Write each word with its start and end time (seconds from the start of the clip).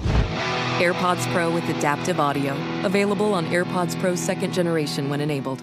AirPods 0.00 1.30
Pro 1.32 1.50
with 1.52 1.68
adaptive 1.68 2.20
audio. 2.20 2.54
Available 2.84 3.32
on 3.34 3.46
AirPods 3.46 3.98
Pro 4.00 4.14
second 4.14 4.52
generation 4.52 5.08
when 5.08 5.20
enabled. 5.20 5.62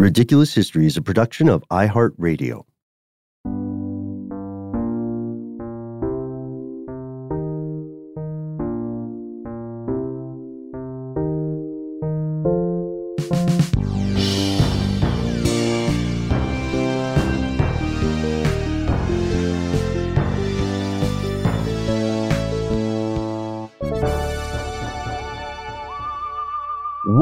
Ridiculous 0.00 0.54
History 0.54 0.86
is 0.86 0.96
a 0.96 1.02
production 1.02 1.46
of 1.50 1.62
iHeartRadio. 1.68 2.64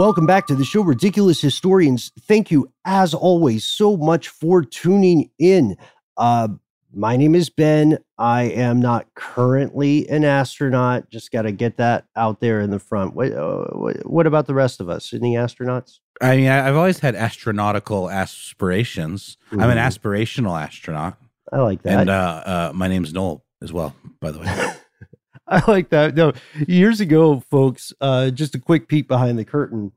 Welcome 0.08 0.24
back 0.24 0.46
to 0.46 0.54
the 0.54 0.64
show, 0.64 0.80
Ridiculous 0.80 1.42
Historians. 1.42 2.12
Thank 2.22 2.50
you, 2.50 2.72
as 2.86 3.12
always, 3.12 3.62
so 3.64 3.94
much 3.94 4.28
for 4.28 4.62
tuning 4.62 5.30
in. 5.38 5.76
Uh, 6.16 6.48
my 6.94 7.18
name 7.18 7.34
is 7.34 7.50
Ben. 7.50 7.98
I 8.16 8.44
am 8.44 8.80
not 8.80 9.06
currently 9.14 10.08
an 10.08 10.24
astronaut. 10.24 11.10
Just 11.10 11.30
got 11.30 11.42
to 11.42 11.52
get 11.52 11.76
that 11.76 12.06
out 12.16 12.40
there 12.40 12.62
in 12.62 12.70
the 12.70 12.78
front. 12.78 13.14
What, 13.14 13.32
uh, 13.32 13.64
what, 14.06 14.26
about 14.26 14.46
the 14.46 14.54
rest 14.54 14.80
of 14.80 14.88
us? 14.88 15.12
Any 15.12 15.34
astronauts? 15.34 15.98
I 16.22 16.38
mean, 16.38 16.48
I've 16.48 16.74
always 16.74 17.00
had 17.00 17.14
astronautical 17.14 18.10
aspirations. 18.10 19.36
I'm 19.52 19.60
an 19.60 19.76
aspirational 19.76 20.58
astronaut. 20.58 21.18
I 21.52 21.58
like 21.58 21.82
that. 21.82 22.00
And 22.00 22.08
uh, 22.08 22.42
uh, 22.46 22.72
my 22.74 22.88
name's 22.88 23.12
Noel 23.12 23.44
as 23.60 23.74
well, 23.74 23.94
by 24.22 24.30
the 24.30 24.38
way. 24.38 24.46
I 25.46 25.70
like 25.70 25.90
that. 25.90 26.14
No, 26.14 26.32
years 26.66 27.00
ago, 27.00 27.40
folks, 27.50 27.92
uh, 28.00 28.30
just 28.30 28.54
a 28.54 28.58
quick 28.58 28.88
peek 28.88 29.06
behind 29.08 29.38
the 29.38 29.44
curtain. 29.44 29.92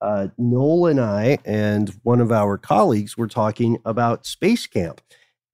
Uh, 0.00 0.28
Noel 0.38 0.86
and 0.86 1.00
I 1.00 1.38
and 1.44 1.90
one 2.02 2.20
of 2.20 2.32
our 2.32 2.56
colleagues 2.56 3.16
were 3.16 3.28
talking 3.28 3.78
about 3.84 4.26
space 4.26 4.66
camp. 4.66 5.00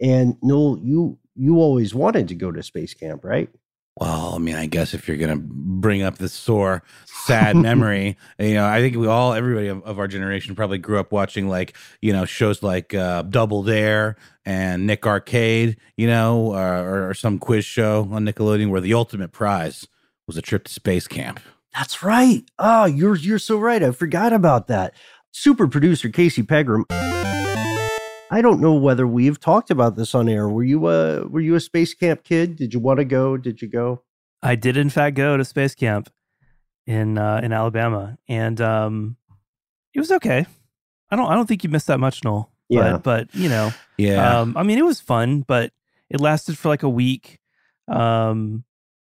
And 0.01 0.37
Noel, 0.43 0.79
you 0.83 1.19
you 1.34 1.59
always 1.61 1.95
wanted 1.95 2.29
to 2.29 2.34
go 2.34 2.51
to 2.51 2.62
space 2.62 2.95
camp, 2.95 3.25
right? 3.25 3.51
Well, 3.99 4.35
I 4.35 4.39
mean, 4.39 4.56
I 4.56 4.67
guess 4.67 4.93
if 4.93 5.09
you're 5.09 5.17
gonna 5.17 5.41
bring 5.41 6.03
up 6.03 6.19
this 6.19 6.35
sore, 6.35 6.83
sad 7.06 7.56
memory, 7.56 8.19
you 8.39 8.55
know, 8.55 8.67
I 8.67 8.81
think 8.81 8.97
we 8.97 9.06
all, 9.06 9.33
everybody 9.33 9.69
of, 9.69 9.83
of 9.85 9.99
our 9.99 10.06
generation, 10.06 10.55
probably 10.55 10.79
grew 10.79 11.01
up 11.01 11.12
watching 11.12 11.49
like, 11.49 11.75
you 12.03 12.12
know, 12.12 12.27
shows 12.27 12.62
like 12.62 12.93
uh, 12.95 13.23
Double 13.23 13.62
Dare 13.62 14.17
and 14.45 14.87
Nick 14.87 15.06
Arcade, 15.06 15.79
you 15.97 16.06
know, 16.06 16.55
or, 16.55 17.09
or 17.09 17.15
some 17.15 17.39
quiz 17.39 17.65
show 17.65 18.06
on 18.12 18.27
Nickelodeon 18.27 18.69
where 18.69 18.83
the 18.83 18.93
ultimate 18.93 19.33
prize 19.33 19.89
was 20.27 20.37
a 20.37 20.43
trip 20.43 20.65
to 20.65 20.73
space 20.73 21.09
camp. 21.09 21.41
That's 21.76 22.03
right. 22.03 22.42
Oh, 22.59 22.87
you're 22.87 23.16
you're 23.16 23.38
so 23.38 23.59
right. 23.59 23.82
I 23.82 23.91
forgot 23.91 24.32
about 24.32 24.69
that. 24.69 24.94
Super 25.32 25.69
producer 25.69 26.09
Casey 26.09 26.42
Pegram. 26.42 26.87
I 26.91 28.41
don't 28.42 28.60
know 28.60 28.75
whether 28.75 29.06
we've 29.06 29.38
talked 29.38 29.70
about 29.70 29.94
this 29.94 30.14
on 30.14 30.28
air. 30.28 30.48
Were 30.48 30.64
you 30.64 30.88
a 30.88 31.26
were 31.28 31.41
you 31.41 31.54
a 31.54 31.60
space 31.60 31.94
camp 31.94 32.25
kid? 32.25 32.56
Did 32.56 32.72
you 32.75 32.81
want 32.81 32.98
to 32.98 33.04
go? 33.04 33.37
Did 33.37 33.60
you 33.62 33.69
go? 33.69 34.03
I 34.42 34.54
did 34.54 34.76
in 34.76 34.91
fact 34.91 35.16
go 35.16 35.37
to 35.37 35.44
space 35.44 35.75
camp 35.75 36.10
in 36.87 37.19
uh, 37.19 37.41
in 37.42 37.53
Alabama, 37.53 38.16
and 38.26 38.60
um, 38.60 39.16
it 39.94 40.00
was 40.00 40.10
okay. 40.12 40.47
I 41.10 41.16
don't 41.16 41.31
I 41.31 41.34
don't 41.34 41.47
think 41.47 41.62
you 41.62 41.70
missed 41.70 41.87
that 41.88 42.00
much, 42.00 42.25
Noel. 42.25 42.50
Yeah. 42.69 42.93
but, 42.98 43.03
but 43.28 43.34
you 43.34 43.48
know, 43.48 43.72
Yeah. 43.97 44.41
um, 44.41 44.56
I 44.56 44.62
mean, 44.64 44.78
it 44.78 44.84
was 44.84 45.00
fun, 45.00 45.43
but 45.43 45.72
it 46.10 46.20
lasted 46.20 46.58
for 46.58 46.69
like 46.69 46.82
a 46.82 46.88
week. 46.88 47.38
Um, 47.87 48.64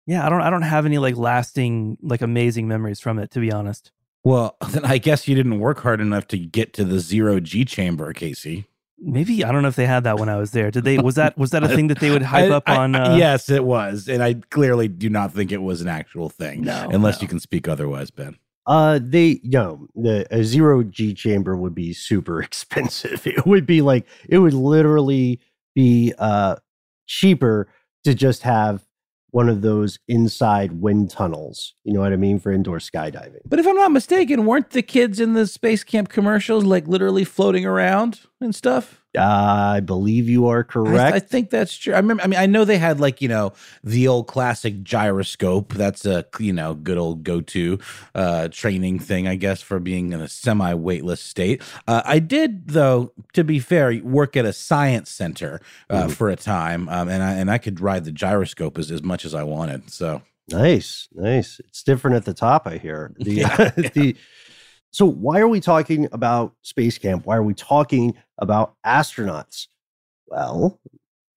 yeah, 0.07 0.27
I 0.27 0.29
don't 0.29 0.41
I 0.43 0.51
don't 0.51 0.63
have 0.63 0.87
any 0.87 0.99
like 0.99 1.17
lasting 1.17 1.99
like 2.03 2.23
amazing 2.23 2.69
memories 2.69 3.01
from 3.01 3.19
it, 3.19 3.31
to 3.33 3.41
be 3.41 3.53
honest. 3.53 3.91
Well, 4.23 4.57
then 4.71 4.85
I 4.85 4.99
guess 4.99 5.29
you 5.29 5.35
didn't 5.35 5.59
work 5.61 5.81
hard 5.81 6.01
enough 6.01 6.27
to 6.29 6.39
get 6.39 6.73
to 6.75 6.85
the 6.85 6.99
zero 7.01 7.41
G 7.41 7.65
chamber, 7.65 8.13
Casey. 8.13 8.67
Maybe 8.99 9.45
I 9.45 9.53
don't 9.53 9.63
know 9.63 9.69
if 9.69 9.77
they 9.77 9.87
had 9.87 10.05
that 10.05 10.19
when 10.19 10.29
I 10.29 10.37
was 10.37 10.53
there. 10.53 10.71
Did 10.71 10.85
they? 10.85 10.99
Was 10.99 11.17
that 11.17 11.37
was 11.37 11.51
that 11.51 11.63
a 11.65 11.69
thing 11.77 11.89
that 11.89 12.01
they 12.01 12.11
would 12.11 12.23
hype 12.23 12.51
I- 12.51 12.55
up 12.55 12.63
I- 12.67 12.77
on? 12.77 12.95
I- 12.95 13.13
Uh, 13.13 13.17
yes, 13.17 13.51
it 13.51 13.65
was, 13.65 14.09
and 14.09 14.23
I 14.23 14.35
clearly 14.51 14.89
do 14.89 15.11
not 15.11 15.33
think 15.33 15.53
it 15.53 15.63
was 15.63 15.81
an 15.83 15.89
actual 15.89 16.31
thing. 16.31 16.63
No, 16.63 16.89
unless 16.91 17.19
no. 17.19 17.23
you 17.23 17.29
can 17.29 17.41
speak 17.41 17.69
otherwise, 17.69 18.11
Ben. 18.11 18.37
Uh, 18.67 18.99
they 19.03 19.41
no, 19.43 19.89
the 19.95 20.27
a 20.31 20.43
zero 20.43 20.83
G 20.85 21.13
chamber 21.13 21.55
would 21.55 21.75
be 21.75 21.93
super 21.93 22.41
expensive. 22.49 23.27
It 23.27 23.45
would 23.45 23.67
be 23.67 23.83
like 23.83 24.07
it 24.27 24.39
would 24.39 24.55
literally 24.55 25.39
be 25.75 26.15
uh 26.19 26.57
cheaper 27.07 27.69
to 28.05 28.15
just 28.15 28.43
have 28.43 28.87
one 29.35 29.49
of 29.49 29.63
those 29.63 29.99
inside 30.07 30.81
wind 30.81 31.11
tunnels. 31.11 31.75
You 31.83 31.93
know 31.93 31.99
what 31.99 32.13
I 32.13 32.17
mean 32.17 32.39
for 32.39 32.53
indoor 32.53 32.79
skydiving. 32.79 33.41
But 33.45 33.59
if 33.59 33.67
I'm 33.67 33.75
not 33.75 33.91
mistaken, 33.91 34.47
weren't 34.47 34.71
the 34.71 34.81
kids 34.81 35.19
in 35.19 35.33
the 35.33 35.49
space 35.49 35.83
camp 35.83 36.09
commercials 36.09 36.63
like 36.63 36.87
literally 36.87 37.25
floating 37.25 37.67
around 37.67 38.21
and 38.41 38.55
stuff? 38.55 39.04
I 39.17 39.81
believe 39.81 40.29
you 40.29 40.49
are 40.49 40.61
I- 40.61 40.63
correct. 40.63 41.17
I, 41.17 41.21
think 41.21 41.51
that's 41.51 41.77
true. 41.77 41.95
I 41.95 41.99
remember. 41.99 42.23
I 42.23 42.27
mean, 42.27 42.39
I 42.39 42.47
know 42.47 42.65
they 42.65 42.79
had 42.79 43.01
like 43.01 43.21
you 43.23 43.29
know 43.29 43.53
the 43.83 44.09
old 44.09 44.27
classic 44.27 44.83
gyroscope. 44.83 45.75
That's 45.75 46.05
a 46.05 46.25
you 46.39 46.53
know 46.53 46.75
good 46.75 46.99
old 46.99 47.25
go-to 47.25 47.79
uh, 48.15 48.49
training 48.49 48.99
thing, 48.99 49.29
I 49.29 49.37
guess, 49.37 49.61
for 49.63 49.79
being 49.79 50.13
in 50.13 50.21
a 50.21 50.29
semi-weightless 50.29 51.21
state. 51.21 51.63
Uh, 51.87 52.03
I 52.05 52.19
did, 52.19 52.69
though, 52.69 53.13
to 53.35 53.45
be 53.45 53.59
fair, 53.59 53.95
work 54.03 54.37
at 54.37 54.45
a 54.45 54.53
science 54.53 55.11
center 55.11 55.61
uh, 55.91 56.09
for 56.09 56.29
a 56.29 56.37
time, 56.37 56.89
um, 56.89 57.09
and 57.09 57.23
I 57.23 57.33
and 57.35 57.51
I 57.51 57.59
could 57.59 57.81
ride 57.81 58.05
the 58.05 58.13
gyroscope 58.13 58.79
as, 58.79 58.91
as 58.91 59.03
much 59.03 59.25
as 59.25 59.35
I 59.35 59.43
wanted. 59.43 59.91
So 59.91 60.23
Nice, 60.51 61.09
nice. 61.15 61.61
It's 61.61 61.83
different 61.83 62.17
at 62.17 62.25
the 62.25 62.35
top. 62.35 62.67
I 62.67 62.77
hear 62.77 63.13
the 63.19 63.33
Yeah, 63.33 63.57
the 63.77 64.17
So, 64.95 65.07
why 65.07 65.41
are 65.41 65.49
we 65.49 65.59
talking 65.59 66.07
about 66.13 66.55
space 66.63 66.99
camp? 66.99 67.27
Why 67.27 67.35
are 67.35 67.43
we 67.43 67.53
talking 67.53 68.15
about 68.39 68.77
astronauts? 68.87 69.67
Well, 70.29 70.79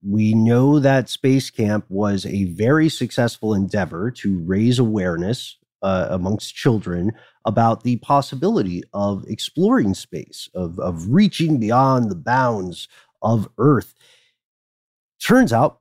we 0.08 0.36
know 0.36 0.78
that 0.78 1.10
space 1.10 1.50
camp 1.50 1.84
was 1.90 2.24
a 2.28 2.44
very 2.44 2.88
successful 2.88 3.56
endeavor 3.56 4.12
to 4.12 4.38
raise 4.46 4.78
awareness 4.78 5.58
uh, 5.82 6.06
amongst 6.12 6.54
children 6.54 7.14
about 7.46 7.82
the 7.82 7.96
possibility 7.96 8.84
of 8.94 9.26
exploring 9.28 9.96
space, 9.96 10.48
of, 10.54 10.78
of 10.78 11.08
reaching 11.10 11.60
beyond 11.60 12.12
the 12.12 12.16
bounds 12.16 12.88
of 13.24 13.50
Earth. 13.58 13.96
Turns 15.20 15.52
out 15.52 15.80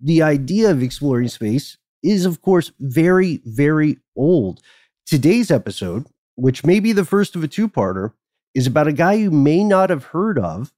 the 0.00 0.22
idea 0.22 0.70
of 0.70 0.84
exploring 0.84 1.26
space 1.26 1.76
is, 2.04 2.24
of 2.24 2.40
course, 2.40 2.70
very, 2.78 3.40
very 3.44 3.98
old. 4.14 4.60
Today's 5.06 5.50
episode, 5.50 6.06
which 6.38 6.64
may 6.64 6.78
be 6.78 6.92
the 6.92 7.04
first 7.04 7.34
of 7.34 7.42
a 7.42 7.48
two 7.48 7.68
parter, 7.68 8.12
is 8.54 8.68
about 8.68 8.86
a 8.86 8.92
guy 8.92 9.12
you 9.12 9.30
may 9.30 9.64
not 9.64 9.90
have 9.90 10.04
heard 10.04 10.38
of 10.38 10.72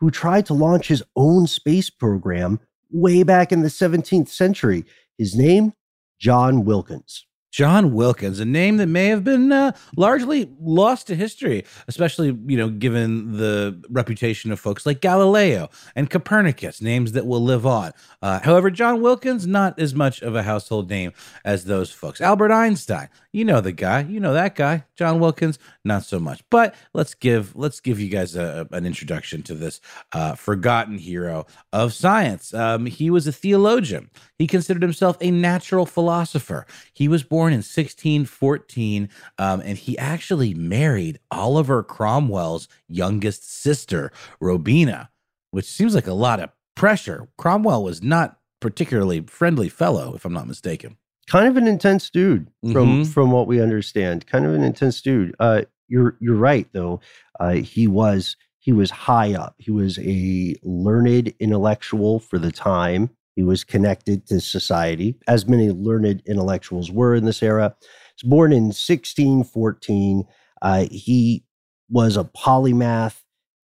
who 0.00 0.10
tried 0.10 0.44
to 0.44 0.54
launch 0.54 0.88
his 0.88 1.04
own 1.14 1.46
space 1.46 1.88
program 1.88 2.58
way 2.90 3.22
back 3.22 3.52
in 3.52 3.62
the 3.62 3.68
17th 3.68 4.28
century. 4.28 4.84
His 5.16 5.36
name, 5.36 5.72
John 6.18 6.64
Wilkins. 6.64 7.24
John 7.52 7.92
Wilkins, 7.92 8.40
a 8.40 8.46
name 8.46 8.78
that 8.78 8.86
may 8.86 9.08
have 9.08 9.24
been 9.24 9.52
uh, 9.52 9.72
largely 9.94 10.50
lost 10.58 11.06
to 11.08 11.14
history, 11.14 11.64
especially 11.86 12.28
you 12.46 12.56
know 12.56 12.70
given 12.70 13.36
the 13.36 13.78
reputation 13.90 14.50
of 14.50 14.58
folks 14.58 14.86
like 14.86 15.02
Galileo 15.02 15.68
and 15.94 16.08
Copernicus, 16.08 16.80
names 16.80 17.12
that 17.12 17.26
will 17.26 17.42
live 17.42 17.66
on. 17.66 17.92
Uh, 18.22 18.40
however, 18.40 18.70
John 18.70 19.02
Wilkins 19.02 19.46
not 19.46 19.78
as 19.78 19.94
much 19.94 20.22
of 20.22 20.34
a 20.34 20.42
household 20.42 20.88
name 20.88 21.12
as 21.44 21.66
those 21.66 21.92
folks. 21.92 22.22
Albert 22.22 22.52
Einstein, 22.52 23.10
you 23.32 23.44
know 23.44 23.60
the 23.60 23.72
guy, 23.72 24.00
you 24.00 24.18
know 24.18 24.32
that 24.32 24.54
guy. 24.54 24.84
John 24.96 25.20
Wilkins, 25.20 25.58
not 25.84 26.04
so 26.04 26.18
much. 26.18 26.42
But 26.48 26.74
let's 26.94 27.12
give 27.12 27.54
let's 27.54 27.80
give 27.80 28.00
you 28.00 28.08
guys 28.08 28.34
a, 28.34 28.66
an 28.72 28.86
introduction 28.86 29.42
to 29.42 29.54
this 29.54 29.82
uh, 30.12 30.36
forgotten 30.36 30.96
hero 30.96 31.44
of 31.70 31.92
science. 31.92 32.54
Um, 32.54 32.86
he 32.86 33.10
was 33.10 33.26
a 33.26 33.32
theologian. 33.32 34.08
He 34.38 34.46
considered 34.46 34.82
himself 34.82 35.18
a 35.20 35.30
natural 35.30 35.84
philosopher. 35.84 36.66
He 36.94 37.08
was 37.08 37.22
born 37.22 37.41
in 37.50 37.62
1614, 37.62 39.08
um, 39.38 39.60
and 39.60 39.76
he 39.78 39.98
actually 39.98 40.54
married 40.54 41.18
Oliver 41.30 41.82
Cromwell's 41.82 42.68
youngest 42.88 43.50
sister, 43.50 44.12
Robina, 44.40 45.10
which 45.50 45.66
seems 45.66 45.94
like 45.94 46.06
a 46.06 46.12
lot 46.14 46.40
of 46.40 46.50
pressure. 46.76 47.28
Cromwell 47.38 47.82
was 47.82 48.02
not 48.02 48.38
particularly 48.60 49.20
friendly 49.22 49.68
fellow, 49.68 50.14
if 50.14 50.24
I'm 50.24 50.32
not 50.32 50.46
mistaken 50.46 50.96
kind 51.28 51.46
of 51.46 51.56
an 51.56 51.68
intense 51.68 52.10
dude 52.10 52.48
from 52.72 53.04
Mhm. 53.04 53.06
from 53.06 53.30
what 53.30 53.46
we 53.46 53.60
understand. 53.60 54.26
Kind 54.26 54.44
of 54.44 54.54
an 54.54 54.64
intense 54.64 55.00
dude. 55.00 55.34
Uh, 55.38 55.62
you're 55.88 56.16
you're 56.20 56.34
right 56.36 56.66
though. 56.72 57.00
Uh, 57.38 57.52
he 57.54 57.86
was 57.86 58.36
he 58.58 58.72
was 58.72 58.90
high 58.90 59.32
up. 59.32 59.54
He 59.58 59.70
was 59.70 59.98
a 60.00 60.56
learned 60.64 61.32
intellectual 61.38 62.18
for 62.18 62.38
the 62.40 62.50
time. 62.50 63.10
He 63.34 63.42
was 63.42 63.64
connected 63.64 64.26
to 64.26 64.40
society, 64.40 65.16
as 65.26 65.48
many 65.48 65.70
learned 65.70 66.22
intellectuals 66.26 66.90
were 66.90 67.14
in 67.14 67.24
this 67.24 67.42
era. 67.42 67.74
He 67.80 68.26
was 68.26 68.30
born 68.30 68.52
in 68.52 68.64
1614. 68.64 70.24
Uh, 70.60 70.86
he 70.90 71.44
was 71.88 72.16
a 72.16 72.24
polymath, 72.24 73.22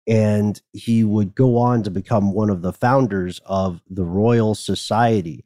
and 0.06 0.62
he 0.74 1.04
would 1.04 1.34
go 1.34 1.58
on 1.58 1.84
to 1.84 1.92
become 1.92 2.34
one 2.34 2.50
of 2.50 2.62
the 2.62 2.74
founders 2.74 3.40
of 3.46 3.82
the 3.90 4.04
Royal 4.04 4.54
Society. 4.54 5.46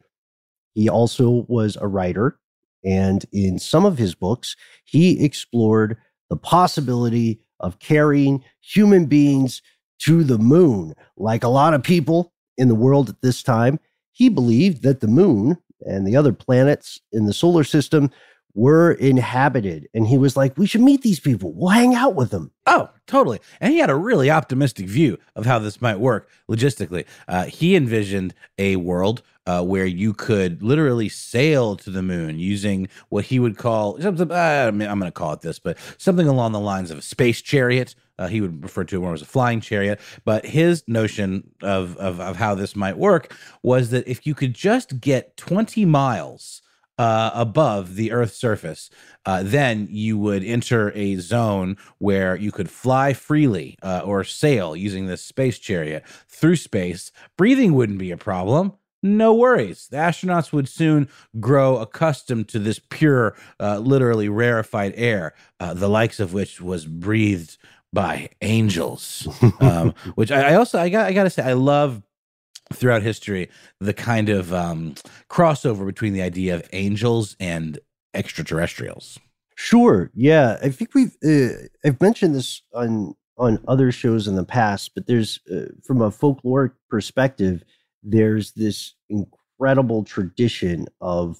He 0.74 0.90
also 0.90 1.46
was 1.48 1.78
a 1.80 1.88
writer, 1.88 2.40
and 2.84 3.26
in 3.32 3.60
some 3.60 3.86
of 3.86 3.98
his 3.98 4.16
books, 4.16 4.56
he 4.84 5.24
explored 5.24 5.98
the 6.30 6.38
possibility 6.38 7.40
of 7.60 7.80
carrying 7.80 8.44
human 8.62 9.06
beings 9.06 9.62
to 10.00 10.24
the 10.24 10.38
moon. 10.38 10.94
Like 11.16 11.44
a 11.44 11.50
lot 11.50 11.74
of 11.74 11.84
people 11.84 12.34
in 12.58 12.68
the 12.68 12.76
world 12.76 13.10
at 13.10 13.22
this 13.22 13.42
time, 13.44 13.80
he 14.18 14.30
believed 14.30 14.82
that 14.82 15.00
the 15.00 15.08
moon 15.08 15.58
and 15.82 16.08
the 16.08 16.16
other 16.16 16.34
planets 16.34 17.00
in 17.12 17.28
the 17.28 17.34
solar 17.34 17.64
system 17.64 18.10
were 18.56 18.94
inhabited. 18.94 19.88
And 19.94 20.08
he 20.08 20.18
was 20.18 20.36
like, 20.36 20.58
we 20.58 20.66
should 20.66 20.82
meet 20.82 21.04
these 21.04 21.20
people. 21.20 21.54
We'll 21.54 21.70
hang 21.70 21.94
out 21.94 22.16
with 22.16 22.32
them. 22.32 22.50
Oh, 22.66 22.90
totally. 23.06 23.40
And 23.62 23.72
he 23.72 23.78
had 23.78 23.92
a 23.92 23.96
really 23.96 24.32
optimistic 24.32 24.88
view 24.88 25.20
of 25.36 25.46
how 25.46 25.60
this 25.60 25.80
might 25.80 26.00
work 26.00 26.28
logistically. 26.50 27.06
Uh, 27.28 27.46
he 27.46 27.76
envisioned 27.76 28.34
a 28.58 28.78
world 28.78 29.22
uh, 29.46 29.64
where 29.64 29.86
you 29.86 30.16
could 30.16 30.64
literally 30.64 31.10
sail 31.10 31.76
to 31.76 31.92
the 31.92 32.02
moon 32.02 32.40
using 32.40 32.88
what 33.10 33.26
he 33.26 33.38
would 33.38 33.56
call 33.60 34.02
something. 34.02 34.32
Uh, 34.32 34.72
I'm 34.72 34.80
going 34.80 35.02
to 35.02 35.12
call 35.12 35.34
it 35.34 35.42
this, 35.42 35.60
but 35.60 35.78
something 36.00 36.28
along 36.28 36.54
the 36.54 36.60
lines 36.60 36.90
of 36.90 36.98
a 36.98 37.04
space 37.04 37.40
chariot. 37.40 37.94
Uh, 38.20 38.28
he 38.28 38.42
would 38.42 38.64
refer 38.64 38.84
to 38.84 38.98
it 38.98 39.00
more 39.00 39.14
as 39.14 39.22
a 39.22 39.26
flying 39.26 39.62
chariot. 39.62 40.00
But 40.26 40.46
his 40.46 40.84
notion 40.88 41.52
of, 41.62 41.98
of 41.98 42.20
of 42.20 42.36
how 42.38 42.56
this 42.56 42.76
might 42.76 42.98
work 42.98 43.34
was 43.64 43.90
that 43.92 44.08
if 44.08 44.26
you 44.26 44.36
could 44.36 44.54
just 44.54 45.00
get 45.00 45.38
20 45.38 45.86
miles 45.86 46.62
uh, 46.98 47.32
above 47.34 47.96
the 47.96 48.12
Earth's 48.12 48.38
surface, 48.38 48.90
uh, 49.26 49.44
then 49.44 49.88
you 49.90 50.18
would 50.18 50.44
enter 50.44 50.92
a 50.96 51.16
zone 51.18 51.78
where 52.00 52.36
you 52.36 52.52
could 52.52 52.70
fly 52.70 53.14
freely 53.14 53.78
uh, 53.84 54.02
or 54.04 54.24
sail 54.24 54.76
using 54.76 55.06
this 55.06 55.22
space 55.22 55.60
chariot 55.60 56.04
through 56.28 56.56
space. 56.56 57.12
Breathing 57.38 57.74
wouldn't 57.74 58.00
be 58.00 58.12
a 58.12 58.18
problem. 58.18 58.74
No 59.04 59.34
worries. 59.34 59.88
The 59.90 59.98
astronauts 59.98 60.52
would 60.52 60.68
soon 60.68 61.08
grow 61.40 61.78
accustomed 61.78 62.48
to 62.50 62.60
this 62.60 62.80
pure, 62.90 63.36
uh, 63.60 63.78
literally 63.78 64.28
rarefied 64.28 64.94
air, 64.96 65.34
uh, 65.60 65.76
the 65.76 65.88
likes 65.88 66.20
of 66.20 66.34
which 66.34 66.60
was 66.60 66.88
breathed 66.88 67.58
by 67.94 68.30
angels. 68.42 69.28
um, 69.60 69.94
which 70.16 70.32
I, 70.32 70.52
I 70.52 70.56
also 70.56 70.80
I 70.80 70.90
got 70.90 71.08
I 71.08 71.14
got 71.14 71.24
to 71.24 71.30
say 71.30 71.44
I 71.44 71.54
love 71.54 72.02
throughout 72.74 73.02
history 73.02 73.50
the 73.80 73.94
kind 73.94 74.30
of 74.30 74.54
um, 74.54 74.96
crossover 75.30 75.86
between 75.86 76.14
the 76.14 76.22
idea 76.22 76.56
of 76.56 76.68
angels 76.74 77.36
and 77.40 77.80
extraterrestrials. 78.14 79.20
Sure. 79.56 80.12
Yeah. 80.14 80.58
I 80.62 80.70
think 80.70 80.94
we've, 80.94 81.16
uh, 81.26 81.68
I've 81.86 82.02
mentioned 82.02 82.36
this 82.36 82.62
on, 82.74 83.16
on 83.38 83.64
other 83.68 83.92
shows 83.92 84.28
in 84.28 84.36
the 84.36 84.44
past, 84.44 84.92
but 84.94 85.08
there's, 85.08 85.40
uh, 85.52 85.72
from 85.84 86.02
a 86.02 86.12
folkloric 86.12 86.74
perspective, 86.90 87.64
there's 88.04 88.52
this 88.52 88.94
incredible 89.10 90.04
tradition 90.04 90.88
of 91.02 91.40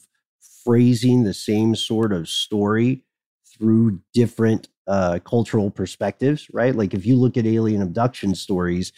phrasing 0.64 1.24
the 1.24 1.34
same 1.34 1.76
sort 1.76 2.12
of 2.12 2.28
story 2.28 3.04
through 3.46 4.00
different 4.14 4.68
uh, 4.88 5.20
cultural 5.26 5.70
perspectives, 5.70 6.48
right? 6.54 6.76
Like 6.76 6.94
if 6.94 7.06
you 7.06 7.16
look 7.16 7.38
at 7.38 7.46
alien 7.46 7.82
abduction 7.82 8.36
stories 8.36 8.92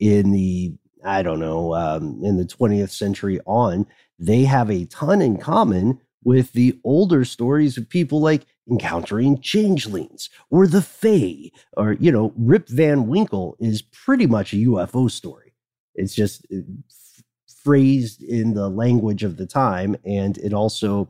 in 0.00 0.32
the, 0.32 0.74
I 1.04 1.22
don't 1.22 1.40
know, 1.40 1.74
um, 1.74 2.20
in 2.24 2.36
the 2.36 2.44
20th 2.44 2.90
century 2.90 3.40
on, 3.46 3.86
they 4.18 4.42
have 4.44 4.70
a 4.70 4.86
ton 4.86 5.22
in 5.22 5.36
common 5.38 6.00
with 6.24 6.52
the 6.52 6.78
older 6.82 7.24
stories 7.24 7.76
of 7.78 7.88
people 7.88 8.20
like 8.20 8.46
encountering 8.68 9.40
changelings 9.40 10.28
or 10.50 10.66
the 10.66 10.82
Fae, 10.82 11.50
or, 11.76 11.92
you 11.92 12.10
know, 12.10 12.32
Rip 12.36 12.68
Van 12.68 13.06
Winkle 13.06 13.56
is 13.60 13.82
pretty 13.82 14.26
much 14.26 14.52
a 14.52 14.56
UFO 14.56 15.08
story. 15.10 15.52
It's 15.94 16.14
just 16.14 16.44
uh, 16.52 16.60
phrased 17.62 18.22
in 18.22 18.54
the 18.54 18.68
language 18.68 19.22
of 19.22 19.36
the 19.36 19.46
time. 19.46 19.96
And 20.04 20.38
it 20.38 20.52
also 20.52 21.08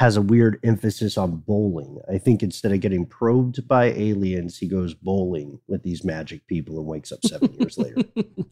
has 0.00 0.16
a 0.16 0.22
weird 0.22 0.58
emphasis 0.64 1.18
on 1.18 1.36
bowling. 1.46 1.98
I 2.10 2.16
think 2.16 2.42
instead 2.42 2.72
of 2.72 2.80
getting 2.80 3.04
probed 3.04 3.68
by 3.68 3.88
aliens, 3.88 4.56
he 4.56 4.66
goes 4.66 4.94
bowling 4.94 5.60
with 5.68 5.82
these 5.82 6.04
magic 6.04 6.46
people 6.46 6.78
and 6.78 6.86
wakes 6.86 7.12
up 7.12 7.18
seven 7.22 7.52
years 7.52 7.76
later. 7.76 8.04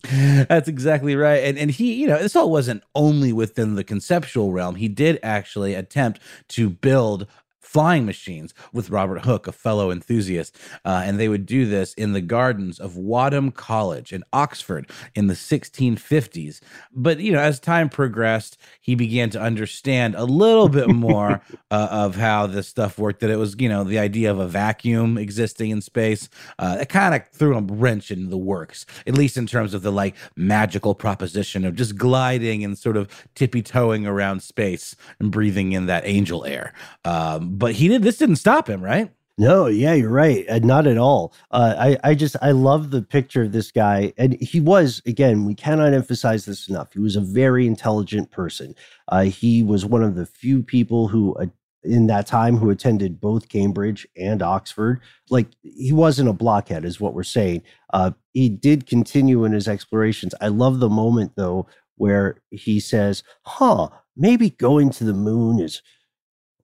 That's 0.46 0.68
exactly 0.68 1.16
right. 1.16 1.42
And 1.42 1.56
and 1.56 1.70
he, 1.70 1.94
you 1.94 2.06
know, 2.06 2.18
this 2.18 2.36
all 2.36 2.50
wasn't 2.50 2.82
only 2.94 3.32
within 3.32 3.76
the 3.76 3.82
conceptual 3.82 4.52
realm. 4.52 4.74
He 4.74 4.88
did 4.88 5.18
actually 5.22 5.72
attempt 5.72 6.20
to 6.48 6.68
build 6.68 7.26
flying 7.68 8.06
machines 8.06 8.54
with 8.72 8.88
Robert 8.88 9.26
Hooke, 9.26 9.46
a 9.46 9.52
fellow 9.52 9.90
enthusiast. 9.90 10.56
Uh, 10.86 11.02
and 11.04 11.20
they 11.20 11.28
would 11.28 11.44
do 11.44 11.66
this 11.66 11.92
in 11.94 12.14
the 12.14 12.22
gardens 12.22 12.80
of 12.80 12.96
Wadham 12.96 13.50
College 13.50 14.10
in 14.10 14.24
Oxford 14.32 14.90
in 15.14 15.26
the 15.26 15.34
1650s. 15.34 16.60
But, 16.92 17.20
you 17.20 17.30
know, 17.30 17.40
as 17.40 17.60
time 17.60 17.90
progressed, 17.90 18.56
he 18.80 18.94
began 18.94 19.28
to 19.30 19.40
understand 19.40 20.14
a 20.14 20.24
little 20.24 20.70
bit 20.70 20.88
more 20.94 21.42
uh, 21.70 21.88
of 21.90 22.16
how 22.16 22.46
this 22.46 22.68
stuff 22.68 22.98
worked, 22.98 23.20
that 23.20 23.28
it 23.28 23.36
was, 23.36 23.54
you 23.58 23.68
know, 23.68 23.84
the 23.84 23.98
idea 23.98 24.30
of 24.30 24.38
a 24.38 24.48
vacuum 24.48 25.18
existing 25.18 25.70
in 25.70 25.82
space. 25.82 26.30
Uh, 26.58 26.78
it 26.80 26.88
kind 26.88 27.14
of 27.14 27.28
threw 27.28 27.54
a 27.54 27.60
wrench 27.60 28.10
in 28.10 28.30
the 28.30 28.38
works, 28.38 28.86
at 29.06 29.12
least 29.12 29.36
in 29.36 29.46
terms 29.46 29.74
of 29.74 29.82
the 29.82 29.92
like 29.92 30.16
magical 30.36 30.94
proposition 30.94 31.66
of 31.66 31.74
just 31.74 31.98
gliding 31.98 32.64
and 32.64 32.78
sort 32.78 32.96
of 32.96 33.10
tippy 33.34 33.60
toeing 33.60 34.06
around 34.06 34.42
space 34.42 34.96
and 35.20 35.30
breathing 35.30 35.72
in 35.72 35.84
that 35.84 36.06
angel 36.06 36.46
air. 36.46 36.72
Um, 37.04 37.57
but 37.58 37.74
he 37.74 37.88
did, 37.88 38.02
this 38.02 38.18
didn't 38.18 38.36
stop 38.36 38.68
him, 38.68 38.82
right? 38.82 39.10
No, 39.40 39.66
yeah, 39.66 39.94
you're 39.94 40.10
right. 40.10 40.44
Uh, 40.48 40.58
not 40.58 40.86
at 40.86 40.98
all. 40.98 41.32
Uh, 41.52 41.74
I, 41.78 42.10
I 42.10 42.14
just, 42.14 42.34
I 42.42 42.50
love 42.50 42.90
the 42.90 43.02
picture 43.02 43.42
of 43.42 43.52
this 43.52 43.70
guy. 43.70 44.12
And 44.16 44.40
he 44.40 44.60
was, 44.60 45.00
again, 45.06 45.44
we 45.44 45.54
cannot 45.54 45.92
emphasize 45.94 46.44
this 46.44 46.68
enough. 46.68 46.92
He 46.92 46.98
was 46.98 47.14
a 47.14 47.20
very 47.20 47.66
intelligent 47.66 48.32
person. 48.32 48.74
Uh, 49.06 49.24
he 49.24 49.62
was 49.62 49.84
one 49.84 50.02
of 50.02 50.16
the 50.16 50.26
few 50.26 50.62
people 50.62 51.06
who 51.06 51.36
in 51.84 52.06
that 52.08 52.26
time 52.26 52.56
who 52.56 52.70
attended 52.70 53.20
both 53.20 53.48
Cambridge 53.48 54.06
and 54.16 54.42
Oxford. 54.42 55.00
Like 55.30 55.48
he 55.62 55.92
wasn't 55.92 56.28
a 56.28 56.34
blockhead, 56.34 56.84
is 56.84 57.00
what 57.00 57.14
we're 57.14 57.22
saying. 57.22 57.62
Uh, 57.92 58.12
he 58.32 58.48
did 58.48 58.86
continue 58.86 59.44
in 59.44 59.52
his 59.52 59.68
explorations. 59.68 60.34
I 60.40 60.48
love 60.48 60.80
the 60.80 60.88
moment 60.88 61.32
though 61.36 61.66
where 61.96 62.40
he 62.50 62.80
says, 62.80 63.22
"Huh, 63.42 63.88
maybe 64.16 64.50
going 64.50 64.90
to 64.90 65.04
the 65.04 65.14
moon 65.14 65.58
is." 65.60 65.82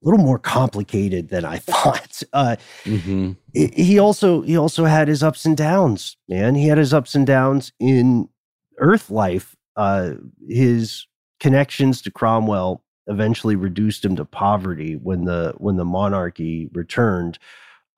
A 0.05 0.09
little 0.09 0.25
more 0.25 0.39
complicated 0.39 1.29
than 1.31 1.45
I 1.45 1.59
thought. 1.71 2.23
Uh, 2.33 2.57
Mm-hmm. 2.85 3.33
he- 3.55 3.73
he 3.83 3.99
also 3.99 4.43
he 4.43 4.57
also 4.59 4.85
had 4.85 5.09
his 5.09 5.23
ups 5.23 5.47
and 5.47 5.57
downs 5.57 6.17
man 6.29 6.55
he 6.55 6.67
had 6.69 6.77
his 6.77 6.93
ups 6.93 7.15
and 7.15 7.27
downs 7.27 7.73
in 7.81 8.29
earth 8.79 9.11
life 9.11 9.57
uh 9.77 10.11
his 10.49 11.07
connections 11.41 12.03
to 12.03 12.11
cromwell 12.11 12.83
eventually 13.07 13.57
reduced 13.57 14.05
him 14.05 14.17
to 14.17 14.25
poverty 14.27 14.97
when 14.97 15.25
the 15.25 15.55
when 15.59 15.77
the 15.77 15.85
monarchy 15.85 16.69
returned 16.75 17.39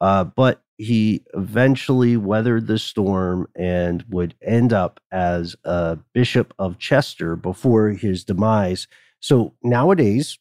uh 0.01 0.23
but 0.23 0.63
he 0.79 1.25
eventually 1.35 2.17
weathered 2.17 2.67
the 2.69 2.79
storm 2.79 3.49
and 3.57 4.05
would 4.09 4.35
end 4.43 4.73
up 4.73 5.01
as 5.11 5.57
a 5.65 5.99
bishop 6.15 6.55
of 6.61 6.79
chester 6.79 7.35
before 7.35 7.89
his 7.91 8.23
demise 8.25 8.87
so 9.21 9.53
nowadays 9.65 10.39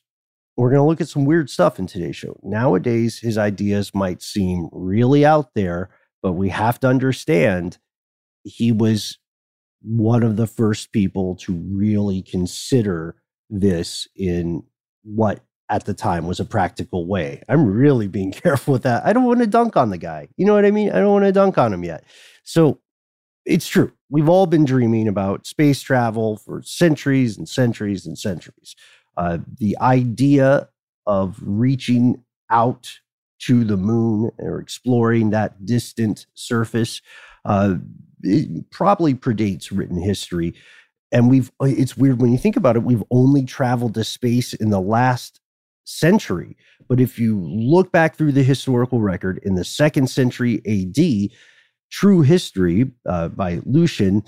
we're 0.57 0.69
going 0.69 0.79
to 0.81 0.87
look 0.87 1.01
at 1.01 1.09
some 1.09 1.25
weird 1.25 1.49
stuff 1.49 1.79
in 1.79 1.87
today's 1.87 2.15
show. 2.15 2.39
Nowadays, 2.43 3.19
his 3.19 3.37
ideas 3.37 3.93
might 3.93 4.21
seem 4.21 4.69
really 4.71 5.25
out 5.25 5.53
there, 5.53 5.89
but 6.23 6.33
we 6.33 6.49
have 6.49 6.79
to 6.81 6.87
understand 6.87 7.77
he 8.43 8.71
was 8.71 9.17
one 9.81 10.23
of 10.23 10.37
the 10.37 10.47
first 10.47 10.91
people 10.91 11.35
to 11.35 11.53
really 11.53 12.21
consider 12.21 13.15
this 13.49 14.07
in 14.15 14.63
what 15.03 15.41
at 15.69 15.85
the 15.85 15.93
time 15.93 16.25
was 16.25 16.39
a 16.39 16.45
practical 16.45 17.05
way. 17.05 17.41
I'm 17.49 17.65
really 17.65 18.07
being 18.07 18.31
careful 18.43 18.73
with 18.73 18.83
that. 18.83 19.05
I 19.05 19.13
don't 19.13 19.25
want 19.25 19.39
to 19.39 19.47
dunk 19.47 19.75
on 19.75 19.89
the 19.89 19.97
guy. 19.97 20.29
You 20.37 20.45
know 20.45 20.53
what 20.53 20.65
I 20.65 20.71
mean? 20.71 20.91
I 20.91 20.99
don't 20.99 21.11
want 21.11 21.25
to 21.25 21.31
dunk 21.31 21.57
on 21.57 21.73
him 21.73 21.83
yet. 21.83 22.03
So 22.43 22.79
it's 23.45 23.67
true. 23.67 23.91
We've 24.09 24.29
all 24.29 24.45
been 24.45 24.65
dreaming 24.65 25.07
about 25.07 25.45
space 25.45 25.81
travel 25.81 26.37
for 26.37 26.61
centuries 26.63 27.37
and 27.37 27.47
centuries 27.47 28.05
and 28.05 28.17
centuries. 28.17 28.75
Uh, 29.17 29.39
the 29.59 29.77
idea 29.79 30.69
of 31.05 31.37
reaching 31.41 32.23
out 32.49 32.99
to 33.39 33.63
the 33.63 33.77
moon 33.77 34.31
or 34.39 34.59
exploring 34.59 35.29
that 35.29 35.65
distant 35.65 36.25
surface 36.33 37.01
uh, 37.43 37.75
probably 38.71 39.13
predates 39.13 39.69
written 39.71 40.01
history. 40.01 40.53
And 41.11 41.29
we've, 41.29 41.51
it's 41.61 41.95
weird 41.95 42.21
when 42.21 42.31
you 42.31 42.37
think 42.37 42.57
about 42.57 42.75
it, 42.75 42.83
we've 42.83 43.03
only 43.11 43.45
traveled 43.45 43.93
to 43.95 44.03
space 44.03 44.53
in 44.53 44.69
the 44.69 44.81
last 44.81 45.39
century. 45.85 46.57
But 46.87 46.99
if 46.99 47.19
you 47.19 47.39
look 47.39 47.91
back 47.91 48.15
through 48.15 48.31
the 48.31 48.43
historical 48.43 49.01
record 49.01 49.39
in 49.43 49.55
the 49.55 49.63
second 49.63 50.09
century 50.09 50.61
AD, 50.65 51.31
True 51.91 52.21
History 52.21 52.91
uh, 53.07 53.29
by 53.29 53.61
Lucian, 53.65 54.23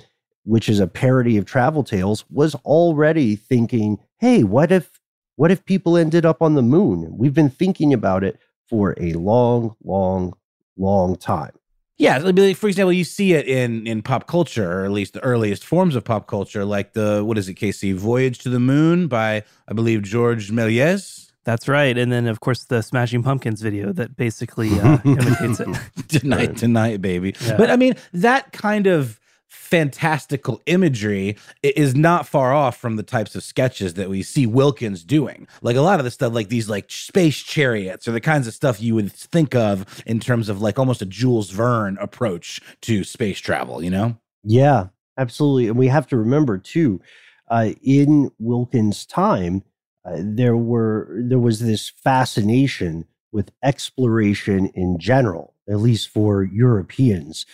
which 0.47 0.69
is 0.69 0.79
a 0.79 0.87
parody 0.87 1.37
of 1.37 1.45
travel 1.45 1.83
tales, 1.83 2.23
was 2.29 2.55
already 2.55 3.35
thinking, 3.35 3.99
hey, 4.19 4.43
what 4.43 4.71
if 4.71 4.99
what 5.35 5.51
if 5.51 5.63
people 5.65 5.97
ended 5.97 6.25
up 6.25 6.41
on 6.41 6.55
the 6.55 6.63
moon? 6.63 7.15
We've 7.15 7.33
been 7.33 7.49
thinking 7.49 7.93
about 7.93 8.23
it 8.23 8.39
for 8.67 8.95
a 8.99 9.13
long, 9.13 9.75
long, 9.83 10.33
long 10.77 11.15
time. 11.15 11.51
Yeah, 11.99 12.21
I 12.23 12.31
mean, 12.31 12.55
for 12.55 12.67
example, 12.67 12.93
you 12.93 13.03
see 13.03 13.33
it 13.33 13.47
in 13.47 13.85
in 13.85 14.01
pop 14.01 14.27
culture, 14.27 14.81
or 14.81 14.85
at 14.85 14.91
least 14.91 15.13
the 15.13 15.23
earliest 15.23 15.65
forms 15.65 15.95
of 15.95 16.03
pop 16.03 16.27
culture, 16.27 16.63
like 16.63 16.93
the 16.93 17.23
what 17.25 17.37
is 17.37 17.49
it, 17.49 17.55
Casey? 17.55 17.91
Voyage 17.91 18.39
to 18.39 18.49
the 18.49 18.59
Moon 18.59 19.07
by 19.07 19.43
I 19.67 19.73
believe 19.73 20.03
George 20.03 20.51
Méliès. 20.51 21.31
That's 21.43 21.67
right. 21.69 21.97
And 21.97 22.11
then, 22.11 22.27
of 22.27 22.41
course, 22.41 22.65
the 22.65 22.81
Smashing 22.81 23.23
Pumpkins 23.23 23.61
video 23.61 23.93
that 23.93 24.17
basically 24.17 24.77
uh, 24.81 24.97
imitates 25.05 25.61
it. 25.61 25.67
tonight, 26.09 26.57
tonight, 26.57 27.01
baby. 27.01 27.35
Yeah. 27.39 27.55
But 27.55 27.71
I 27.71 27.77
mean, 27.77 27.95
that 28.13 28.51
kind 28.51 28.85
of 28.85 29.19
fantastical 29.49 30.61
imagery 30.65 31.37
is 31.61 31.95
not 31.95 32.27
far 32.27 32.53
off 32.53 32.77
from 32.77 32.95
the 32.95 33.03
types 33.03 33.35
of 33.35 33.43
sketches 33.43 33.95
that 33.95 34.09
we 34.09 34.23
see 34.23 34.45
Wilkins 34.45 35.03
doing. 35.03 35.47
Like 35.61 35.75
a 35.75 35.81
lot 35.81 35.99
of 35.99 36.05
the 36.05 36.11
stuff, 36.11 36.33
like 36.33 36.49
these 36.49 36.69
like 36.69 36.89
space 36.91 37.37
chariots, 37.37 38.07
or 38.07 38.11
the 38.11 38.21
kinds 38.21 38.47
of 38.47 38.53
stuff 38.53 38.81
you 38.81 38.95
would 38.95 39.11
think 39.11 39.55
of 39.55 40.03
in 40.05 40.19
terms 40.19 40.49
of 40.49 40.61
like 40.61 40.79
almost 40.79 41.01
a 41.01 41.05
Jules 41.05 41.49
Verne 41.49 41.97
approach 41.99 42.61
to 42.81 43.03
space 43.03 43.39
travel. 43.39 43.83
You 43.83 43.89
know? 43.89 44.17
Yeah, 44.43 44.87
absolutely. 45.17 45.67
And 45.67 45.77
we 45.77 45.87
have 45.87 46.07
to 46.07 46.17
remember 46.17 46.57
too, 46.57 47.01
uh, 47.49 47.71
in 47.81 48.31
Wilkins' 48.39 49.05
time, 49.05 49.63
uh, 50.05 50.17
there 50.19 50.55
were 50.55 51.21
there 51.23 51.39
was 51.39 51.59
this 51.59 51.89
fascination 51.89 53.05
with 53.31 53.51
exploration 53.63 54.67
in 54.67 54.97
general, 54.97 55.53
at 55.69 55.77
least 55.79 56.09
for 56.09 56.43
Europeans. 56.43 57.45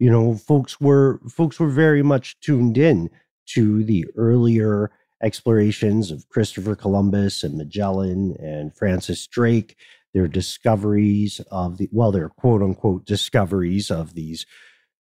You 0.00 0.10
know, 0.10 0.34
folks 0.34 0.80
were 0.80 1.20
folks 1.28 1.60
were 1.60 1.68
very 1.68 2.02
much 2.02 2.40
tuned 2.40 2.78
in 2.78 3.10
to 3.48 3.84
the 3.84 4.06
earlier 4.16 4.90
explorations 5.22 6.10
of 6.10 6.26
Christopher 6.30 6.74
Columbus 6.74 7.44
and 7.44 7.58
Magellan 7.58 8.34
and 8.40 8.74
Francis 8.74 9.26
Drake, 9.26 9.76
their 10.14 10.26
discoveries 10.26 11.40
of 11.50 11.76
the 11.76 11.90
well, 11.92 12.12
their 12.12 12.30
quote 12.30 12.62
unquote 12.62 13.04
discoveries 13.04 13.90
of 13.90 14.14
these 14.14 14.46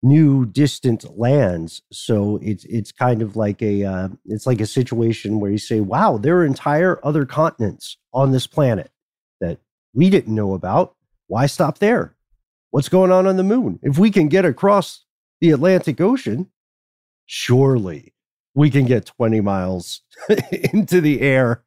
new 0.04 0.46
distant 0.46 1.18
lands. 1.18 1.82
So 1.94 2.38
it's 2.42 2.66
it's 2.66 2.92
kind 2.92 3.22
of 3.22 3.38
like 3.38 3.62
a 3.62 3.86
uh, 3.86 4.10
it's 4.26 4.46
like 4.46 4.60
a 4.60 4.66
situation 4.66 5.40
where 5.40 5.52
you 5.52 5.58
say 5.58 5.80
wow 5.80 6.18
there 6.18 6.36
are 6.36 6.46
entire 6.46 7.00
other 7.02 7.26
continents 7.26 7.96
on 8.14 8.32
this 8.32 8.46
planet 8.46 8.92
that 9.40 9.60
we 9.94 10.10
didn't 10.10 10.36
know 10.36 10.54
about. 10.54 10.96
Why 11.28 11.46
stop 11.46 11.78
there 11.78 12.18
what's 12.72 12.90
going 12.90 13.12
on 13.12 13.28
on 13.28 13.38
the 13.38 13.44
moon? 13.44 13.80
If 13.84 13.98
we 13.98 14.12
can 14.12 14.28
get 14.28 14.46
across 14.46 15.06
the 15.40 15.52
atlantic 15.52 16.02
ocean 16.02 16.52
surely 17.34 18.14
we 18.54 18.70
can 18.70 18.86
get 18.86 19.06
20 19.06 19.40
miles 19.40 20.02
into 20.52 21.00
the 21.00 21.22
air 21.22 21.64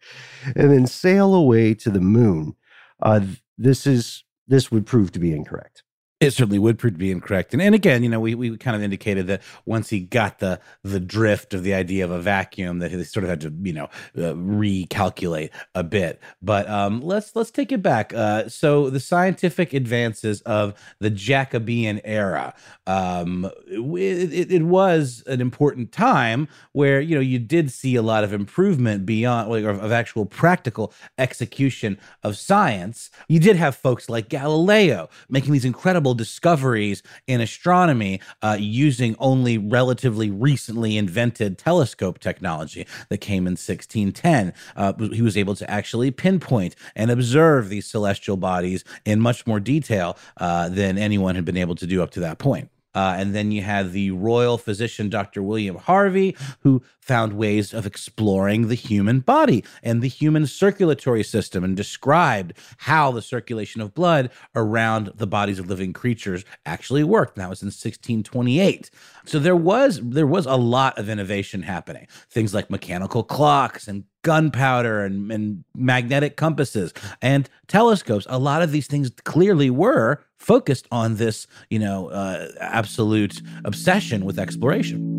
and 0.54 0.70
then 0.70 0.87
sail 0.87 1.34
away 1.34 1.73
to 1.73 1.88
the 1.88 2.00
moon. 2.00 2.54
Uh, 3.02 3.20
this 3.56 3.87
is 3.87 4.25
this 4.46 4.70
would 4.70 4.84
prove 4.84 5.11
to 5.12 5.18
be 5.18 5.32
incorrect 5.32 5.82
It 6.21 6.30
certainly 6.30 6.61
would 6.61 6.78
prove 6.78 6.94
to 6.94 6.99
be 6.99 7.11
incorrect. 7.11 7.52
And, 7.52 7.61
and 7.61 7.75
again, 7.75 8.04
you 8.04 8.09
know, 8.09 8.21
we, 8.21 8.37
we 8.37 8.56
kind 8.56 8.76
of 8.76 8.83
indicated 8.83 9.26
that 9.26 9.42
once 9.66 9.90
he 9.90 10.00
got 10.00 10.38
the 10.38 10.61
the 10.85 11.00
drift 11.00 11.52
of 11.54 11.64
the 11.64 11.75
idea 11.75 12.04
of 12.04 12.12
a 12.12 12.21
vacuum, 12.21 12.78
that 12.78 12.92
he 12.92 13.02
sort 13.02 13.25
of 13.25 13.30
had 13.30 13.40
to, 13.40 13.52
you 13.62 13.73
know, 13.73 13.85
uh, 14.16 14.33
recalculate 14.35 15.50
a 15.75 15.83
bit. 15.83 16.23
But 16.40 16.68
um, 16.71 17.02
let's 17.02 17.35
let's 17.35 17.50
take 17.50 17.73
it 17.73 17.83
back. 17.83 18.14
Uh, 18.14 18.49
so 18.49 18.90
the 18.90 19.00
scientific 19.00 19.75
advances 19.75 20.40
of 20.42 20.75
the 21.00 21.11
Jacobean 21.11 22.00
era, 22.04 22.54
um, 22.87 23.50
it, 23.66 24.33
it, 24.33 24.52
it 24.52 24.62
was 24.62 25.25
an 25.26 25.40
important 25.40 25.90
time 25.90 26.47
where 26.73 27.00
you 27.00 27.16
know 27.16 27.21
you 27.21 27.40
did 27.40 27.73
see 27.73 27.97
a 27.97 28.02
lot 28.02 28.23
of 28.23 28.33
improvement 28.33 29.04
beyond 29.04 29.50
like, 29.50 29.64
of, 29.64 29.83
of 29.83 29.90
actual 29.90 30.26
practical 30.26 30.92
execution 31.18 31.99
of 32.23 32.37
science. 32.38 33.11
You 33.28 33.40
did 33.40 33.56
have 33.56 33.75
folks 33.75 34.09
like 34.09 34.28
Galileo 34.28 35.09
making 35.28 35.52
these 35.52 35.64
incredible 35.64 36.03
discoveries 36.12 37.02
in 37.26 37.40
astronomy 37.40 38.20
uh, 38.42 38.58
using 38.61 39.16
only 39.18 39.56
relatively 39.56 40.30
recently 40.30 40.99
invented 40.99 41.56
telescope 41.56 42.18
technology 42.18 42.87
that 43.08 43.18
came 43.18 43.46
in 43.46 43.52
1610. 43.52 44.52
Uh, 44.76 44.92
he 45.14 45.23
was 45.23 45.38
able 45.38 45.54
to 45.54 45.70
actually 45.70 46.11
pinpoint 46.11 46.76
and 46.94 47.11
observe 47.11 47.70
these 47.70 47.87
celestial 47.87 48.37
bodies 48.37 48.84
in 49.06 49.20
much 49.20 49.46
more 49.46 49.61
detail 49.61 50.18
uh, 50.37 50.68
than 50.68 50.99
anyone 50.99 51.34
had 51.34 51.46
been 51.46 51.56
able 51.56 51.75
to 51.76 51.87
do 51.87 52.02
up 52.02 52.11
to 52.11 52.20
that 52.20 52.38
point. 52.38 52.68
Uh, 52.94 53.16
and 53.18 53.34
then 53.34 53.50
you 53.50 53.61
had 53.62 53.92
the 53.92 54.11
royal 54.12 54.56
physician, 54.56 55.08
Dr. 55.08 55.42
William 55.42 55.76
Harvey, 55.76 56.37
who 56.61 56.82
found 57.04 57.34
ways 57.34 57.75
of 57.75 57.84
exploring 57.84 58.68
the 58.68 58.75
human 58.75 59.20
body 59.20 59.62
and 59.82 60.00
the 60.00 60.08
human 60.08 60.46
circulatory 60.46 61.23
system 61.23 61.62
and 61.62 61.76
described 61.76 62.54
how 62.78 63.12
the 63.12 63.20
circulation 63.20 63.82
of 63.82 63.92
blood 63.92 64.30
around 64.56 65.12
the 65.14 65.26
bodies 65.26 65.58
of 65.58 65.68
living 65.68 65.92
creatures 65.92 66.46
actually 66.64 67.04
worked. 67.04 67.37
And 67.37 67.42
that 67.42 67.50
was 67.50 67.61
in 67.61 67.66
1628. 67.66 68.90
So 69.26 69.38
there 69.38 69.54
was 69.54 70.00
there 70.02 70.26
was 70.26 70.46
a 70.46 70.56
lot 70.56 70.99
of 70.99 71.11
innovation 71.11 71.62
happening. 71.62 72.06
Things 72.30 72.54
like 72.54 72.70
mechanical 72.70 73.23
clocks 73.23 73.87
and 73.87 74.04
gunpowder 74.23 75.04
and, 75.04 75.30
and 75.30 75.62
magnetic 75.76 76.38
compasses 76.38 76.94
and 77.20 77.50
telescopes. 77.68 78.26
A 78.30 78.38
lot 78.38 78.62
of 78.62 78.73
these 78.73 78.87
things 78.87 79.11
clearly 79.25 79.68
were 79.68 80.25
focused 80.38 80.88
on 80.90 81.16
this, 81.16 81.46
you 81.68 81.78
know, 81.78 82.08
uh, 82.08 82.49
absolute 82.61 83.42
obsession 83.66 84.25
with 84.25 84.38
exploration. 84.38 85.13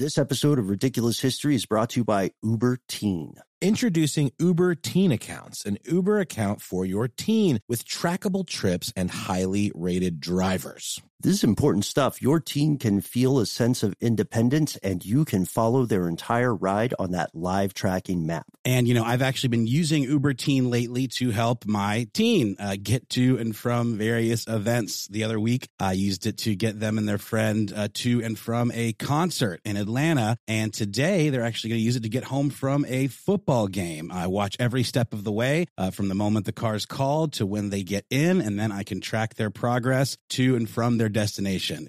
This 0.00 0.16
episode 0.16 0.58
of 0.58 0.70
Ridiculous 0.70 1.20
History 1.20 1.54
is 1.54 1.66
brought 1.66 1.90
to 1.90 2.00
you 2.00 2.04
by 2.04 2.30
Uber 2.42 2.78
Teen. 2.88 3.34
Introducing 3.62 4.32
Uber 4.38 4.74
Teen 4.76 5.12
Accounts, 5.12 5.66
an 5.66 5.76
Uber 5.84 6.18
account 6.18 6.62
for 6.62 6.86
your 6.86 7.08
teen 7.08 7.60
with 7.68 7.84
trackable 7.84 8.46
trips 8.46 8.90
and 8.96 9.10
highly 9.10 9.70
rated 9.74 10.18
drivers. 10.18 11.02
This 11.22 11.34
is 11.34 11.44
important 11.44 11.84
stuff. 11.84 12.22
Your 12.22 12.40
teen 12.40 12.78
can 12.78 13.02
feel 13.02 13.40
a 13.40 13.44
sense 13.44 13.82
of 13.82 13.94
independence 14.00 14.78
and 14.78 15.04
you 15.04 15.26
can 15.26 15.44
follow 15.44 15.84
their 15.84 16.08
entire 16.08 16.54
ride 16.54 16.94
on 16.98 17.10
that 17.10 17.34
live 17.34 17.74
tracking 17.74 18.26
map. 18.26 18.46
And, 18.64 18.88
you 18.88 18.94
know, 18.94 19.04
I've 19.04 19.20
actually 19.20 19.50
been 19.50 19.66
using 19.66 20.04
Uber 20.04 20.32
Teen 20.32 20.70
lately 20.70 21.08
to 21.18 21.30
help 21.30 21.66
my 21.66 22.06
teen 22.14 22.56
uh, 22.58 22.76
get 22.82 23.10
to 23.10 23.36
and 23.36 23.54
from 23.54 23.98
various 23.98 24.46
events. 24.46 25.08
The 25.08 25.24
other 25.24 25.38
week, 25.38 25.68
I 25.78 25.92
used 25.92 26.24
it 26.24 26.38
to 26.38 26.56
get 26.56 26.80
them 26.80 26.96
and 26.96 27.06
their 27.06 27.18
friend 27.18 27.70
uh, 27.76 27.88
to 27.94 28.22
and 28.24 28.38
from 28.38 28.72
a 28.74 28.94
concert 28.94 29.60
in 29.66 29.76
Atlanta. 29.76 30.38
And 30.48 30.72
today, 30.72 31.28
they're 31.28 31.44
actually 31.44 31.70
going 31.70 31.80
to 31.80 31.84
use 31.84 31.96
it 31.96 32.04
to 32.04 32.08
get 32.08 32.24
home 32.24 32.48
from 32.48 32.86
a 32.88 33.08
football 33.08 33.49
game. 33.50 34.10
I 34.12 34.26
watch 34.28 34.56
every 34.60 34.82
step 34.84 35.12
of 35.12 35.24
the 35.24 35.32
way 35.32 35.66
uh, 35.76 35.90
from 35.90 36.08
the 36.08 36.14
moment 36.14 36.46
the 36.46 36.52
car's 36.52 36.86
called 36.86 37.32
to 37.34 37.46
when 37.46 37.70
they 37.70 37.82
get 37.82 38.04
in, 38.08 38.40
and 38.40 38.58
then 38.58 38.70
I 38.70 38.84
can 38.84 39.00
track 39.00 39.34
their 39.34 39.50
progress 39.50 40.16
to 40.30 40.54
and 40.54 40.70
from 40.70 40.98
their 40.98 41.08
destination. 41.08 41.88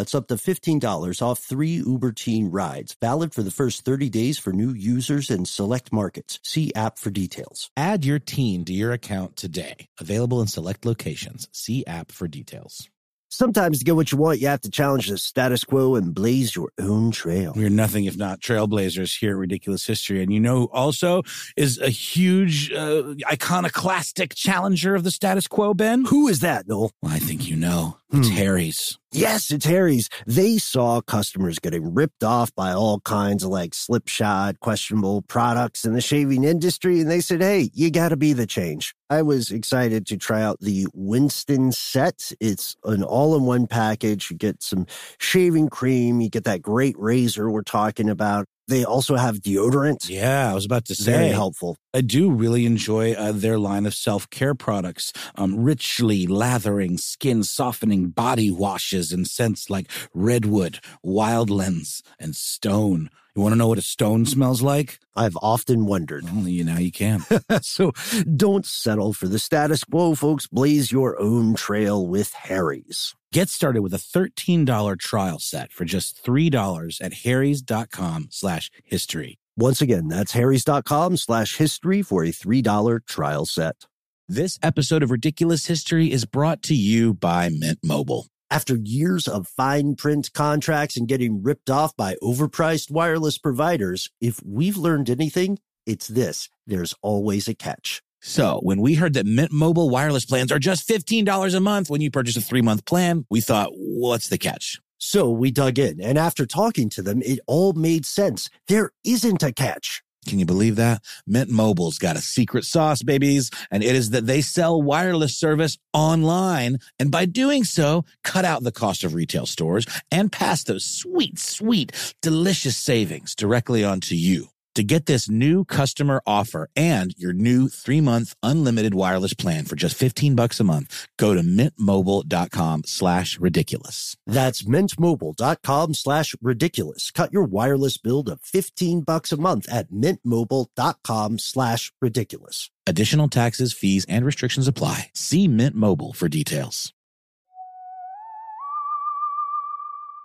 up 0.15 0.27
to 0.27 0.35
$15 0.35 1.21
off 1.21 1.39
three 1.39 1.83
Uber 1.85 2.11
Teen 2.11 2.49
rides. 2.49 2.95
Valid 2.99 3.33
for 3.33 3.43
the 3.43 3.51
first 3.51 3.85
30 3.85 4.09
days 4.09 4.39
for 4.39 4.51
new 4.51 4.73
users 4.73 5.29
in 5.29 5.45
select 5.45 5.93
markets. 5.93 6.39
See 6.43 6.73
app 6.73 6.97
for 6.97 7.11
details. 7.11 7.69
Add 7.77 8.03
your 8.05 8.19
teen 8.19 8.65
to 8.65 8.73
your 8.73 8.91
account 8.91 9.35
today. 9.35 9.87
Available 9.99 10.41
in 10.41 10.47
select 10.47 10.85
locations. 10.85 11.47
See 11.51 11.85
app 11.85 12.11
for 12.11 12.27
details. 12.27 12.89
Sometimes 13.33 13.79
to 13.79 13.85
get 13.85 13.95
what 13.95 14.11
you 14.11 14.17
want, 14.17 14.41
you 14.41 14.47
have 14.47 14.59
to 14.61 14.69
challenge 14.69 15.07
the 15.07 15.17
status 15.17 15.63
quo 15.63 15.95
and 15.95 16.13
blaze 16.13 16.53
your 16.53 16.69
own 16.77 17.11
trail. 17.11 17.53
We're 17.55 17.69
nothing 17.69 18.03
if 18.03 18.17
not 18.17 18.41
trailblazers 18.41 19.17
here 19.17 19.31
at 19.31 19.37
Ridiculous 19.37 19.87
History. 19.87 20.21
And 20.21 20.33
you 20.33 20.41
know, 20.41 20.65
also 20.73 21.23
is 21.55 21.79
a 21.79 21.87
huge, 21.87 22.73
uh, 22.73 23.13
iconoclastic 23.31 24.35
challenger 24.35 24.95
of 24.95 25.05
the 25.05 25.11
status 25.11 25.47
quo, 25.47 25.73
Ben? 25.73 26.03
Who 26.05 26.27
is 26.27 26.41
that, 26.41 26.67
Noel? 26.67 26.91
Well, 27.01 27.13
I 27.13 27.19
think 27.19 27.47
you 27.47 27.55
know. 27.55 28.00
It's 28.13 28.27
Hmm. 28.27 28.35
Harry's. 28.35 28.97
Yes, 29.13 29.51
it's 29.51 29.65
Harry's. 29.65 30.09
They 30.27 30.57
saw 30.57 31.01
customers 31.01 31.59
getting 31.59 31.93
ripped 31.93 32.23
off 32.23 32.53
by 32.55 32.71
all 32.73 32.99
kinds 33.01 33.43
of 33.43 33.49
like 33.49 33.73
slipshod, 33.73 34.59
questionable 34.59 35.21
products 35.21 35.85
in 35.85 35.93
the 35.93 36.01
shaving 36.01 36.43
industry. 36.43 36.99
And 36.99 37.09
they 37.09 37.21
said, 37.21 37.41
Hey, 37.41 37.69
you 37.73 37.89
got 37.89 38.09
to 38.09 38.17
be 38.17 38.33
the 38.33 38.45
change. 38.45 38.93
I 39.09 39.21
was 39.21 39.51
excited 39.51 40.05
to 40.07 40.17
try 40.17 40.41
out 40.41 40.59
the 40.59 40.87
Winston 40.93 41.71
set. 41.71 42.31
It's 42.39 42.75
an 42.83 43.03
all 43.03 43.35
in 43.35 43.43
one 43.43 43.67
package. 43.67 44.29
You 44.29 44.37
get 44.37 44.61
some 44.61 44.87
shaving 45.19 45.69
cream, 45.69 46.19
you 46.21 46.29
get 46.29 46.43
that 46.45 46.61
great 46.61 46.95
razor 46.99 47.49
we're 47.49 47.63
talking 47.63 48.09
about. 48.09 48.45
They 48.71 48.85
also 48.85 49.17
have 49.17 49.39
deodorant. 49.39 50.07
Yeah, 50.07 50.49
I 50.49 50.53
was 50.53 50.63
about 50.63 50.85
to 50.85 50.95
say. 50.95 51.11
Very 51.11 51.29
helpful. 51.31 51.75
I 51.93 51.99
do 51.99 52.31
really 52.31 52.65
enjoy 52.65 53.11
uh, 53.11 53.33
their 53.33 53.59
line 53.59 53.85
of 53.85 53.93
self 53.93 54.29
care 54.29 54.55
products, 54.55 55.11
um, 55.35 55.61
richly 55.61 56.25
lathering, 56.25 56.97
skin 56.97 57.43
softening 57.43 58.11
body 58.11 58.49
washes 58.49 59.11
and 59.11 59.27
scents 59.27 59.69
like 59.69 59.91
redwood, 60.13 60.79
wildlands, 61.05 62.01
and 62.17 62.33
stone. 62.33 63.09
You 63.35 63.41
want 63.41 63.51
to 63.51 63.57
know 63.57 63.67
what 63.67 63.77
a 63.77 63.81
stone 63.81 64.25
smells 64.25 64.61
like? 64.61 64.99
I've 65.17 65.37
often 65.41 65.85
wondered. 65.85 66.23
Only 66.29 66.53
you 66.53 66.63
now 66.63 66.77
you 66.77 66.93
can. 66.93 67.25
so 67.61 67.91
don't 68.35 68.65
settle 68.65 69.11
for 69.11 69.27
the 69.27 69.39
status 69.39 69.83
quo, 69.83 70.15
folks. 70.15 70.47
Blaze 70.47 70.93
your 70.93 71.21
own 71.21 71.55
trail 71.55 72.07
with 72.07 72.31
Harry's. 72.31 73.15
Get 73.33 73.47
started 73.47 73.81
with 73.81 73.93
a 73.93 73.97
$13 73.97 74.99
trial 74.99 75.39
set 75.39 75.71
for 75.71 75.85
just 75.85 76.21
$3 76.25 76.97
at 77.01 77.13
harrys.com 77.13 78.27
slash 78.29 78.69
history. 78.83 79.39
Once 79.55 79.81
again, 79.81 80.09
that's 80.09 80.33
harrys.com 80.33 81.15
slash 81.15 81.55
history 81.55 82.01
for 82.01 82.25
a 82.25 82.33
$3 82.33 82.99
trial 83.07 83.45
set. 83.45 83.85
This 84.27 84.59
episode 84.61 85.01
of 85.01 85.11
Ridiculous 85.11 85.67
History 85.67 86.11
is 86.11 86.25
brought 86.25 86.61
to 86.63 86.75
you 86.75 87.13
by 87.13 87.47
Mint 87.47 87.79
Mobile. 87.81 88.27
After 88.49 88.75
years 88.75 89.29
of 89.29 89.47
fine 89.47 89.95
print 89.95 90.31
contracts 90.33 90.97
and 90.97 91.07
getting 91.07 91.41
ripped 91.41 91.69
off 91.69 91.95
by 91.95 92.15
overpriced 92.21 92.91
wireless 92.91 93.37
providers, 93.37 94.09
if 94.19 94.41
we've 94.45 94.75
learned 94.75 95.09
anything, 95.09 95.57
it's 95.85 96.09
this. 96.09 96.49
There's 96.67 96.93
always 97.01 97.47
a 97.47 97.55
catch. 97.55 98.01
So 98.21 98.59
when 98.61 98.81
we 98.81 98.93
heard 98.93 99.15
that 99.15 99.25
Mint 99.25 99.51
Mobile 99.51 99.89
wireless 99.89 100.25
plans 100.25 100.51
are 100.51 100.59
just 100.59 100.87
$15 100.87 101.55
a 101.55 101.59
month 101.59 101.89
when 101.89 102.01
you 102.01 102.11
purchase 102.11 102.37
a 102.37 102.41
three 102.41 102.61
month 102.61 102.85
plan, 102.85 103.25
we 103.29 103.41
thought, 103.41 103.69
what's 103.73 104.27
the 104.27 104.37
catch? 104.37 104.79
So 104.99 105.31
we 105.31 105.49
dug 105.49 105.79
in, 105.79 105.99
and 105.99 106.19
after 106.19 106.45
talking 106.45 106.87
to 106.89 107.01
them, 107.01 107.23
it 107.23 107.39
all 107.47 107.73
made 107.73 108.05
sense. 108.05 108.51
There 108.67 108.91
isn't 109.03 109.41
a 109.41 109.51
catch. 109.51 110.03
Can 110.27 110.37
you 110.37 110.45
believe 110.45 110.75
that? 110.75 111.01
Mint 111.25 111.49
Mobile's 111.49 111.97
got 111.97 112.15
a 112.15 112.21
secret 112.21 112.65
sauce, 112.65 113.01
babies, 113.01 113.49
and 113.71 113.83
it 113.83 113.95
is 113.95 114.11
that 114.11 114.27
they 114.27 114.41
sell 114.41 114.79
wireless 114.79 115.35
service 115.35 115.79
online. 115.91 116.77
And 116.99 117.09
by 117.09 117.25
doing 117.25 117.63
so, 117.63 118.05
cut 118.23 118.45
out 118.45 118.61
the 118.61 118.71
cost 118.71 119.03
of 119.03 119.15
retail 119.15 119.47
stores 119.47 119.87
and 120.11 120.31
pass 120.31 120.63
those 120.63 120.85
sweet, 120.85 121.39
sweet, 121.39 122.13
delicious 122.21 122.77
savings 122.77 123.33
directly 123.33 123.83
onto 123.83 124.13
you. 124.13 124.49
To 124.75 124.83
get 124.83 125.05
this 125.05 125.29
new 125.29 125.65
customer 125.65 126.21
offer 126.25 126.69
and 126.77 127.13
your 127.17 127.33
new 127.33 127.67
three 127.67 127.99
month 127.99 128.35
unlimited 128.41 128.93
wireless 128.93 129.33
plan 129.33 129.65
for 129.65 129.75
just 129.75 129.95
15 129.95 130.33
bucks 130.35 130.61
a 130.61 130.63
month, 130.63 131.07
go 131.17 131.33
to 131.33 131.41
mintmobile.com 131.41 132.83
slash 132.85 133.37
ridiculous. 133.37 134.15
That's 134.25 134.63
mintmobile.com 134.63 135.93
slash 135.93 136.35
ridiculous. 136.41 137.11
Cut 137.11 137.33
your 137.33 137.43
wireless 137.43 137.97
bill 137.97 138.23
to 138.23 138.37
15 138.37 139.01
bucks 139.01 139.33
a 139.33 139.37
month 139.37 139.67
at 139.69 139.91
mintmobile.com 139.91 141.39
slash 141.39 141.91
ridiculous. 142.01 142.71
Additional 142.87 143.27
taxes, 143.27 143.73
fees, 143.73 144.05
and 144.07 144.25
restrictions 144.25 144.67
apply. 144.67 145.11
See 145.13 145.47
Mint 145.49 145.75
Mobile 145.75 146.13
for 146.13 146.29
details. 146.29 146.93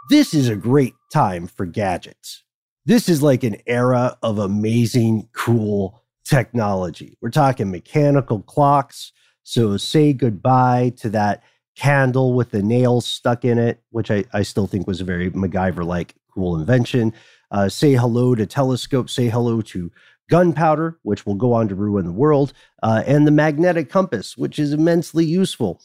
This 0.08 0.32
is 0.32 0.48
a 0.48 0.54
great 0.54 0.94
time 1.12 1.48
for 1.48 1.66
gadgets. 1.66 2.44
This 2.86 3.08
is 3.08 3.20
like 3.20 3.42
an 3.42 3.56
era 3.66 4.16
of 4.22 4.38
amazing, 4.38 5.28
cool 5.32 6.04
technology. 6.24 7.18
We're 7.20 7.30
talking 7.30 7.68
mechanical 7.68 8.42
clocks. 8.42 9.10
So 9.42 9.76
say 9.76 10.12
goodbye 10.12 10.92
to 10.98 11.10
that 11.10 11.42
candle 11.74 12.32
with 12.34 12.52
the 12.52 12.62
nails 12.62 13.04
stuck 13.04 13.44
in 13.44 13.58
it, 13.58 13.82
which 13.90 14.12
I, 14.12 14.24
I 14.32 14.42
still 14.42 14.68
think 14.68 14.86
was 14.86 15.00
a 15.00 15.04
very 15.04 15.32
MacGyver 15.32 15.84
like 15.84 16.14
cool 16.32 16.56
invention. 16.56 17.12
Uh, 17.50 17.68
say 17.68 17.94
hello 17.94 18.36
to 18.36 18.46
telescopes, 18.46 19.12
say 19.12 19.28
hello 19.28 19.62
to 19.62 19.90
gunpowder, 20.30 20.96
which 21.02 21.26
will 21.26 21.34
go 21.34 21.54
on 21.54 21.66
to 21.66 21.74
ruin 21.74 22.06
the 22.06 22.12
world, 22.12 22.52
uh, 22.84 23.02
and 23.04 23.26
the 23.26 23.32
magnetic 23.32 23.90
compass, 23.90 24.36
which 24.36 24.60
is 24.60 24.72
immensely 24.72 25.24
useful. 25.24 25.80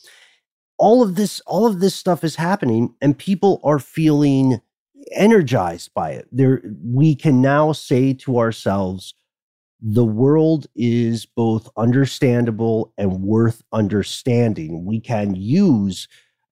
All 0.78 1.02
of 1.02 1.16
this, 1.16 1.40
all 1.48 1.66
of 1.66 1.80
this 1.80 1.96
stuff 1.96 2.24
is 2.24 2.36
happening, 2.36 2.94
and 3.02 3.18
people 3.18 3.60
are 3.64 3.80
feeling 3.80 4.62
energized 5.14 5.94
by 5.94 6.12
it. 6.12 6.28
There, 6.32 6.62
we 6.84 7.16
can 7.16 7.42
now 7.42 7.72
say 7.72 8.14
to 8.14 8.40
ourselves, 8.40 9.14
the 9.82 10.06
world 10.06 10.68
is 10.76 11.26
both 11.26 11.70
understandable 11.76 12.94
and 12.98 13.22
worth 13.22 13.64
understanding. 13.74 14.86
We 14.86 15.00
can 15.00 15.34
use 15.36 16.08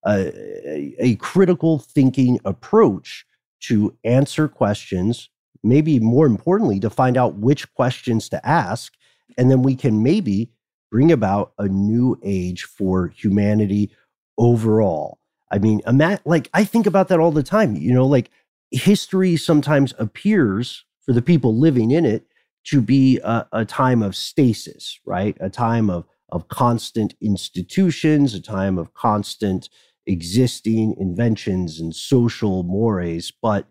a, 0.05 0.95
a, 0.97 1.15
critical 1.17 1.77
thinking 1.77 2.39
approach 2.45 3.25
to 3.61 3.95
answer 4.03 4.47
questions, 4.47 5.29
maybe 5.61 5.99
more 5.99 6.25
importantly, 6.25 6.79
to 6.79 6.89
find 6.89 7.17
out 7.17 7.35
which 7.35 7.71
questions 7.73 8.29
to 8.29 8.47
ask. 8.47 8.93
And 9.37 9.51
then 9.51 9.61
we 9.61 9.75
can 9.75 10.01
maybe 10.01 10.51
bring 10.89 11.11
about 11.11 11.51
a 11.59 11.67
new 11.67 12.17
age 12.23 12.63
for 12.63 13.09
humanity 13.09 13.91
overall. 14.37 15.19
I 15.51 15.59
mean, 15.59 15.81
like 16.25 16.49
I 16.53 16.63
think 16.63 16.87
about 16.87 17.09
that 17.09 17.19
all 17.19 17.31
the 17.31 17.43
time. 17.43 17.75
You 17.75 17.93
know, 17.93 18.07
like 18.07 18.31
history 18.71 19.37
sometimes 19.37 19.93
appears 19.99 20.85
for 21.05 21.13
the 21.13 21.21
people 21.21 21.57
living 21.57 21.91
in 21.91 22.05
it 22.05 22.25
to 22.65 22.81
be 22.81 23.19
a, 23.23 23.47
a 23.51 23.65
time 23.65 24.03
of 24.03 24.15
stasis, 24.15 24.99
right? 25.05 25.37
A 25.39 25.49
time 25.49 25.89
of 25.89 26.05
of 26.31 26.47
constant 26.47 27.15
institutions, 27.21 28.35
a 28.35 28.41
time 28.41 28.77
of 28.77 28.93
constant 28.93 29.67
existing 30.05 30.95
inventions 30.99 31.79
and 31.79 31.95
social 31.95 32.61
mores. 32.61 33.31
But 33.41 33.65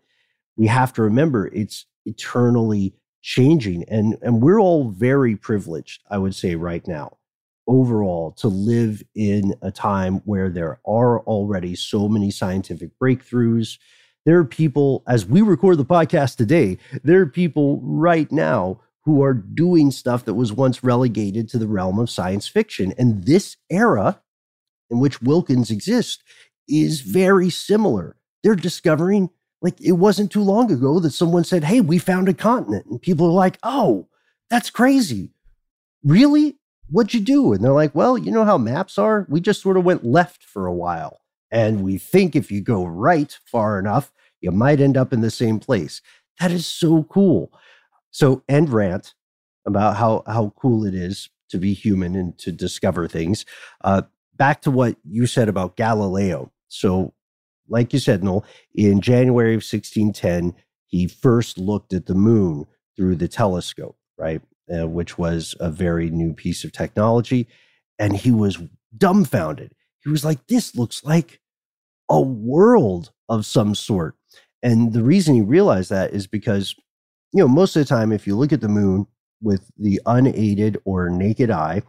we 0.57 0.67
have 0.67 0.91
to 0.93 1.01
remember 1.01 1.47
it's 1.47 1.85
eternally 2.05 2.93
changing 3.21 3.83
and 3.89 4.17
and 4.21 4.41
we're 4.41 4.59
all 4.59 4.89
very 4.89 5.35
privileged 5.35 6.01
i 6.09 6.17
would 6.17 6.33
say 6.33 6.55
right 6.55 6.87
now 6.87 7.17
overall 7.67 8.31
to 8.31 8.47
live 8.47 9.03
in 9.13 9.53
a 9.61 9.71
time 9.71 10.21
where 10.25 10.49
there 10.49 10.79
are 10.87 11.19
already 11.21 11.75
so 11.75 12.07
many 12.07 12.31
scientific 12.31 12.89
breakthroughs 13.01 13.77
there 14.25 14.37
are 14.37 14.45
people 14.45 15.03
as 15.07 15.25
we 15.25 15.41
record 15.41 15.77
the 15.77 15.85
podcast 15.85 16.35
today 16.35 16.77
there 17.03 17.21
are 17.21 17.25
people 17.25 17.79
right 17.83 18.31
now 18.31 18.79
who 19.05 19.23
are 19.23 19.33
doing 19.33 19.91
stuff 19.91 20.25
that 20.25 20.33
was 20.33 20.53
once 20.53 20.83
relegated 20.83 21.49
to 21.49 21.57
the 21.57 21.67
realm 21.67 21.99
of 21.99 22.09
science 22.09 22.47
fiction 22.47 22.93
and 22.97 23.23
this 23.25 23.57
era 23.69 24.21
in 24.89 24.99
which 24.99 25.21
wilkins 25.21 25.71
exists 25.71 26.23
is 26.67 27.01
very 27.01 27.49
similar 27.49 28.15
they're 28.43 28.55
discovering 28.55 29.29
like 29.61 29.79
it 29.81 29.93
wasn't 29.93 30.31
too 30.31 30.41
long 30.41 30.71
ago 30.71 30.99
that 30.99 31.11
someone 31.11 31.43
said, 31.43 31.63
Hey, 31.63 31.81
we 31.81 31.97
found 31.97 32.29
a 32.29 32.33
continent. 32.33 32.85
And 32.85 33.01
people 33.01 33.27
are 33.27 33.31
like, 33.31 33.57
Oh, 33.63 34.07
that's 34.49 34.69
crazy. 34.69 35.31
Really? 36.03 36.57
What'd 36.89 37.13
you 37.13 37.19
do? 37.19 37.53
And 37.53 37.63
they're 37.63 37.71
like, 37.71 37.93
Well, 37.93 38.17
you 38.17 38.31
know 38.31 38.45
how 38.45 38.57
maps 38.57 38.97
are? 38.97 39.25
We 39.29 39.41
just 39.41 39.61
sort 39.61 39.77
of 39.77 39.83
went 39.83 40.05
left 40.05 40.43
for 40.43 40.65
a 40.65 40.73
while. 40.73 41.21
And 41.51 41.83
we 41.83 41.97
think 41.97 42.35
if 42.35 42.51
you 42.51 42.61
go 42.61 42.85
right 42.85 43.37
far 43.45 43.79
enough, 43.79 44.11
you 44.41 44.51
might 44.51 44.79
end 44.79 44.97
up 44.97 45.11
in 45.11 45.21
the 45.21 45.31
same 45.31 45.59
place. 45.59 46.01
That 46.39 46.51
is 46.51 46.65
so 46.65 47.03
cool. 47.03 47.51
So, 48.11 48.43
end 48.47 48.69
rant 48.69 49.13
about 49.65 49.97
how, 49.97 50.23
how 50.25 50.53
cool 50.59 50.85
it 50.85 50.95
is 50.95 51.29
to 51.49 51.57
be 51.57 51.73
human 51.73 52.15
and 52.15 52.37
to 52.39 52.51
discover 52.51 53.07
things. 53.07 53.45
Uh, 53.83 54.03
back 54.35 54.61
to 54.61 54.71
what 54.71 54.95
you 55.03 55.25
said 55.27 55.49
about 55.49 55.75
Galileo. 55.75 56.51
So, 56.69 57.13
like 57.67 57.93
you 57.93 57.99
said, 57.99 58.23
Noel, 58.23 58.45
in 58.73 59.01
January 59.01 59.53
of 59.53 59.63
1610, 59.63 60.55
he 60.85 61.07
first 61.07 61.57
looked 61.57 61.93
at 61.93 62.07
the 62.07 62.15
moon 62.15 62.65
through 62.95 63.15
the 63.15 63.27
telescope, 63.27 63.97
right? 64.17 64.41
Uh, 64.73 64.87
which 64.87 65.17
was 65.17 65.55
a 65.59 65.69
very 65.69 66.09
new 66.09 66.33
piece 66.33 66.63
of 66.63 66.71
technology. 66.71 67.47
And 67.99 68.15
he 68.15 68.31
was 68.31 68.57
dumbfounded. 68.97 69.73
He 70.03 70.09
was 70.09 70.23
like, 70.23 70.47
this 70.47 70.75
looks 70.75 71.03
like 71.03 71.39
a 72.09 72.19
world 72.19 73.11
of 73.27 73.45
some 73.45 73.75
sort. 73.75 74.15
And 74.63 74.93
the 74.93 75.03
reason 75.03 75.35
he 75.35 75.41
realized 75.41 75.89
that 75.89 76.13
is 76.13 76.27
because, 76.27 76.75
you 77.31 77.39
know, 77.39 77.47
most 77.47 77.75
of 77.75 77.81
the 77.81 77.85
time, 77.85 78.11
if 78.11 78.27
you 78.27 78.35
look 78.35 78.51
at 78.51 78.61
the 78.61 78.67
moon 78.67 79.07
with 79.41 79.69
the 79.77 80.01
unaided 80.05 80.77
or 80.85 81.09
naked 81.09 81.51
eye, 81.51 81.81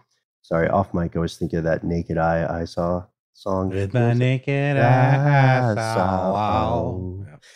sorry, 0.42 0.68
off 0.68 0.94
mic, 0.94 1.16
I 1.16 1.20
was 1.20 1.36
thinking 1.36 1.58
of 1.58 1.64
that 1.64 1.84
naked 1.84 2.18
eye 2.18 2.46
I 2.48 2.64
saw 2.64 3.04
song. 3.32 3.70
With 3.70 3.94
my 3.94 4.12
naked 4.12 4.76
eye, 4.76 5.70
I 5.70 5.74
saw. 5.74 6.94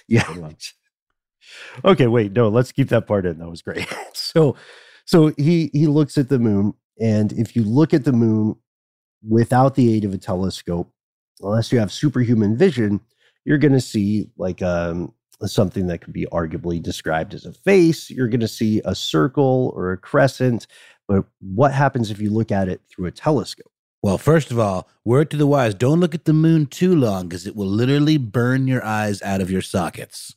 Yeah. 0.08 0.50
okay, 1.84 2.06
wait, 2.06 2.32
no, 2.32 2.48
let's 2.48 2.72
keep 2.72 2.88
that 2.88 3.06
part 3.06 3.26
in. 3.26 3.38
That 3.38 3.48
was 3.48 3.62
great. 3.62 3.86
so, 4.12 4.56
so 5.04 5.32
he 5.36 5.70
he 5.72 5.86
looks 5.86 6.16
at 6.18 6.28
the 6.28 6.38
moon, 6.38 6.74
and 7.00 7.32
if 7.32 7.54
you 7.54 7.62
look 7.62 7.94
at 7.94 8.04
the 8.04 8.12
moon 8.12 8.56
without 9.28 9.74
the 9.74 9.92
aid 9.94 10.04
of 10.04 10.14
a 10.14 10.18
telescope, 10.18 10.90
unless 11.40 11.72
you 11.72 11.78
have 11.78 11.92
superhuman 11.92 12.56
vision, 12.56 13.00
you're 13.44 13.58
going 13.58 13.72
to 13.72 13.80
see 13.80 14.30
like 14.36 14.62
um, 14.62 15.12
something 15.42 15.86
that 15.86 15.98
could 15.98 16.12
be 16.12 16.26
arguably 16.26 16.82
described 16.82 17.34
as 17.34 17.44
a 17.44 17.52
face. 17.52 18.10
You're 18.10 18.28
going 18.28 18.40
to 18.40 18.48
see 18.48 18.80
a 18.84 18.94
circle 18.94 19.72
or 19.76 19.92
a 19.92 19.98
crescent. 19.98 20.66
But 21.06 21.24
what 21.40 21.72
happens 21.72 22.10
if 22.10 22.20
you 22.20 22.30
look 22.30 22.50
at 22.50 22.68
it 22.68 22.80
through 22.88 23.06
a 23.06 23.12
telescope? 23.12 23.70
Well, 24.02 24.18
first 24.18 24.50
of 24.50 24.58
all, 24.58 24.88
word 25.04 25.30
to 25.30 25.36
the 25.36 25.46
wise 25.46 25.74
don't 25.74 26.00
look 26.00 26.14
at 26.14 26.26
the 26.26 26.32
moon 26.32 26.66
too 26.66 26.94
long 26.94 27.28
because 27.28 27.46
it 27.46 27.56
will 27.56 27.66
literally 27.66 28.18
burn 28.18 28.66
your 28.66 28.84
eyes 28.84 29.22
out 29.22 29.40
of 29.40 29.50
your 29.50 29.62
sockets. 29.62 30.34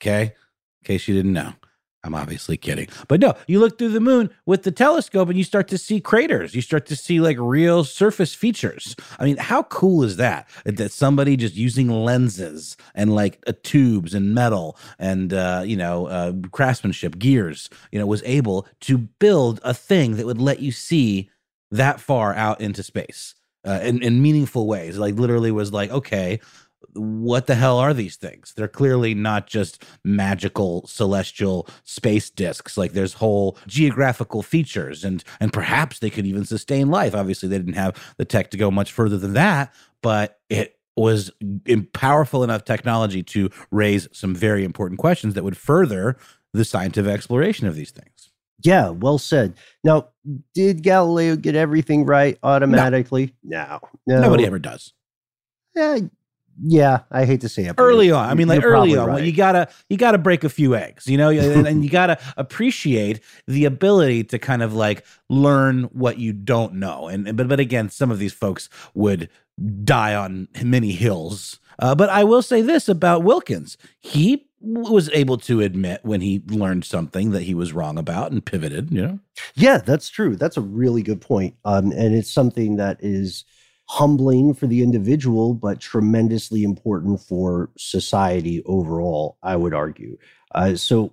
Okay? 0.00 0.22
In 0.22 0.84
case 0.84 1.08
you 1.08 1.14
didn't 1.14 1.32
know. 1.32 1.54
I'm 2.04 2.14
obviously 2.14 2.56
kidding. 2.56 2.86
But 3.08 3.20
no, 3.20 3.34
you 3.48 3.58
look 3.58 3.76
through 3.76 3.90
the 3.90 4.00
moon 4.00 4.30
with 4.46 4.62
the 4.62 4.70
telescope 4.70 5.28
and 5.28 5.36
you 5.36 5.42
start 5.42 5.66
to 5.68 5.78
see 5.78 6.00
craters. 6.00 6.54
You 6.54 6.62
start 6.62 6.86
to 6.86 6.96
see 6.96 7.20
like 7.20 7.36
real 7.40 7.82
surface 7.82 8.34
features. 8.34 8.94
I 9.18 9.24
mean, 9.24 9.36
how 9.36 9.64
cool 9.64 10.04
is 10.04 10.16
that? 10.16 10.48
That 10.64 10.92
somebody 10.92 11.36
just 11.36 11.56
using 11.56 11.88
lenses 11.88 12.76
and 12.94 13.14
like 13.14 13.42
uh, 13.48 13.52
tubes 13.64 14.14
and 14.14 14.32
metal 14.32 14.76
and, 14.98 15.32
uh, 15.32 15.62
you 15.66 15.76
know, 15.76 16.06
uh, 16.06 16.32
craftsmanship, 16.52 17.18
gears, 17.18 17.68
you 17.90 17.98
know, 17.98 18.06
was 18.06 18.22
able 18.24 18.68
to 18.82 18.98
build 18.98 19.60
a 19.64 19.74
thing 19.74 20.16
that 20.16 20.26
would 20.26 20.40
let 20.40 20.60
you 20.60 20.70
see 20.70 21.30
that 21.72 22.00
far 22.00 22.32
out 22.32 22.60
into 22.60 22.82
space 22.82 23.34
uh, 23.66 23.80
in, 23.82 24.02
in 24.02 24.22
meaningful 24.22 24.66
ways. 24.66 24.98
Like 24.98 25.16
literally 25.16 25.50
was 25.50 25.72
like, 25.72 25.90
okay, 25.90 26.40
what 26.94 27.46
the 27.46 27.54
hell 27.54 27.78
are 27.78 27.94
these 27.94 28.16
things? 28.16 28.52
They're 28.56 28.68
clearly 28.68 29.14
not 29.14 29.46
just 29.46 29.84
magical 30.04 30.86
celestial 30.86 31.68
space 31.84 32.30
disks. 32.30 32.76
Like 32.76 32.92
there's 32.92 33.14
whole 33.14 33.58
geographical 33.66 34.42
features 34.42 35.04
and 35.04 35.22
and 35.40 35.52
perhaps 35.52 35.98
they 35.98 36.10
could 36.10 36.26
even 36.26 36.44
sustain 36.44 36.88
life. 36.88 37.14
Obviously, 37.14 37.48
they 37.48 37.58
didn't 37.58 37.74
have 37.74 38.14
the 38.16 38.24
tech 38.24 38.50
to 38.50 38.56
go 38.56 38.70
much 38.70 38.92
further 38.92 39.16
than 39.16 39.34
that, 39.34 39.74
but 40.02 40.40
it 40.48 40.76
was 40.96 41.30
powerful 41.92 42.42
enough 42.42 42.64
technology 42.64 43.22
to 43.22 43.50
raise 43.70 44.08
some 44.12 44.34
very 44.34 44.64
important 44.64 44.98
questions 44.98 45.34
that 45.34 45.44
would 45.44 45.56
further 45.56 46.16
the 46.52 46.64
scientific 46.64 47.12
exploration 47.12 47.66
of 47.68 47.74
these 47.74 47.90
things. 47.90 48.30
Yeah, 48.64 48.88
well 48.88 49.18
said. 49.18 49.54
Now, 49.84 50.08
did 50.54 50.82
Galileo 50.82 51.36
get 51.36 51.54
everything 51.54 52.04
right 52.04 52.36
automatically? 52.42 53.34
No. 53.44 53.78
no. 54.06 54.20
Nobody 54.22 54.44
ever 54.46 54.58
does. 54.58 54.92
Yeah, 55.76 55.98
yeah, 56.62 57.00
I 57.10 57.24
hate 57.24 57.40
to 57.42 57.48
say 57.48 57.64
it. 57.64 57.74
Early 57.78 58.10
on, 58.10 58.28
I 58.28 58.34
mean, 58.34 58.48
like 58.48 58.64
early 58.64 58.96
on, 58.96 59.06
right. 59.06 59.14
well, 59.14 59.24
you 59.24 59.32
gotta 59.32 59.68
you 59.88 59.96
gotta 59.96 60.18
break 60.18 60.44
a 60.44 60.48
few 60.48 60.74
eggs, 60.74 61.06
you 61.06 61.16
know, 61.16 61.30
and, 61.30 61.66
and 61.66 61.84
you 61.84 61.90
gotta 61.90 62.18
appreciate 62.36 63.20
the 63.46 63.64
ability 63.64 64.24
to 64.24 64.38
kind 64.38 64.62
of 64.62 64.74
like 64.74 65.04
learn 65.28 65.84
what 65.84 66.18
you 66.18 66.32
don't 66.32 66.74
know. 66.74 67.08
And 67.08 67.36
but 67.36 67.48
but 67.48 67.60
again, 67.60 67.90
some 67.90 68.10
of 68.10 68.18
these 68.18 68.32
folks 68.32 68.68
would 68.94 69.28
die 69.84 70.14
on 70.14 70.48
many 70.62 70.92
hills. 70.92 71.60
Uh, 71.78 71.94
but 71.94 72.08
I 72.10 72.24
will 72.24 72.42
say 72.42 72.60
this 72.60 72.88
about 72.88 73.22
Wilkins: 73.22 73.76
he 74.00 74.48
was 74.60 75.08
able 75.12 75.36
to 75.36 75.60
admit 75.60 76.00
when 76.02 76.20
he 76.20 76.42
learned 76.48 76.84
something 76.84 77.30
that 77.30 77.42
he 77.42 77.54
was 77.54 77.72
wrong 77.72 77.96
about 77.96 78.32
and 78.32 78.44
pivoted 78.44 78.90
you 78.90 79.00
know 79.00 79.18
yeah 79.54 79.78
that's 79.78 80.08
true 80.08 80.34
that's 80.34 80.56
a 80.56 80.60
really 80.60 81.00
good 81.00 81.20
point 81.20 81.54
um, 81.64 81.92
and 81.92 82.12
it's 82.12 82.32
something 82.32 82.74
that 82.74 82.96
is 83.00 83.44
humbling 83.88 84.54
for 84.54 84.66
the 84.66 84.82
individual 84.82 85.54
but 85.54 85.80
tremendously 85.80 86.62
important 86.62 87.20
for 87.20 87.70
society 87.78 88.62
overall 88.66 89.38
i 89.42 89.56
would 89.56 89.74
argue. 89.74 90.16
Uh, 90.54 90.74
so 90.74 91.12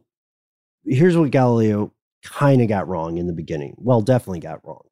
here's 0.85 1.17
what 1.17 1.31
galileo 1.31 1.91
kind 2.25 2.61
of 2.61 2.67
got 2.67 2.87
wrong 2.87 3.17
in 3.17 3.27
the 3.27 3.33
beginning. 3.33 3.75
Well 3.77 4.01
definitely 4.01 4.39
got 4.39 4.65
wrong. 4.65 4.83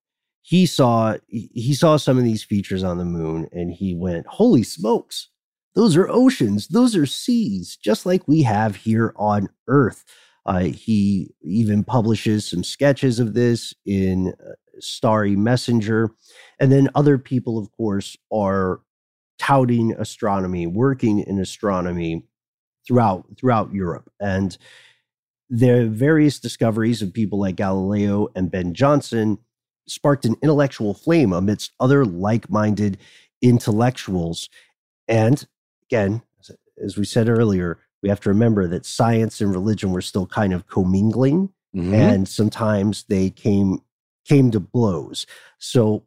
He 0.42 0.66
saw 0.66 1.18
he 1.28 1.74
saw 1.74 1.98
some 1.98 2.18
of 2.18 2.24
these 2.24 2.44
features 2.44 2.84
on 2.84 2.98
the 2.98 3.06
moon 3.06 3.48
and 3.52 3.72
he 3.72 3.96
went 3.96 4.28
holy 4.28 4.64
smokes! 4.64 5.30
Those 5.76 5.96
are 5.96 6.08
oceans, 6.08 6.68
those 6.68 6.96
are 6.96 7.06
seas, 7.06 7.76
just 7.76 8.06
like 8.06 8.28
we 8.28 8.44
have 8.44 8.76
here 8.76 9.14
on 9.16 9.50
Earth. 9.68 10.04
Uh, 10.46 10.66
he 10.66 11.34
even 11.42 11.84
publishes 11.84 12.46
some 12.46 12.64
sketches 12.64 13.20
of 13.20 13.34
this 13.34 13.74
in 13.86 14.34
uh, 14.46 14.52
Starry 14.80 15.36
Messenger. 15.36 16.12
And 16.60 16.72
then 16.72 16.90
other 16.96 17.18
people, 17.18 17.58
of 17.58 17.72
course, 17.72 18.18
are 18.32 18.82
touting 19.40 19.94
astronomy, 19.94 20.68
working 20.68 21.20
in 21.20 21.40
astronomy 21.40 22.24
throughout 22.86 23.26
throughout 23.38 23.74
Europe. 23.74 24.12
And 24.20 24.58
the 25.50 25.88
various 25.88 26.40
discoveries 26.40 27.02
of 27.02 27.14
people 27.14 27.40
like 27.40 27.56
Galileo 27.56 28.30
and 28.36 28.52
Ben 28.52 28.74
Jonson 28.74 29.38
sparked 29.88 30.26
an 30.26 30.36
intellectual 30.42 30.94
flame 30.94 31.34
amidst 31.34 31.74
other 31.80 32.06
like-minded 32.06 32.98
intellectuals. 33.42 34.50
And 35.08 35.46
again, 35.84 36.22
as 36.84 36.98
we 36.98 37.06
said 37.06 37.30
earlier, 37.30 37.80
we 38.02 38.10
have 38.10 38.22
to 38.22 38.30
remember 38.30 38.68
that 38.68 38.86
science 38.86 39.42
and 39.42 39.52
religion 39.52 39.92
were 39.92 40.02
still 40.02 40.26
kind 40.26 40.54
of 40.54 40.68
commingling, 40.68 41.50
mm-hmm. 41.76 41.94
and 41.94 42.28
sometimes 42.28 43.04
they 43.04 43.30
came 43.30 43.80
came 44.28 44.52
to 44.52 44.60
blows. 44.60 45.26
So 45.60 46.04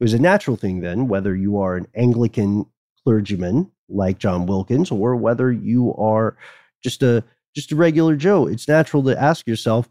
it 0.00 0.04
was 0.04 0.14
a 0.14 0.18
natural 0.18 0.56
thing 0.56 0.80
then, 0.80 1.08
whether 1.08 1.34
you 1.34 1.58
are 1.58 1.76
an 1.76 1.86
Anglican 1.94 2.66
clergyman 3.04 3.70
like 3.88 4.18
John 4.18 4.46
Wilkins 4.46 4.90
or 4.90 5.16
whether 5.16 5.50
you 5.50 5.94
are 5.94 6.36
just 6.82 7.02
a 7.02 7.24
just 7.54 7.72
a 7.72 7.76
regular 7.76 8.14
Joe. 8.14 8.46
It's 8.46 8.68
natural 8.68 9.02
to 9.04 9.20
ask 9.20 9.46
yourself 9.46 9.88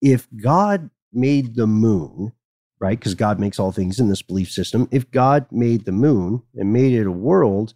if 0.00 0.28
God 0.40 0.90
made 1.12 1.56
the 1.56 1.66
moon, 1.66 2.32
right? 2.80 2.98
Because 2.98 3.14
God 3.14 3.40
makes 3.40 3.58
all 3.58 3.72
things 3.72 3.98
in 3.98 4.08
this 4.08 4.22
belief 4.22 4.50
system. 4.50 4.88
If 4.92 5.10
God 5.10 5.46
made 5.50 5.84
the 5.84 5.92
moon 5.92 6.42
and 6.54 6.72
made 6.72 6.92
it 6.92 7.06
a 7.06 7.12
world, 7.12 7.74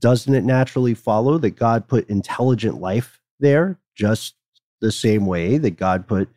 doesn't 0.00 0.34
it 0.34 0.44
naturally 0.44 0.94
follow 0.94 1.38
that 1.38 1.50
God 1.50 1.86
put 1.88 2.08
intelligent 2.08 2.80
life 2.80 3.20
there 3.40 3.78
just 3.94 4.34
the 4.80 4.92
same 4.92 5.26
way 5.26 5.58
that 5.58 5.76
God 5.76 6.06
put 6.06 6.28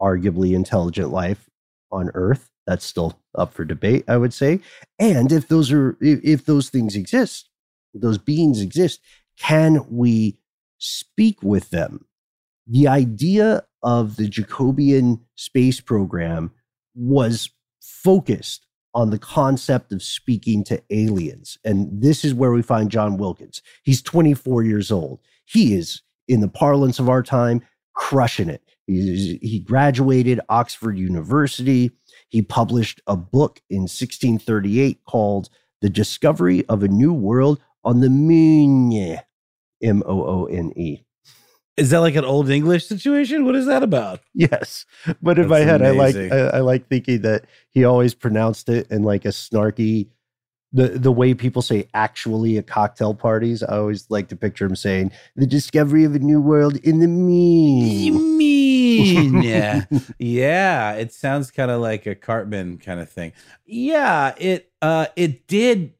arguably 0.00 0.54
intelligent 0.54 1.10
life 1.10 1.48
on 1.96 2.10
earth? 2.14 2.50
That's 2.66 2.84
still 2.84 3.18
up 3.34 3.52
for 3.52 3.64
debate, 3.64 4.04
I 4.08 4.16
would 4.16 4.34
say. 4.34 4.60
And 4.98 5.32
if 5.32 5.48
those 5.48 5.72
are 5.72 5.96
if, 6.00 6.44
those 6.44 6.68
things 6.68 6.96
exist, 6.96 7.48
those 7.94 8.18
beings 8.18 8.60
exist, 8.60 9.00
can 9.38 9.84
we 9.88 10.38
speak 10.78 11.42
with 11.42 11.70
them? 11.70 12.06
The 12.66 12.88
idea 12.88 13.64
of 13.82 14.16
the 14.16 14.28
Jacobean 14.28 15.20
space 15.36 15.80
program 15.80 16.50
was 16.94 17.50
focused 17.80 18.66
on 18.94 19.10
the 19.10 19.18
concept 19.18 19.92
of 19.92 20.02
speaking 20.02 20.64
to 20.64 20.82
aliens. 20.90 21.58
And 21.64 22.02
this 22.02 22.24
is 22.24 22.34
where 22.34 22.50
we 22.50 22.62
find 22.62 22.90
John 22.90 23.18
Wilkins. 23.18 23.62
He's 23.84 24.02
24 24.02 24.64
years 24.64 24.90
old. 24.90 25.20
He 25.44 25.74
is, 25.74 26.02
in 26.26 26.40
the 26.40 26.48
parlance 26.48 26.98
of 26.98 27.08
our 27.08 27.22
time, 27.22 27.62
crushing 27.94 28.48
it. 28.48 28.62
He, 28.86 29.38
he 29.42 29.60
graduated 29.60 30.40
Oxford 30.48 30.98
University. 30.98 31.90
He 32.28 32.42
published 32.42 33.00
a 33.06 33.16
book 33.16 33.60
in 33.68 33.82
1638 33.82 35.00
called 35.04 35.48
The 35.80 35.90
Discovery 35.90 36.64
of 36.68 36.82
a 36.82 36.88
New 36.88 37.12
World 37.12 37.60
on 37.84 38.00
the 38.00 38.10
Moon. 38.10 39.18
M 39.82 40.02
O 40.06 40.22
O 40.24 40.44
N 40.46 40.72
E. 40.76 41.02
Is 41.76 41.90
that 41.90 41.98
like 41.98 42.14
an 42.14 42.24
old 42.24 42.48
English 42.48 42.86
situation? 42.86 43.44
What 43.44 43.54
is 43.54 43.66
that 43.66 43.82
about? 43.82 44.20
Yes, 44.32 44.86
but 45.20 45.38
in 45.38 45.48
That's 45.48 45.50
my 45.50 45.58
head, 45.60 45.82
amazing. 45.82 46.32
I 46.32 46.36
like 46.36 46.54
I, 46.54 46.56
I 46.56 46.60
like 46.60 46.88
thinking 46.88 47.20
that 47.22 47.44
he 47.70 47.84
always 47.84 48.14
pronounced 48.14 48.70
it 48.70 48.90
in 48.90 49.02
like 49.02 49.26
a 49.26 49.28
snarky, 49.28 50.08
the 50.76 50.88
the 50.88 51.10
way 51.10 51.32
people 51.32 51.62
say 51.62 51.88
actually 51.94 52.58
at 52.58 52.66
cocktail 52.66 53.14
parties. 53.14 53.62
I 53.62 53.78
always 53.78 54.10
like 54.10 54.28
to 54.28 54.36
picture 54.36 54.66
him 54.66 54.76
saying 54.76 55.10
the 55.34 55.46
discovery 55.46 56.04
of 56.04 56.14
a 56.14 56.18
new 56.18 56.40
world 56.40 56.76
in 56.76 57.00
the 57.00 57.08
mean. 57.08 58.36
mean? 58.36 59.42
yeah, 59.42 59.84
yeah. 60.18 60.92
It 60.92 61.12
sounds 61.12 61.50
kind 61.50 61.70
of 61.70 61.80
like 61.80 62.06
a 62.06 62.14
Cartman 62.14 62.78
kind 62.78 63.00
of 63.00 63.10
thing. 63.10 63.32
Yeah, 63.64 64.34
it 64.36 64.70
uh, 64.82 65.06
it 65.16 65.46
did. 65.46 65.94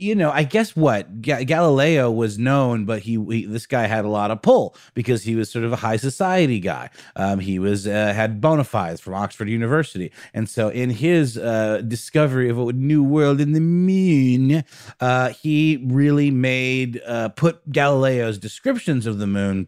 You 0.00 0.14
know, 0.14 0.30
I 0.30 0.44
guess 0.44 0.74
what 0.74 1.20
Ga- 1.20 1.44
Galileo 1.44 2.10
was 2.10 2.38
known, 2.38 2.86
but 2.86 3.02
he, 3.02 3.22
he 3.22 3.44
this 3.44 3.66
guy 3.66 3.86
had 3.86 4.06
a 4.06 4.08
lot 4.08 4.30
of 4.30 4.40
pull 4.40 4.74
because 4.94 5.24
he 5.24 5.34
was 5.34 5.50
sort 5.50 5.62
of 5.62 5.74
a 5.74 5.76
high 5.76 5.98
society 5.98 6.58
guy. 6.58 6.88
Um, 7.16 7.38
he 7.38 7.58
was 7.58 7.86
uh, 7.86 8.14
had 8.14 8.40
bona 8.40 8.64
fides 8.64 9.02
from 9.02 9.12
Oxford 9.12 9.50
University, 9.50 10.10
and 10.32 10.48
so 10.48 10.70
in 10.70 10.88
his 10.88 11.36
uh, 11.36 11.82
discovery 11.86 12.48
of 12.48 12.58
a 12.58 12.72
new 12.72 13.02
world 13.02 13.42
in 13.42 13.52
the 13.52 13.60
moon, 13.60 14.64
uh, 15.00 15.28
he 15.34 15.84
really 15.84 16.30
made 16.30 17.02
uh, 17.06 17.28
put 17.28 17.70
Galileo's 17.70 18.38
descriptions 18.38 19.04
of 19.04 19.18
the 19.18 19.26
moon 19.26 19.66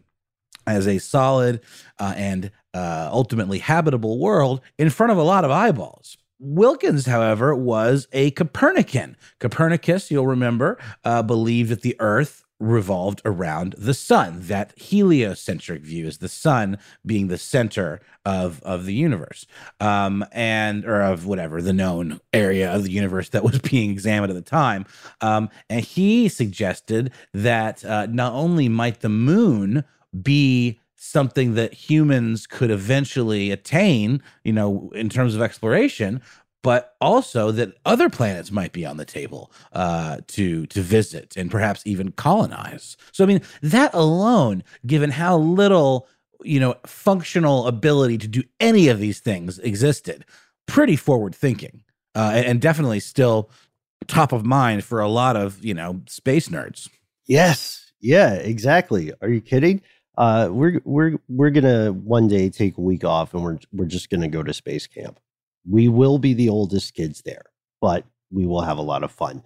as 0.65 0.87
a 0.87 0.97
solid 0.97 1.61
uh, 1.99 2.15
and 2.17 2.49
uh, 2.73 3.07
ultimately 3.11 3.59
habitable 3.59 4.17
world 4.17 4.61
in 4.79 4.89
front 4.89 5.11
of 5.11 5.19
a 5.19 5.23
lot 5.23 5.45
of 5.45 5.51
eyeballs. 5.51 6.17
Wilkins, 6.43 7.05
however, 7.05 7.55
was 7.55 8.07
a 8.11 8.31
Copernican. 8.31 9.15
Copernicus, 9.39 10.11
you'll 10.11 10.27
remember, 10.27 10.77
uh, 11.05 11.23
believed 11.23 11.69
that 11.69 11.81
the 11.81 11.95
Earth 11.99 12.43
revolved 12.59 13.21
around 13.23 13.75
the 13.77 13.93
sun. 13.93 14.39
That 14.41 14.77
heliocentric 14.77 15.83
view 15.83 16.05
is 16.05 16.17
the 16.17 16.29
sun 16.29 16.77
being 17.05 17.27
the 17.27 17.37
center 17.37 18.01
of 18.25 18.61
of 18.63 18.85
the 18.85 18.93
universe, 18.93 19.45
um, 19.79 20.25
and 20.31 20.85
or 20.85 21.01
of 21.01 21.25
whatever 21.25 21.61
the 21.61 21.73
known 21.73 22.19
area 22.33 22.73
of 22.73 22.83
the 22.83 22.91
universe 22.91 23.29
that 23.29 23.43
was 23.43 23.59
being 23.71 23.89
examined 23.89 24.31
at 24.31 24.35
the 24.35 24.49
time. 24.49 24.85
Um, 25.21 25.49
and 25.69 25.83
he 25.83 26.27
suggested 26.27 27.11
that 27.33 27.83
uh, 27.85 28.07
not 28.07 28.33
only 28.33 28.69
might 28.69 28.99
the 28.99 29.09
moon 29.09 29.83
be 30.21 30.79
something 31.03 31.55
that 31.55 31.73
humans 31.73 32.47
could 32.47 32.71
eventually 32.71 33.51
attain, 33.51 34.21
you 34.43 34.53
know, 34.53 34.89
in 34.95 35.09
terms 35.09 35.35
of 35.35 35.41
exploration, 35.41 36.21
but 36.61 36.95
also 37.01 37.51
that 37.51 37.73
other 37.85 38.09
planets 38.09 38.51
might 38.51 38.71
be 38.71 38.85
on 38.85 38.95
the 38.97 39.03
table 39.05 39.51
uh, 39.73 40.19
to 40.27 40.65
to 40.67 40.81
visit 40.81 41.35
and 41.35 41.51
perhaps 41.51 41.85
even 41.85 42.11
colonize. 42.13 42.95
So, 43.11 43.23
I 43.23 43.27
mean, 43.27 43.41
that 43.61 43.93
alone, 43.93 44.63
given 44.85 45.11
how 45.11 45.37
little 45.37 46.07
you 46.43 46.59
know 46.59 46.75
functional 46.85 47.67
ability 47.67 48.17
to 48.19 48.27
do 48.27 48.43
any 48.59 48.87
of 48.87 48.99
these 48.99 49.19
things 49.19 49.59
existed, 49.59 50.23
pretty 50.67 50.95
forward 50.95 51.35
thinking, 51.35 51.83
uh, 52.15 52.31
and, 52.33 52.45
and 52.45 52.61
definitely 52.61 53.01
still 53.01 53.49
top 54.07 54.31
of 54.31 54.45
mind 54.45 54.83
for 54.83 55.01
a 55.01 55.07
lot 55.09 55.35
of 55.35 55.63
you 55.63 55.73
know 55.73 56.01
space 56.07 56.47
nerds. 56.47 56.89
Yes, 57.25 57.91
yeah, 57.99 58.33
exactly. 58.35 59.11
Are 59.21 59.29
you 59.29 59.41
kidding? 59.41 59.81
Uh, 60.17 60.49
we're 60.51 60.81
we're 60.83 61.17
we're 61.27 61.49
gonna 61.49 61.91
one 61.91 62.27
day 62.27 62.49
take 62.49 62.77
a 62.77 62.81
week 62.81 63.03
off, 63.03 63.33
and 63.33 63.43
we're 63.43 63.59
we're 63.71 63.85
just 63.85 64.09
gonna 64.09 64.27
go 64.27 64.43
to 64.43 64.53
space 64.53 64.87
camp. 64.87 65.19
We 65.69 65.87
will 65.87 66.19
be 66.19 66.33
the 66.33 66.49
oldest 66.49 66.93
kids 66.93 67.21
there, 67.25 67.45
but 67.81 68.05
we 68.31 68.45
will 68.45 68.61
have 68.61 68.77
a 68.77 68.83
lot 68.83 69.03
of 69.03 69.11
fun. 69.11 69.43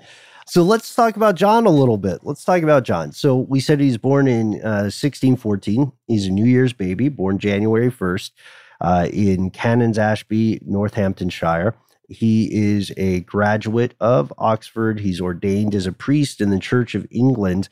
So 0.47 0.63
let's 0.63 0.95
talk 0.95 1.17
about 1.17 1.35
John 1.35 1.65
a 1.65 1.69
little 1.69 1.97
bit. 1.97 2.19
Let's 2.23 2.43
talk 2.43 2.63
about 2.63 2.83
John. 2.83 3.11
So 3.11 3.35
we 3.35 3.59
said 3.59 3.79
he's 3.81 3.97
born 3.97 4.27
in 4.27 4.55
uh, 4.63 4.87
1614. 4.89 5.91
He's 6.07 6.25
a 6.25 6.31
New 6.31 6.45
Year's 6.45 6.71
baby, 6.71 7.09
born 7.09 7.37
January 7.37 7.91
1st 7.91 8.31
uh, 8.79 9.09
in 9.11 9.49
Canons 9.49 9.97
Ashby, 9.97 10.61
Northamptonshire. 10.65 11.75
He 12.09 12.49
is 12.53 12.93
a 12.95 13.19
graduate 13.21 13.93
of 13.99 14.33
Oxford. 14.37 15.01
He's 15.01 15.19
ordained 15.19 15.75
as 15.75 15.85
a 15.85 15.91
priest 15.91 16.39
in 16.39 16.49
the 16.49 16.59
Church 16.59 16.95
of 16.95 17.05
England. 17.11 17.67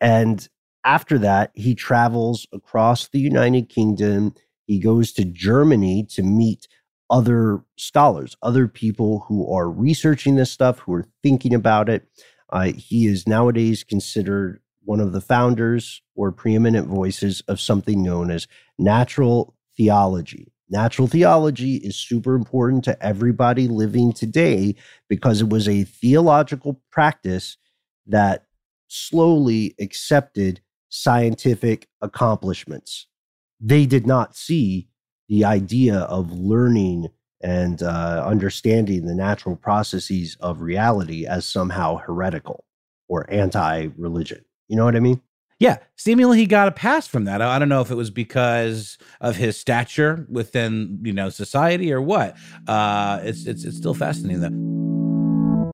And 0.00 0.48
after 0.84 1.18
that, 1.18 1.50
he 1.54 1.74
travels 1.74 2.46
across 2.52 3.08
the 3.08 3.20
United 3.20 3.68
Kingdom. 3.68 4.34
He 4.66 4.78
goes 4.78 5.12
to 5.12 5.24
Germany 5.24 6.04
to 6.10 6.22
meet 6.22 6.68
other 7.10 7.62
scholars, 7.76 8.36
other 8.42 8.68
people 8.68 9.24
who 9.28 9.50
are 9.52 9.70
researching 9.70 10.36
this 10.36 10.50
stuff, 10.50 10.80
who 10.80 10.92
are 10.94 11.06
thinking 11.22 11.54
about 11.54 11.88
it. 11.88 12.06
Uh, 12.50 12.72
he 12.76 13.06
is 13.06 13.26
nowadays 13.26 13.84
considered 13.84 14.60
one 14.84 15.00
of 15.00 15.12
the 15.12 15.20
founders 15.20 16.02
or 16.14 16.32
preeminent 16.32 16.88
voices 16.88 17.42
of 17.48 17.60
something 17.60 18.02
known 18.02 18.30
as 18.30 18.46
natural 18.78 19.54
theology. 19.76 20.52
Natural 20.70 21.08
theology 21.08 21.76
is 21.76 21.96
super 21.96 22.34
important 22.34 22.84
to 22.84 23.02
everybody 23.02 23.68
living 23.68 24.12
today 24.12 24.74
because 25.08 25.40
it 25.40 25.48
was 25.48 25.68
a 25.68 25.84
theological 25.84 26.80
practice 26.90 27.56
that 28.06 28.44
slowly 28.88 29.74
accepted 29.80 30.60
scientific 30.88 31.88
accomplishments. 32.00 33.06
They 33.60 33.86
did 33.86 34.06
not 34.06 34.36
see 34.36 34.88
the 35.28 35.44
idea 35.44 35.98
of 36.00 36.32
learning 36.32 37.08
and 37.40 37.82
uh, 37.82 38.24
understanding 38.26 39.06
the 39.06 39.14
natural 39.14 39.56
processes 39.56 40.36
of 40.40 40.60
reality 40.60 41.26
as 41.26 41.46
somehow 41.46 41.96
heretical 41.96 42.64
or 43.08 43.30
anti 43.32 43.88
religion. 43.96 44.44
You 44.68 44.76
know 44.76 44.84
what 44.84 44.96
I 44.96 45.00
mean? 45.00 45.20
Yeah, 45.60 45.78
seemingly 45.96 46.38
he 46.38 46.46
got 46.46 46.68
a 46.68 46.72
pass 46.72 47.08
from 47.08 47.24
that. 47.24 47.42
I 47.42 47.56
I 47.56 47.58
don't 47.58 47.68
know 47.68 47.80
if 47.80 47.90
it 47.90 47.96
was 47.96 48.10
because 48.10 48.96
of 49.20 49.36
his 49.36 49.58
stature 49.58 50.26
within 50.30 51.00
you 51.02 51.12
know 51.12 51.30
society 51.30 51.92
or 51.92 52.00
what. 52.00 52.36
Uh, 52.66 53.20
it's 53.22 53.46
it's 53.46 53.64
it's 53.64 53.76
still 53.76 53.94
fascinating 53.94 54.40
though. 54.40 55.72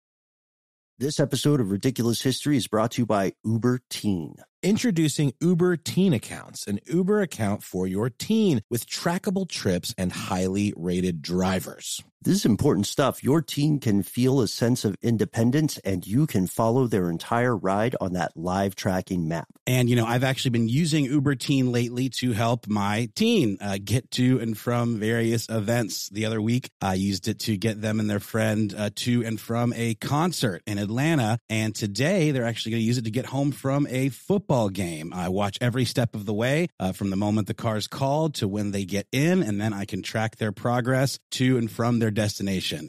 This 0.98 1.20
episode 1.20 1.61
of 1.61 1.70
Ridiculous 1.70 2.22
History 2.22 2.57
is 2.57 2.66
brought 2.66 2.92
to 2.92 3.03
you 3.03 3.07
by 3.07 3.33
Uber 3.44 3.81
Teen. 3.90 4.37
Introducing 4.64 5.35
Uber 5.42 5.77
Teen 5.77 6.14
Accounts, 6.14 6.66
an 6.66 6.81
Uber 6.87 7.20
account 7.20 7.62
for 7.62 7.87
your 7.87 8.09
teen 8.09 8.62
with 8.70 8.87
trackable 8.87 9.46
trips 9.46 9.94
and 9.98 10.11
highly 10.11 10.72
rated 10.74 11.20
drivers. 11.20 12.03
This 12.22 12.37
is 12.37 12.46
important 12.46 12.87
stuff. 12.87 13.22
Your 13.22 13.42
teen 13.42 13.79
can 13.81 14.03
feel 14.03 14.40
a 14.40 14.48
sense 14.48 14.87
of 14.87 14.96
independence 15.03 15.77
and 15.85 16.07
you 16.07 16.27
can 16.27 16.46
follow 16.46 16.87
their 16.87 17.11
entire 17.11 17.55
ride 17.55 17.94
on 18.00 18.14
that 18.14 18.33
live 18.35 18.74
tracking 18.74 19.29
map. 19.29 19.46
And, 19.66 19.90
you 19.90 19.96
know, 19.96 20.07
I've 20.07 20.24
actually 20.24 20.53
been 20.53 20.68
using 20.68 21.05
Uber 21.05 21.35
Teen 21.35 21.70
lately 21.70 22.09
to 22.20 22.33
help 22.33 22.66
my 22.66 23.11
teen 23.14 23.59
uh, 23.61 23.77
get 23.85 24.11
to 24.12 24.40
and 24.40 24.57
from 24.57 24.98
various 24.98 25.50
events. 25.50 26.09
The 26.09 26.24
other 26.24 26.40
week, 26.40 26.70
I 26.81 26.94
used 26.94 27.29
it 27.29 27.40
to 27.40 27.59
get 27.59 27.83
them 27.83 28.00
and 28.00 28.09
their 28.09 28.20
friend 28.20 28.74
uh, 28.74 28.88
to 28.94 29.22
and 29.27 29.38
from 29.38 29.74
a 29.77 29.94
concert 29.96 30.62
in 30.66 30.79
Atlanta. 30.79 31.38
And 31.50 31.74
today, 31.74 32.31
they're 32.31 32.46
actually 32.46 32.72
going 32.72 32.83
to 32.83 32.87
use 32.87 32.96
it 32.96 33.05
to 33.05 33.11
get 33.11 33.27
home 33.27 33.53
from 33.53 33.87
a 33.90 34.09
football 34.09 34.53
game. 34.68 35.12
I 35.12 35.28
watch 35.28 35.58
every 35.60 35.84
step 35.84 36.14
of 36.14 36.26
the 36.26 36.32
way 36.32 36.68
uh, 36.78 36.92
from 36.92 37.10
the 37.10 37.16
moment 37.16 37.48
the 37.48 37.54
car's 37.54 37.86
called 37.86 38.34
to 38.36 38.46
when 38.46 38.70
they 38.70 38.84
get 38.84 39.06
in, 39.12 39.42
and 39.42 39.60
then 39.60 39.72
I 39.72 39.84
can 39.84 40.02
track 40.02 40.36
their 40.36 40.52
progress 40.52 41.18
to 41.32 41.58
and 41.58 41.70
from 41.70 41.98
their 41.98 42.10
destination. 42.10 42.88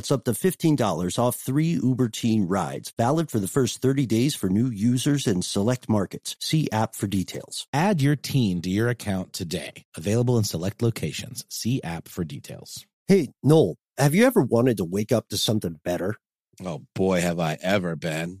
That's 0.00 0.10
up 0.10 0.24
to 0.24 0.30
$15 0.30 1.18
off 1.18 1.36
three 1.36 1.78
Uber 1.82 2.08
Teen 2.08 2.48
rides. 2.48 2.90
Valid 2.96 3.30
for 3.30 3.38
the 3.38 3.46
first 3.46 3.82
30 3.82 4.06
days 4.06 4.34
for 4.34 4.48
new 4.48 4.70
users 4.70 5.26
in 5.26 5.42
select 5.42 5.90
markets. 5.90 6.36
See 6.40 6.70
app 6.72 6.94
for 6.94 7.06
details. 7.06 7.66
Add 7.74 8.00
your 8.00 8.16
teen 8.16 8.62
to 8.62 8.70
your 8.70 8.88
account 8.88 9.34
today. 9.34 9.84
Available 9.98 10.38
in 10.38 10.44
select 10.44 10.80
locations. 10.80 11.44
See 11.50 11.82
app 11.82 12.08
for 12.08 12.24
details. 12.24 12.86
Hey, 13.08 13.28
Noel, 13.42 13.76
have 13.98 14.14
you 14.14 14.24
ever 14.24 14.40
wanted 14.40 14.78
to 14.78 14.86
wake 14.86 15.12
up 15.12 15.28
to 15.28 15.36
something 15.36 15.78
better? 15.84 16.14
Oh 16.64 16.80
boy, 16.94 17.20
have 17.20 17.38
I 17.38 17.58
ever 17.60 17.94
been. 17.94 18.40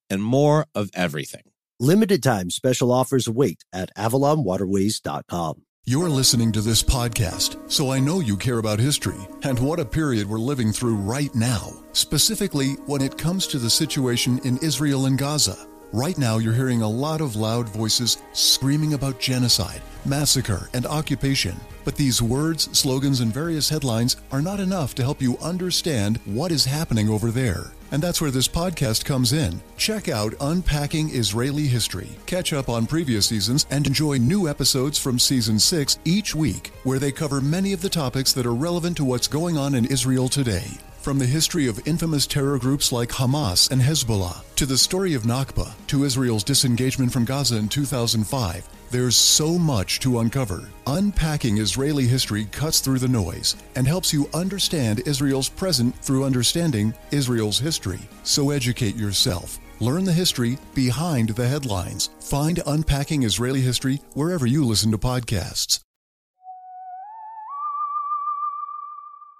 and 0.11 0.23
more 0.23 0.67
of 0.75 0.91
everything. 0.93 1.43
Limited 1.79 2.21
time 2.21 2.51
special 2.51 2.91
offers 2.91 3.27
wait 3.27 3.63
at 3.73 3.89
avalonwaterways.com. 3.95 5.63
You're 5.83 6.09
listening 6.09 6.51
to 6.51 6.61
this 6.61 6.83
podcast, 6.83 7.57
so 7.71 7.91
I 7.91 7.99
know 7.99 8.19
you 8.19 8.37
care 8.37 8.59
about 8.59 8.77
history 8.77 9.17
and 9.41 9.57
what 9.57 9.79
a 9.79 9.85
period 9.85 10.29
we're 10.29 10.37
living 10.37 10.71
through 10.71 10.97
right 10.97 11.33
now, 11.33 11.73
specifically 11.93 12.73
when 12.85 13.01
it 13.01 13.17
comes 13.17 13.47
to 13.47 13.57
the 13.57 13.71
situation 13.71 14.39
in 14.43 14.59
Israel 14.59 15.07
and 15.07 15.17
Gaza. 15.17 15.57
Right 15.91 16.17
now, 16.19 16.37
you're 16.37 16.53
hearing 16.53 16.83
a 16.83 16.87
lot 16.87 17.19
of 17.19 17.35
loud 17.35 17.67
voices 17.67 18.19
screaming 18.31 18.93
about 18.93 19.19
genocide, 19.19 19.81
massacre, 20.05 20.69
and 20.73 20.85
occupation. 20.85 21.59
But 21.83 21.95
these 21.95 22.21
words, 22.21 22.69
slogans, 22.77 23.19
and 23.19 23.33
various 23.33 23.67
headlines 23.67 24.17
are 24.31 24.41
not 24.41 24.59
enough 24.59 24.93
to 24.95 25.03
help 25.03 25.19
you 25.19 25.37
understand 25.39 26.19
what 26.25 26.51
is 26.51 26.63
happening 26.63 27.09
over 27.09 27.31
there. 27.31 27.71
And 27.91 28.01
that's 28.01 28.21
where 28.21 28.31
this 28.31 28.47
podcast 28.47 29.05
comes 29.05 29.33
in. 29.33 29.61
Check 29.77 30.07
out 30.07 30.33
Unpacking 30.39 31.09
Israeli 31.09 31.67
History, 31.67 32.09
catch 32.25 32.53
up 32.53 32.69
on 32.69 32.87
previous 32.87 33.25
seasons, 33.25 33.65
and 33.69 33.85
enjoy 33.85 34.17
new 34.17 34.47
episodes 34.47 34.97
from 34.97 35.19
season 35.19 35.59
6 35.59 35.99
each 36.05 36.33
week, 36.33 36.71
where 36.83 36.99
they 36.99 37.11
cover 37.11 37.41
many 37.41 37.73
of 37.73 37.81
the 37.81 37.89
topics 37.89 38.33
that 38.33 38.45
are 38.45 38.53
relevant 38.53 38.97
to 38.97 39.05
what's 39.05 39.27
going 39.27 39.57
on 39.57 39.75
in 39.75 39.85
Israel 39.85 40.29
today. 40.29 40.67
From 41.01 41.17
the 41.17 41.25
history 41.25 41.67
of 41.67 41.85
infamous 41.87 42.27
terror 42.27 42.59
groups 42.59 42.91
like 42.91 43.09
Hamas 43.09 43.71
and 43.71 43.81
Hezbollah, 43.81 44.43
to 44.55 44.65
the 44.65 44.77
story 44.77 45.15
of 45.15 45.23
Nakba, 45.23 45.73
to 45.87 46.03
Israel's 46.03 46.43
disengagement 46.43 47.11
from 47.11 47.25
Gaza 47.25 47.57
in 47.57 47.67
2005, 47.67 48.69
there's 48.91 49.15
so 49.15 49.57
much 49.57 49.99
to 50.01 50.19
uncover. 50.19 50.69
Unpacking 50.87 51.57
Israeli 51.57 52.05
history 52.05 52.45
cuts 52.45 52.79
through 52.79 52.99
the 52.99 53.07
noise 53.07 53.55
and 53.75 53.87
helps 53.87 54.13
you 54.13 54.27
understand 54.33 55.01
Israel's 55.05 55.49
present 55.49 55.95
through 55.95 56.25
understanding 56.25 56.93
Israel's 57.11 57.57
history. 57.57 57.99
So 58.23 58.49
educate 58.51 58.95
yourself. 58.95 59.59
Learn 59.79 60.03
the 60.03 60.13
history 60.13 60.57
behind 60.75 61.29
the 61.29 61.47
headlines. 61.47 62.09
Find 62.19 62.61
Unpacking 62.67 63.23
Israeli 63.23 63.61
History 63.61 63.99
wherever 64.13 64.45
you 64.45 64.63
listen 64.65 64.91
to 64.91 64.97
podcasts. 64.97 65.79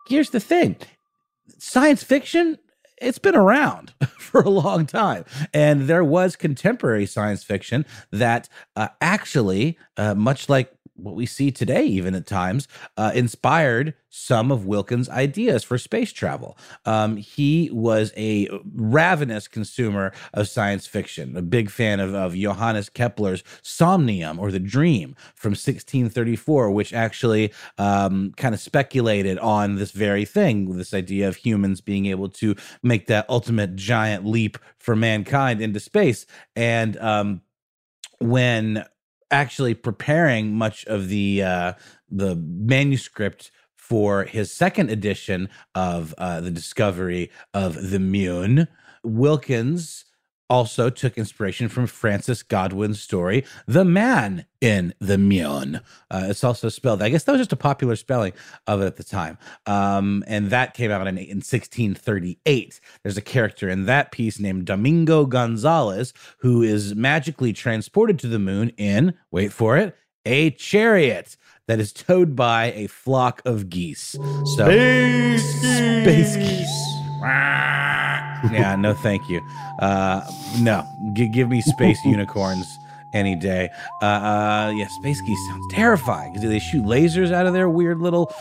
Here's 0.07 0.31
the 0.31 0.39
thing 0.39 0.77
science 1.57 2.03
fiction 2.03 2.57
it's 3.01 3.19
been 3.19 3.35
around 3.35 3.93
for 4.17 4.41
a 4.41 4.49
long 4.49 4.85
time. 4.85 5.25
And 5.53 5.83
there 5.83 6.03
was 6.03 6.35
contemporary 6.35 7.05
science 7.05 7.43
fiction 7.43 7.85
that 8.11 8.47
uh, 8.75 8.89
actually, 9.01 9.77
uh, 9.97 10.15
much 10.15 10.47
like 10.47 10.71
what 10.95 11.15
we 11.15 11.25
see 11.25 11.51
today, 11.51 11.83
even 11.85 12.15
at 12.15 12.27
times, 12.27 12.67
uh, 12.97 13.11
inspired 13.13 13.93
some 14.09 14.51
of 14.51 14.65
Wilkins' 14.65 15.09
ideas 15.09 15.63
for 15.63 15.77
space 15.77 16.11
travel. 16.11 16.57
Um, 16.85 17.15
he 17.15 17.69
was 17.71 18.11
a 18.17 18.49
ravenous 18.75 19.47
consumer 19.47 20.11
of 20.33 20.49
science 20.49 20.85
fiction, 20.85 21.35
a 21.37 21.41
big 21.41 21.69
fan 21.69 21.99
of, 21.99 22.13
of 22.13 22.35
Johannes 22.35 22.89
Kepler's 22.89 23.43
Somnium 23.61 24.37
or 24.37 24.51
The 24.51 24.59
Dream 24.59 25.15
from 25.35 25.51
1634, 25.51 26.71
which 26.71 26.93
actually 26.93 27.53
um, 27.77 28.33
kind 28.35 28.53
of 28.53 28.59
speculated 28.59 29.39
on 29.39 29.75
this 29.75 29.91
very 29.91 30.25
thing, 30.25 30.77
this 30.77 30.93
idea 30.93 31.27
of 31.27 31.37
humans 31.37 31.79
being 31.79 32.05
able 32.07 32.29
to 32.29 32.55
make 32.83 33.07
that 33.07 33.29
ultimate 33.29 33.75
giant 33.75 34.25
leap 34.25 34.57
for 34.77 34.95
mankind 34.95 35.61
into 35.61 35.79
space. 35.79 36.25
And 36.55 36.97
um, 36.97 37.41
when 38.19 38.85
actually 39.31 39.73
preparing 39.73 40.53
much 40.53 40.85
of 40.85 41.07
the 41.09 41.43
uh, 41.43 41.73
the 42.09 42.35
manuscript 42.35 43.51
for 43.75 44.25
his 44.25 44.51
second 44.51 44.89
edition 44.89 45.49
of 45.75 46.13
uh, 46.17 46.39
the 46.41 46.51
discovery 46.51 47.31
of 47.53 47.89
the 47.89 47.99
Moon. 47.99 48.67
Wilkins 49.03 50.05
also 50.51 50.89
took 50.89 51.17
inspiration 51.17 51.69
from 51.69 51.87
Francis 51.87 52.43
Godwin's 52.43 53.01
story, 53.01 53.45
The 53.67 53.85
Man 53.85 54.45
in 54.59 54.93
the 54.99 55.17
Moon. 55.17 55.79
Uh, 56.11 56.25
it's 56.27 56.43
also 56.43 56.67
spelled, 56.67 57.01
I 57.01 57.07
guess 57.07 57.23
that 57.23 57.31
was 57.31 57.39
just 57.39 57.53
a 57.53 57.55
popular 57.55 57.95
spelling 57.95 58.33
of 58.67 58.81
it 58.81 58.85
at 58.85 58.97
the 58.97 59.03
time. 59.05 59.37
Um, 59.65 60.25
and 60.27 60.49
that 60.49 60.73
came 60.73 60.91
out 60.91 61.07
in, 61.07 61.17
in 61.17 61.37
1638. 61.37 62.81
There's 63.01 63.15
a 63.15 63.21
character 63.21 63.69
in 63.69 63.85
that 63.85 64.11
piece 64.11 64.41
named 64.41 64.65
Domingo 64.65 65.25
Gonzalez 65.25 66.13
who 66.39 66.61
is 66.61 66.95
magically 66.95 67.53
transported 67.53 68.19
to 68.19 68.27
the 68.27 68.37
moon 68.37 68.73
in, 68.75 69.13
wait 69.31 69.53
for 69.53 69.77
it, 69.77 69.95
a 70.25 70.51
chariot 70.51 71.37
that 71.67 71.79
is 71.79 71.93
towed 71.93 72.35
by 72.35 72.73
a 72.73 72.87
flock 72.87 73.41
of 73.45 73.69
geese. 73.69 74.17
So, 74.57 74.65
Space 74.65 75.61
space 75.61 76.35
geese. 76.35 77.90
Yeah, 78.51 78.75
no, 78.75 78.93
thank 78.93 79.29
you. 79.29 79.41
Uh, 79.79 80.21
no, 80.59 80.87
G- 81.13 81.27
give 81.27 81.49
me 81.49 81.61
space 81.61 82.03
unicorns 82.05 82.77
any 83.13 83.35
day. 83.35 83.69
Uh, 84.01 84.05
uh, 84.05 84.73
yeah, 84.75 84.87
space 84.99 85.19
geese 85.21 85.39
sounds 85.49 85.65
terrifying. 85.73 86.33
Do 86.33 86.47
they 86.47 86.59
shoot 86.59 86.83
lasers 86.85 87.31
out 87.31 87.45
of 87.45 87.53
their 87.53 87.69
weird 87.69 87.99
little 87.99 88.33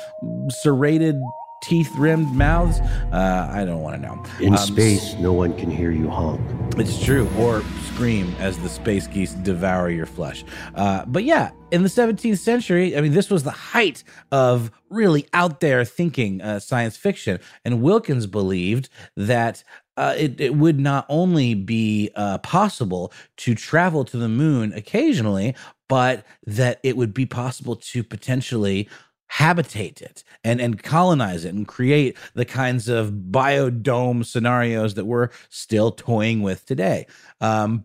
serrated 0.48 1.16
teeth 1.62 1.94
rimmed 1.96 2.32
mouths? 2.34 2.80
Uh, 3.12 3.50
I 3.52 3.64
don't 3.64 3.80
want 3.82 3.96
to 3.96 4.02
know. 4.02 4.22
In 4.40 4.52
Um, 4.54 4.58
space, 4.58 5.14
no 5.18 5.32
one 5.32 5.56
can 5.56 5.70
hear 5.70 5.90
you 5.90 6.08
honk. 6.08 6.40
it's 6.78 7.02
true, 7.04 7.28
or 7.36 7.62
scream 7.92 8.34
as 8.38 8.56
the 8.58 8.68
space 8.68 9.06
geese 9.06 9.32
devour 9.34 9.90
your 9.90 10.06
flesh. 10.06 10.44
Uh, 10.74 11.04
but 11.06 11.24
yeah, 11.24 11.50
in 11.70 11.82
the 11.82 11.88
17th 11.88 12.38
century, 12.38 12.96
I 12.96 13.00
mean, 13.02 13.12
this 13.12 13.28
was 13.28 13.42
the 13.42 13.50
height 13.50 14.04
of 14.32 14.70
really 14.88 15.26
out 15.34 15.60
there 15.60 15.84
thinking 15.84 16.40
uh, 16.40 16.60
science 16.60 16.96
fiction. 16.96 17.40
And 17.64 17.82
Wilkins 17.82 18.26
believed 18.26 18.88
that 19.16 19.62
uh, 20.00 20.14
it, 20.16 20.40
it 20.40 20.54
would 20.54 20.80
not 20.80 21.04
only 21.10 21.52
be 21.52 22.10
uh, 22.16 22.38
possible 22.38 23.12
to 23.36 23.54
travel 23.54 24.02
to 24.02 24.16
the 24.16 24.30
moon 24.30 24.72
occasionally, 24.72 25.54
but 25.90 26.24
that 26.46 26.80
it 26.82 26.96
would 26.96 27.12
be 27.12 27.26
possible 27.26 27.76
to 27.76 28.02
potentially 28.02 28.88
habitate 29.26 30.00
it 30.00 30.24
and 30.42 30.58
and 30.58 30.82
colonize 30.82 31.44
it 31.44 31.54
and 31.54 31.68
create 31.68 32.16
the 32.32 32.46
kinds 32.46 32.88
of 32.88 33.10
biodome 33.30 34.24
scenarios 34.24 34.94
that 34.94 35.04
we're 35.04 35.28
still 35.50 35.90
toying 35.92 36.40
with 36.40 36.64
today. 36.64 37.06
Um, 37.42 37.84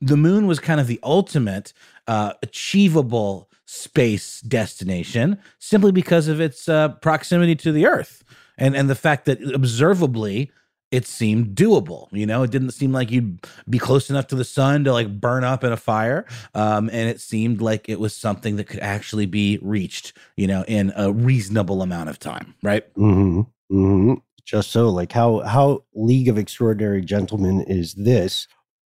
the 0.00 0.16
moon 0.16 0.46
was 0.46 0.60
kind 0.60 0.80
of 0.80 0.86
the 0.86 1.00
ultimate 1.02 1.72
uh, 2.06 2.34
achievable 2.44 3.50
space 3.66 4.40
destination 4.42 5.38
simply 5.58 5.90
because 5.90 6.28
of 6.28 6.40
its 6.40 6.68
uh, 6.68 6.90
proximity 6.90 7.56
to 7.56 7.72
the 7.72 7.86
Earth 7.86 8.22
and 8.56 8.76
and 8.76 8.88
the 8.88 8.94
fact 8.94 9.24
that 9.24 9.42
observably 9.52 10.52
it 10.94 11.08
seemed 11.08 11.56
doable. 11.56 12.06
You 12.12 12.24
know, 12.24 12.44
it 12.44 12.52
didn't 12.52 12.70
seem 12.70 12.92
like 12.92 13.10
you'd 13.10 13.44
be 13.68 13.80
close 13.80 14.10
enough 14.10 14.28
to 14.28 14.36
the 14.36 14.44
sun 14.44 14.84
to 14.84 14.92
like 14.92 15.20
burn 15.20 15.42
up 15.42 15.64
in 15.64 15.72
a 15.72 15.76
fire. 15.76 16.24
Um, 16.54 16.88
and 16.92 17.10
it 17.10 17.20
seemed 17.20 17.60
like 17.60 17.88
it 17.88 17.98
was 17.98 18.14
something 18.14 18.54
that 18.56 18.68
could 18.68 18.78
actually 18.78 19.26
be 19.26 19.58
reached, 19.60 20.12
you 20.36 20.46
know, 20.46 20.64
in 20.68 20.92
a 20.94 21.10
reasonable 21.10 21.82
amount 21.82 22.10
of 22.10 22.20
time, 22.20 22.54
right? 22.62 22.84
Mm-hmm. 22.94 23.40
Mm-hmm. 23.76 24.14
Just 24.44 24.70
so, 24.70 24.88
like 24.88 25.10
how 25.10 25.40
how 25.40 25.82
League 25.94 26.28
of 26.28 26.38
Extraordinary 26.38 27.02
Gentlemen 27.02 27.62
is 27.62 27.94
this? 27.94 28.46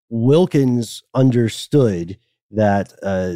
Wilkins 0.10 1.04
understood 1.14 2.18
that 2.52 2.94
uh, 3.04 3.34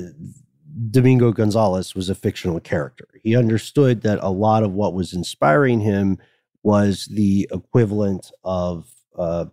Domingo 0.92 1.34
Gonzalez 1.34 1.94
was 1.94 2.10
a 2.10 2.16
fictional 2.16 2.62
character. 2.62 3.08
He 3.22 3.36
understood 3.36 4.02
that 4.04 4.20
a 4.22 4.30
lot 4.30 4.64
of 4.64 4.72
what 4.72 4.94
was 4.94 5.12
inspiring 5.12 5.82
him 5.82 6.20
was 6.64 7.08
the 7.12 7.48
equivalent 7.52 8.32
of 8.44 8.94
uh, 9.18 9.46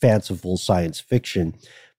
fanciful 0.00 0.56
science 0.56 1.00
fiction, 1.00 1.54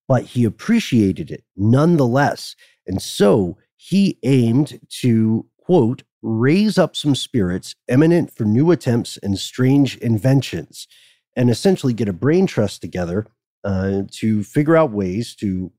but 0.07 0.23
he 0.23 0.45
appreciated 0.45 1.31
it 1.31 1.43
nonetheless. 1.55 2.55
And 2.85 3.01
so 3.01 3.57
he 3.75 4.17
aimed 4.23 4.79
to, 5.01 5.45
quote, 5.57 6.03
raise 6.21 6.77
up 6.77 6.95
some 6.95 7.15
spirits 7.15 7.75
eminent 7.87 8.31
for 8.35 8.43
new 8.43 8.71
attempts 8.71 9.17
and 9.17 9.37
strange 9.37 9.97
inventions, 9.97 10.87
and 11.35 11.49
essentially 11.49 11.93
get 11.93 12.09
a 12.09 12.13
brain 12.13 12.47
trust 12.47 12.81
together 12.81 13.27
uh, 13.63 14.01
to 14.11 14.43
figure 14.43 14.75
out 14.75 14.91
ways 14.91 15.35
to 15.35 15.71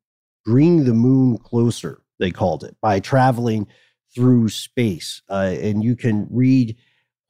bring 0.44 0.84
the 0.84 0.94
moon 0.94 1.36
closer, 1.38 2.00
they 2.18 2.30
called 2.30 2.64
it, 2.64 2.76
by 2.80 3.00
traveling 3.00 3.66
through 4.14 4.48
space. 4.48 5.20
Uh, 5.28 5.54
and 5.60 5.84
you 5.84 5.96
can 5.96 6.26
read 6.30 6.76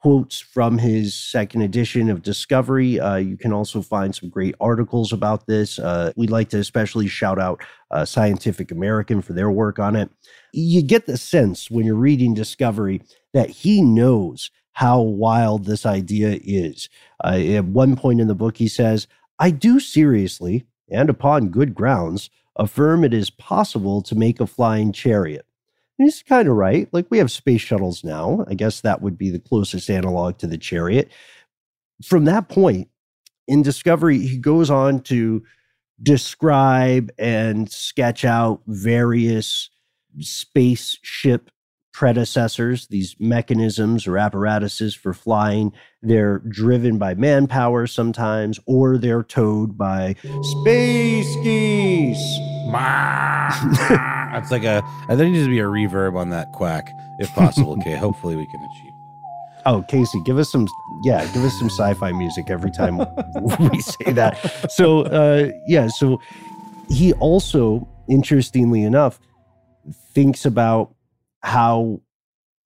quotes 0.01 0.39
from 0.39 0.79
his 0.79 1.15
second 1.15 1.63
edition 1.63 2.09
of 2.09 2.23
Discovery. 2.23 3.01
Uh, 3.01 3.17
you 3.17 3.37
can 3.37 3.53
also 3.53 3.83
find 3.83 4.15
some 4.15 4.29
great 4.29 4.55
articles 4.61 5.13
about 5.13 5.47
this. 5.47 5.79
Uh, 5.79 6.13
we'd 6.17 6.31
like 6.31 6.49
to 6.51 6.59
especially 6.59 7.09
shout 7.09 7.39
out 7.39 7.61
uh, 7.91 8.05
Scientific 8.05 8.71
American 8.71 9.21
for 9.21 9.33
their 9.33 9.51
work 9.51 9.79
on 9.79 9.97
it. 9.97 10.11
You 10.53 10.83
get 10.83 11.07
the 11.07 11.17
sense 11.17 11.71
when 11.71 11.85
you're 11.85 11.97
reading 11.97 12.35
Discovery 12.35 13.03
that 13.35 13.51
he 13.51 13.83
knows 13.83 14.51
how 14.73 15.01
wild 15.01 15.65
this 15.65 15.85
idea 15.85 16.39
is. 16.45 16.89
Uh, 17.25 17.39
at 17.39 17.65
one 17.65 17.97
point 17.97 18.21
in 18.21 18.29
the 18.29 18.35
book, 18.35 18.59
he 18.59 18.69
says, 18.69 19.09
I 19.41 19.51
do 19.51 19.81
seriously, 19.81 20.67
and 20.89 21.11
upon 21.11 21.49
good 21.49 21.75
grounds, 21.75 22.31
affirm 22.55 23.03
it 23.03 23.13
is 23.13 23.31
possible 23.31 24.03
to 24.03 24.15
make 24.15 24.41
a 24.41 24.47
flying 24.47 24.93
chariot. 24.93 25.48
He's 25.99 26.23
kind 26.23 26.49
of 26.49 26.55
right. 26.55 26.89
Like 26.93 27.07
we 27.11 27.19
have 27.19 27.31
space 27.31 27.61
shuttles 27.61 28.05
now. 28.05 28.45
I 28.49 28.55
guess 28.55 28.81
that 28.81 29.03
would 29.03 29.19
be 29.19 29.31
the 29.31 29.41
closest 29.41 29.91
analog 29.91 30.39
to 30.39 30.47
the 30.47 30.57
chariot. 30.57 31.11
From 32.05 32.25
that 32.27 32.49
point 32.49 32.89
in 33.49 33.63
Discovery, 33.63 34.21
he 34.21 34.39
goes 34.39 34.71
on 34.71 35.01
to 35.03 35.43
describe 36.01 37.11
and 37.19 37.71
sketch 37.71 38.25
out 38.25 38.63
various 38.69 39.71
spaceship 40.21 41.51
predecessors, 41.99 42.87
these 42.87 43.17
mechanisms 43.19 44.07
or 44.07 44.17
apparatuses 44.17 44.95
for 44.95 45.13
flying. 45.13 45.73
They're 46.01 46.39
driven 46.39 46.97
by 46.97 47.15
manpower 47.15 47.89
sometimes, 47.89 48.61
or 48.67 48.99
they're 48.99 49.25
towed 49.25 49.77
by 49.77 50.15
space 50.43 51.35
geese. 51.43 52.39
That's 52.71 54.53
like 54.53 54.63
a. 54.63 54.81
There 55.09 55.29
needs 55.29 55.45
to 55.45 55.51
be 55.51 55.59
a 55.59 55.65
reverb 55.65 56.17
on 56.17 56.31
that 56.31 56.53
quack, 56.53 56.89
if 57.19 57.35
possible. 57.35 57.73
okay, 57.81 57.97
hopefully 57.97 58.37
we 58.37 58.47
can 58.47 58.61
achieve. 58.61 58.93
That. 59.57 59.63
Oh, 59.67 59.83
Casey, 59.89 60.23
give 60.25 60.39
us 60.39 60.53
some, 60.53 60.69
yeah, 61.03 61.25
give 61.33 61.43
us 61.43 61.59
some 61.59 61.69
sci-fi 61.69 62.13
music 62.13 62.49
every 62.49 62.71
time 62.71 62.99
we 63.73 63.81
say 63.81 64.13
that. 64.13 64.71
So, 64.71 65.01
uh, 65.01 65.51
yeah, 65.67 65.89
so 65.89 66.21
he 66.89 67.13
also, 67.15 67.89
interestingly 68.09 68.85
enough, 68.85 69.19
thinks 70.15 70.45
about 70.45 70.95
how 71.43 72.01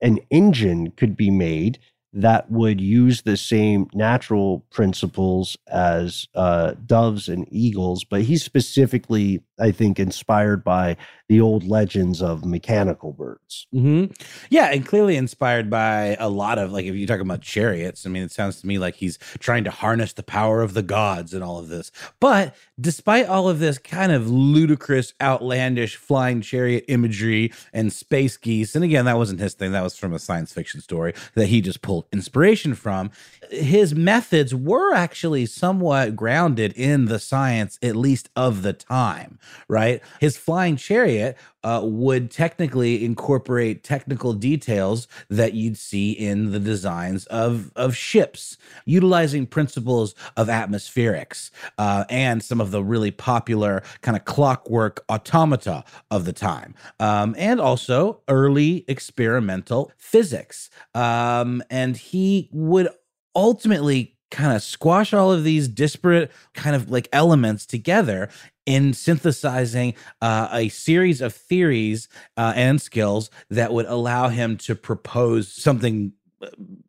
an 0.01 0.19
engine 0.31 0.91
could 0.93 1.17
be 1.17 1.31
made 1.31 1.79
that 2.13 2.51
would 2.51 2.81
use 2.81 3.23
the 3.23 3.37
same 3.37 3.89
natural 3.95 4.67
principles 4.71 5.57
as 5.69 6.27
uh, 6.35 6.75
doves 6.85 7.29
and 7.29 7.47
eagles, 7.51 8.05
but 8.05 8.23
he's 8.23 8.43
specifically, 8.45 9.43
I 9.61 9.71
think, 9.71 9.99
inspired 9.99 10.65
by 10.65 10.97
the 11.29 11.41
old 11.41 11.65
legends 11.65 12.21
of 12.21 12.45
mechanical 12.45 13.13
birds. 13.13 13.67
Mm-hmm. 13.75 14.13
Yeah, 14.51 14.67
and 14.67 14.85
clearly 14.85 15.17
inspired 15.17 15.71
by 15.71 16.17
a 16.19 16.29
lot 16.29 16.59
of 16.59 16.73
like 16.73 16.85
if 16.85 16.95
you're 16.95 17.07
talking 17.07 17.23
about 17.23 17.41
chariots. 17.41 18.05
I 18.07 18.11
mean, 18.11 18.23
it 18.23 18.33
sounds 18.33 18.61
to 18.61 18.67
me 18.67 18.79
like 18.79 18.97
he's 18.97 19.19
trying 19.39 19.65
to 19.65 19.71
harness 19.71 20.13
the 20.13 20.23
power 20.23 20.63
of 20.63 20.75
the 20.75 20.83
gods 20.83 21.33
and 21.33 21.43
all 21.43 21.59
of 21.59 21.69
this. 21.69 21.91
But 22.21 22.55
despite 22.81 23.27
all 23.27 23.49
of 23.49 23.61
this 23.61 23.79
kind 23.79 24.13
of 24.13 24.29
ludicrous, 24.29 25.15
outlandish 25.23 25.97
flying 25.97 26.41
chariot 26.41 26.85
imagery 26.89 27.53
and 27.73 27.93
space 27.93 28.37
geese, 28.37 28.75
and 28.75 28.85
again, 28.85 29.07
that 29.07 29.17
wasn't 29.17 29.41
his 29.41 29.55
thing. 29.55 29.73
That 29.73 29.83
was 29.83 29.97
from 29.97 30.13
a 30.13 30.19
science 30.19 30.53
fiction 30.53 30.81
story 30.81 31.15
that 31.35 31.47
he 31.47 31.61
just 31.61 31.83
pulled 31.83 32.07
inspiration 32.13 32.75
from. 32.75 33.11
His 33.51 33.95
methods 33.95 34.55
were 34.55 34.95
actually 34.95 35.47
somewhat 35.47 36.17
grounded 36.17 36.73
in 36.75 37.07
the 37.07 37.19
science, 37.19 37.79
at 37.83 37.97
least 37.97 38.29
of 38.37 38.63
the 38.63 38.73
time, 38.73 39.39
right? 39.69 40.03
His 40.21 40.37
flying 40.37 40.77
chariot 40.77 41.37
uh, 41.65 41.81
would 41.85 42.31
technically 42.31 43.05
incorporate 43.05 43.85
technical 43.85 44.33
details 44.33 45.07
that 45.29 45.55
you'd 45.55 45.79
see 45.79 46.13
in 46.13 46.51
the 46.53 46.59
designs 46.59 47.27
of, 47.27 47.73
of 47.77 47.97
ships, 47.97 48.57
utilizing 48.85 49.47
principles 49.47 50.15
of 50.37 50.49
atmospherics 50.49 51.51
uh, 51.79 52.05
and 52.09 52.43
some 52.43 52.61
of 52.61 52.71
the 52.71 52.83
really 52.83 53.11
popular 53.11 53.83
kind 54.01 54.17
of 54.17 54.25
clockwork 54.25 55.05
automata 55.09 55.85
of 56.11 56.25
the 56.25 56.33
time, 56.33 56.75
um, 56.99 57.35
and 57.39 57.61
also 57.61 58.21
early 58.29 58.85
experimental 58.89 59.93
physics. 59.97 60.71
Um, 60.95 61.63
and 61.71 61.97
he 61.97 62.49
would 62.53 62.89
ultimately 63.35 64.17
kind 64.33 64.57
of 64.57 64.63
squash 64.63 65.15
all 65.15 65.31
of 65.31 65.45
these 65.45 65.69
disparate 65.69 66.33
kind 66.55 66.75
of 66.75 66.91
like 66.91 67.09
elements 67.13 67.65
together 67.67 68.29
in 68.67 68.95
synthesizing 68.95 69.95
uh, 70.21 70.49
a 70.53 70.69
series 70.71 71.21
of 71.21 71.35
theories 71.35 72.09
uh, 72.37 72.53
and 72.57 72.81
skills 72.81 73.31
that 73.51 73.73
would 73.73 73.87
allow 73.87 74.29
him 74.29 74.57
to 74.57 74.75
propose 74.75 75.53
something 75.53 76.13
uh, 76.41 76.49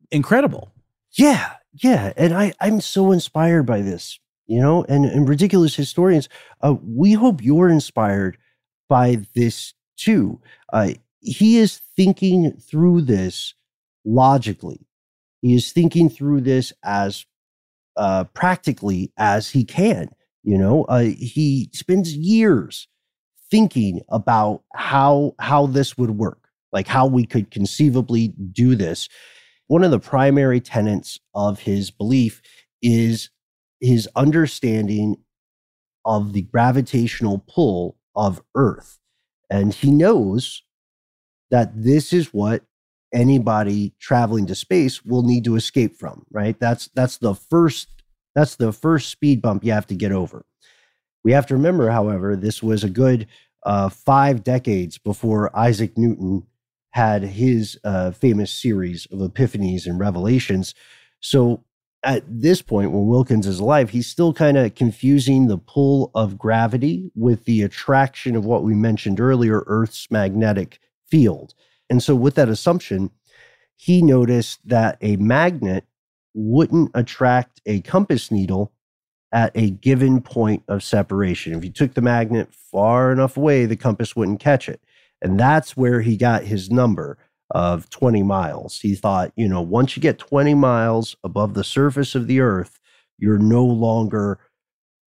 incredible. 0.09 0.71
Yeah, 1.11 1.53
yeah, 1.73 2.13
and 2.17 2.33
I 2.33 2.53
I'm 2.59 2.81
so 2.81 3.11
inspired 3.11 3.63
by 3.63 3.81
this, 3.81 4.19
you 4.47 4.61
know, 4.61 4.83
and 4.87 5.05
and 5.05 5.27
ridiculous 5.27 5.75
historians. 5.75 6.29
Uh, 6.61 6.75
we 6.83 7.13
hope 7.13 7.43
you're 7.43 7.69
inspired 7.69 8.37
by 8.89 9.17
this 9.35 9.73
too. 9.97 10.39
Uh, 10.71 10.91
he 11.19 11.57
is 11.57 11.81
thinking 11.95 12.51
through 12.53 13.01
this 13.01 13.53
logically. 14.05 14.85
He 15.41 15.55
is 15.55 15.71
thinking 15.71 16.09
through 16.09 16.41
this 16.41 16.71
as 16.83 17.25
uh, 17.97 18.23
practically 18.25 19.11
as 19.17 19.49
he 19.49 19.63
can 19.63 20.09
you 20.43 20.57
know, 20.57 20.83
uh, 20.85 21.03
he 21.03 21.69
spends 21.73 22.15
years 22.15 22.87
thinking 23.49 24.01
about 24.09 24.63
how 24.73 25.35
how 25.39 25.65
this 25.65 25.97
would 25.97 26.11
work, 26.11 26.49
like 26.71 26.87
how 26.87 27.07
we 27.07 27.25
could 27.25 27.49
conceivably 27.49 28.29
do 28.51 28.75
this. 28.75 29.07
One 29.67 29.83
of 29.83 29.91
the 29.91 29.99
primary 29.99 30.59
tenets 30.59 31.19
of 31.33 31.59
his 31.59 31.91
belief 31.91 32.41
is 32.81 33.29
his 33.79 34.09
understanding 34.15 35.15
of 36.05 36.33
the 36.33 36.41
gravitational 36.41 37.43
pull 37.47 37.97
of 38.15 38.41
Earth. 38.55 38.99
And 39.49 39.73
he 39.73 39.91
knows 39.91 40.63
that 41.51 41.71
this 41.73 42.11
is 42.11 42.33
what 42.33 42.63
anybody 43.13 43.93
traveling 43.99 44.47
to 44.47 44.55
space 44.55 45.05
will 45.05 45.23
need 45.23 45.45
to 45.45 45.55
escape 45.55 45.95
from, 45.95 46.25
right? 46.31 46.59
That's 46.59 46.89
that's 46.95 47.17
the 47.17 47.35
first 47.35 47.87
that's 48.35 48.55
the 48.55 48.73
first 48.73 49.09
speed 49.09 49.41
bump 49.41 49.63
you 49.63 49.71
have 49.71 49.87
to 49.87 49.95
get 49.95 50.11
over. 50.11 50.45
We 51.23 51.31
have 51.31 51.45
to 51.47 51.53
remember, 51.53 51.89
however, 51.89 52.35
this 52.35 52.61
was 52.61 52.83
a 52.83 52.89
good 52.89 53.27
uh, 53.65 53.89
five 53.89 54.43
decades 54.43 54.97
before 54.97 55.55
Isaac 55.57 55.97
Newton 55.97 56.45
had 56.91 57.23
his 57.23 57.79
uh, 57.83 58.11
famous 58.11 58.51
series 58.51 59.07
of 59.11 59.19
epiphanies 59.19 59.85
and 59.87 59.99
revelations. 59.99 60.75
So 61.21 61.63
at 62.03 62.23
this 62.27 62.61
point, 62.61 62.91
when 62.91 63.07
Wilkins 63.07 63.47
is 63.47 63.59
alive, 63.59 63.91
he's 63.91 64.07
still 64.07 64.33
kind 64.33 64.57
of 64.57 64.75
confusing 64.75 65.47
the 65.47 65.57
pull 65.57 66.11
of 66.13 66.37
gravity 66.37 67.09
with 67.15 67.45
the 67.45 67.61
attraction 67.61 68.35
of 68.35 68.45
what 68.45 68.63
we 68.63 68.75
mentioned 68.75 69.19
earlier, 69.19 69.63
Earth's 69.65 70.11
magnetic 70.11 70.79
field. 71.09 71.53
And 71.89 72.01
so, 72.01 72.15
with 72.15 72.35
that 72.35 72.49
assumption, 72.49 73.11
he 73.75 74.01
noticed 74.01 74.67
that 74.67 74.97
a 75.01 75.15
magnet 75.17 75.85
wouldn't 76.33 76.91
attract 76.93 77.61
a 77.65 77.81
compass 77.81 78.31
needle 78.31 78.71
at 79.31 79.51
a 79.55 79.71
given 79.71 80.21
point 80.21 80.63
of 80.67 80.83
separation. 80.83 81.53
If 81.53 81.63
you 81.63 81.71
took 81.71 81.93
the 81.93 82.01
magnet 82.01 82.53
far 82.53 83.11
enough 83.11 83.35
away, 83.35 83.65
the 83.65 83.75
compass 83.75 84.15
wouldn't 84.15 84.39
catch 84.39 84.69
it. 84.69 84.81
And 85.21 85.39
that's 85.39 85.75
where 85.75 86.01
he 86.01 86.17
got 86.17 86.43
his 86.43 86.69
number 86.69 87.17
of 87.51 87.89
20 87.89 88.23
miles. 88.23 88.79
He 88.79 88.95
thought, 88.95 89.31
you 89.35 89.47
know, 89.47 89.61
once 89.61 89.95
you 89.95 90.01
get 90.01 90.17
20 90.19 90.53
miles 90.53 91.15
above 91.23 91.53
the 91.53 91.63
surface 91.63 92.15
of 92.15 92.27
the 92.27 92.39
earth, 92.39 92.79
you're 93.17 93.39
no 93.39 93.63
longer 93.63 94.39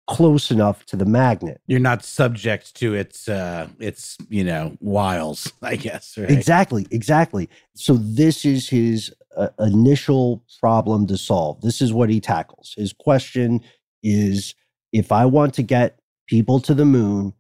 close 0.08 0.52
enough 0.52 0.86
to 0.88 0.96
the 0.96 1.06
magnet. 1.06 1.62
You're 1.68 1.80
not 1.80 2.04
subject 2.04 2.76
to 2.76 2.94
its 2.94 3.28
uh 3.28 3.68
its, 3.80 4.18
you 4.30 4.44
know, 4.44 4.78
wiles, 4.80 5.52
I 5.62 5.76
guess, 5.76 6.18
right? 6.18 6.30
Exactly, 6.30 6.88
exactly. 6.92 7.50
So 7.76 7.96
this 7.96 8.46
is 8.46 8.70
his 8.70 9.14
uh, 9.38 9.50
initial 9.60 10.44
problem 10.60 11.08
to 11.08 11.18
solve. 11.18 11.62
This 11.62 11.82
is 11.82 11.94
what 11.94 12.10
he 12.10 12.20
tackles. 12.20 12.74
His 12.78 12.94
question 12.94 13.62
is 14.04 14.56
if 14.92 15.12
I 15.12 15.26
want 15.26 15.54
to 15.54 15.64
get 15.64 16.02
people 16.32 16.62
to 16.62 16.74
the 16.74 16.86
moon. 16.86 17.34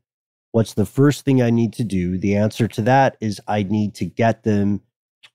What's 0.52 0.74
the 0.74 0.86
first 0.86 1.24
thing 1.24 1.42
I 1.42 1.50
need 1.50 1.72
to 1.74 1.84
do? 1.86 2.18
The 2.18 2.36
answer 2.36 2.68
to 2.68 2.82
that 2.82 3.16
is 3.22 3.40
I 3.48 3.64
need 3.64 3.96
to 3.96 4.06
get 4.06 4.44
them 4.44 4.82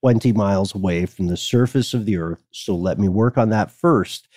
20 0.02 0.32
miles 0.32 0.74
away 0.74 1.06
from 1.06 1.28
the 1.28 1.38
surface 1.38 1.94
of 1.94 2.04
the 2.04 2.18
earth. 2.18 2.44
So 2.50 2.76
let 2.76 2.98
me 2.98 3.08
work 3.08 3.38
on 3.38 3.48
that 3.48 3.70
first. 3.70 4.28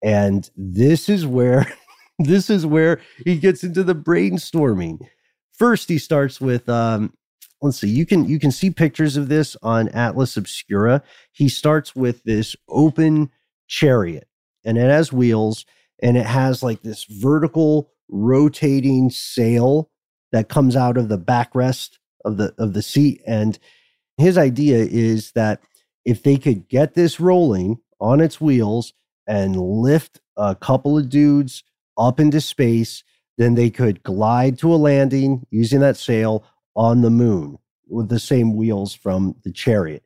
And 0.00 0.48
this 0.56 1.08
is 1.08 1.26
where 1.26 1.66
this 2.18 2.50
is 2.50 2.66
where 2.66 3.00
he 3.24 3.36
gets 3.38 3.62
into 3.62 3.82
the 3.82 3.94
brainstorming. 3.94 5.06
First, 5.52 5.88
he 5.88 5.98
starts 5.98 6.40
with 6.40 6.68
um, 6.68 7.12
let's 7.60 7.80
see, 7.80 7.88
you 7.88 8.06
can 8.06 8.28
you 8.28 8.38
can 8.38 8.50
see 8.50 8.70
pictures 8.70 9.16
of 9.16 9.28
this 9.28 9.56
on 9.62 9.88
Atlas 9.88 10.36
Obscura. 10.36 11.02
He 11.32 11.48
starts 11.48 11.94
with 11.94 12.22
this 12.24 12.56
open 12.68 13.30
chariot, 13.66 14.28
and 14.64 14.78
it 14.78 14.90
has 14.90 15.12
wheels, 15.12 15.64
and 16.02 16.16
it 16.16 16.26
has 16.26 16.62
like 16.62 16.82
this 16.82 17.04
vertical 17.04 17.90
rotating 18.08 19.10
sail 19.10 19.90
that 20.32 20.48
comes 20.48 20.76
out 20.76 20.96
of 20.96 21.08
the 21.08 21.18
backrest 21.18 21.98
of 22.24 22.36
the 22.36 22.54
of 22.58 22.72
the 22.72 22.82
seat. 22.82 23.20
And 23.26 23.58
his 24.16 24.38
idea 24.38 24.78
is 24.78 25.32
that 25.32 25.60
if 26.04 26.22
they 26.22 26.36
could 26.36 26.68
get 26.68 26.94
this 26.94 27.20
rolling 27.20 27.78
on 28.00 28.20
its 28.20 28.40
wheels 28.40 28.92
and 29.26 29.56
lift 29.56 30.20
a 30.36 30.54
couple 30.54 30.96
of 30.96 31.08
dudes 31.08 31.62
up 31.98 32.20
into 32.20 32.40
space, 32.40 33.02
then 33.36 33.54
they 33.54 33.70
could 33.70 34.02
glide 34.02 34.58
to 34.58 34.72
a 34.72 34.76
landing 34.76 35.46
using 35.50 35.80
that 35.80 35.96
sail 35.96 36.44
on 36.74 37.02
the 37.02 37.10
moon 37.10 37.58
with 37.88 38.08
the 38.08 38.20
same 38.20 38.56
wheels 38.56 38.94
from 38.94 39.34
the 39.44 39.52
chariot. 39.52 40.02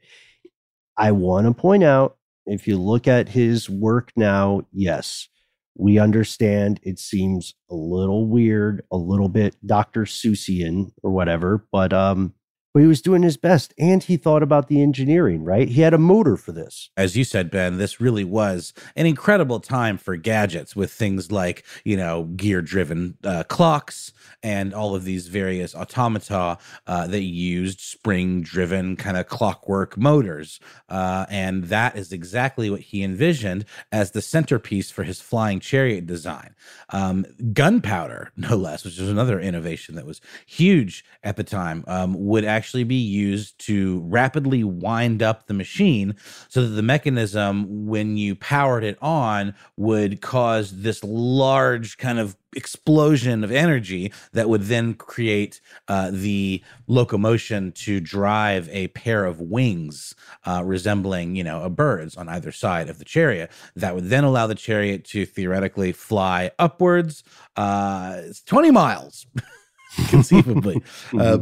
I 0.96 1.12
want 1.12 1.46
to 1.46 1.52
point 1.54 1.82
out 1.82 2.16
if 2.46 2.66
you 2.66 2.78
look 2.78 3.06
at 3.08 3.28
his 3.28 3.68
work 3.68 4.12
now, 4.16 4.62
yes, 4.72 5.28
we 5.74 5.98
understand 5.98 6.80
it 6.82 6.98
seems 6.98 7.54
a 7.70 7.74
little 7.74 8.26
weird, 8.26 8.84
a 8.90 8.96
little 8.96 9.28
bit 9.28 9.56
Dr. 9.64 10.02
Seussian 10.02 10.92
or 11.02 11.10
whatever, 11.10 11.66
but 11.72 11.92
um 11.92 12.34
but 12.72 12.80
he 12.80 12.86
was 12.86 13.02
doing 13.02 13.22
his 13.22 13.36
best 13.36 13.74
and 13.78 14.02
he 14.02 14.16
thought 14.16 14.42
about 14.42 14.68
the 14.68 14.82
engineering, 14.82 15.44
right? 15.44 15.68
He 15.68 15.82
had 15.82 15.94
a 15.94 15.98
motor 15.98 16.36
for 16.36 16.52
this. 16.52 16.90
As 16.96 17.16
you 17.16 17.24
said, 17.24 17.50
Ben, 17.50 17.78
this 17.78 18.00
really 18.00 18.24
was 18.24 18.72
an 18.96 19.06
incredible 19.06 19.60
time 19.60 19.98
for 19.98 20.16
gadgets 20.16 20.74
with 20.74 20.90
things 20.90 21.30
like, 21.30 21.64
you 21.84 21.96
know, 21.96 22.24
gear 22.24 22.62
driven 22.62 23.16
uh, 23.24 23.44
clocks 23.44 24.12
and 24.42 24.72
all 24.72 24.94
of 24.94 25.04
these 25.04 25.28
various 25.28 25.74
automata 25.74 26.58
uh, 26.86 27.06
that 27.06 27.22
used 27.22 27.80
spring 27.80 28.42
driven 28.42 28.96
kind 28.96 29.16
of 29.16 29.26
clockwork 29.28 29.96
motors. 29.96 30.58
Uh, 30.88 31.26
and 31.28 31.64
that 31.64 31.96
is 31.96 32.12
exactly 32.12 32.70
what 32.70 32.80
he 32.80 33.02
envisioned 33.02 33.64
as 33.90 34.12
the 34.12 34.22
centerpiece 34.22 34.90
for 34.90 35.04
his 35.04 35.20
flying 35.20 35.60
chariot 35.60 36.06
design. 36.06 36.54
Um, 36.90 37.26
gunpowder, 37.52 38.32
no 38.36 38.56
less, 38.56 38.84
which 38.84 38.98
was 38.98 39.10
another 39.10 39.38
innovation 39.38 39.94
that 39.96 40.06
was 40.06 40.20
huge 40.46 41.04
at 41.22 41.36
the 41.36 41.44
time, 41.44 41.84
um, 41.86 42.14
would 42.14 42.44
actually 42.44 42.61
actually 42.62 42.84
be 42.84 42.94
used 42.94 43.58
to 43.58 43.98
rapidly 44.06 44.62
wind 44.62 45.20
up 45.20 45.48
the 45.48 45.52
machine 45.52 46.14
so 46.48 46.62
that 46.62 46.68
the 46.68 46.82
mechanism, 46.82 47.88
when 47.88 48.16
you 48.16 48.36
powered 48.36 48.84
it 48.84 48.96
on, 49.02 49.52
would 49.76 50.20
cause 50.20 50.82
this 50.82 51.02
large 51.02 51.98
kind 51.98 52.20
of 52.20 52.36
explosion 52.54 53.42
of 53.42 53.50
energy 53.50 54.12
that 54.32 54.48
would 54.48 54.62
then 54.62 54.94
create 54.94 55.60
uh, 55.88 56.08
the 56.12 56.62
locomotion 56.86 57.72
to 57.72 57.98
drive 57.98 58.68
a 58.70 58.86
pair 58.88 59.24
of 59.24 59.40
wings 59.40 60.14
uh, 60.46 60.62
resembling 60.64 61.34
you 61.34 61.42
know 61.42 61.64
a 61.64 61.70
bird's 61.70 62.16
on 62.16 62.28
either 62.28 62.52
side 62.52 62.88
of 62.88 63.00
the 63.00 63.04
chariot. 63.04 63.50
That 63.74 63.96
would 63.96 64.08
then 64.08 64.22
allow 64.22 64.46
the 64.46 64.54
chariot 64.54 65.04
to 65.06 65.26
theoretically 65.26 65.90
fly 65.90 66.52
upwards 66.60 67.24
uh, 67.56 68.20
20 68.46 68.70
miles 68.70 69.26
conceivably. 70.08 70.80
Uh, 71.18 71.38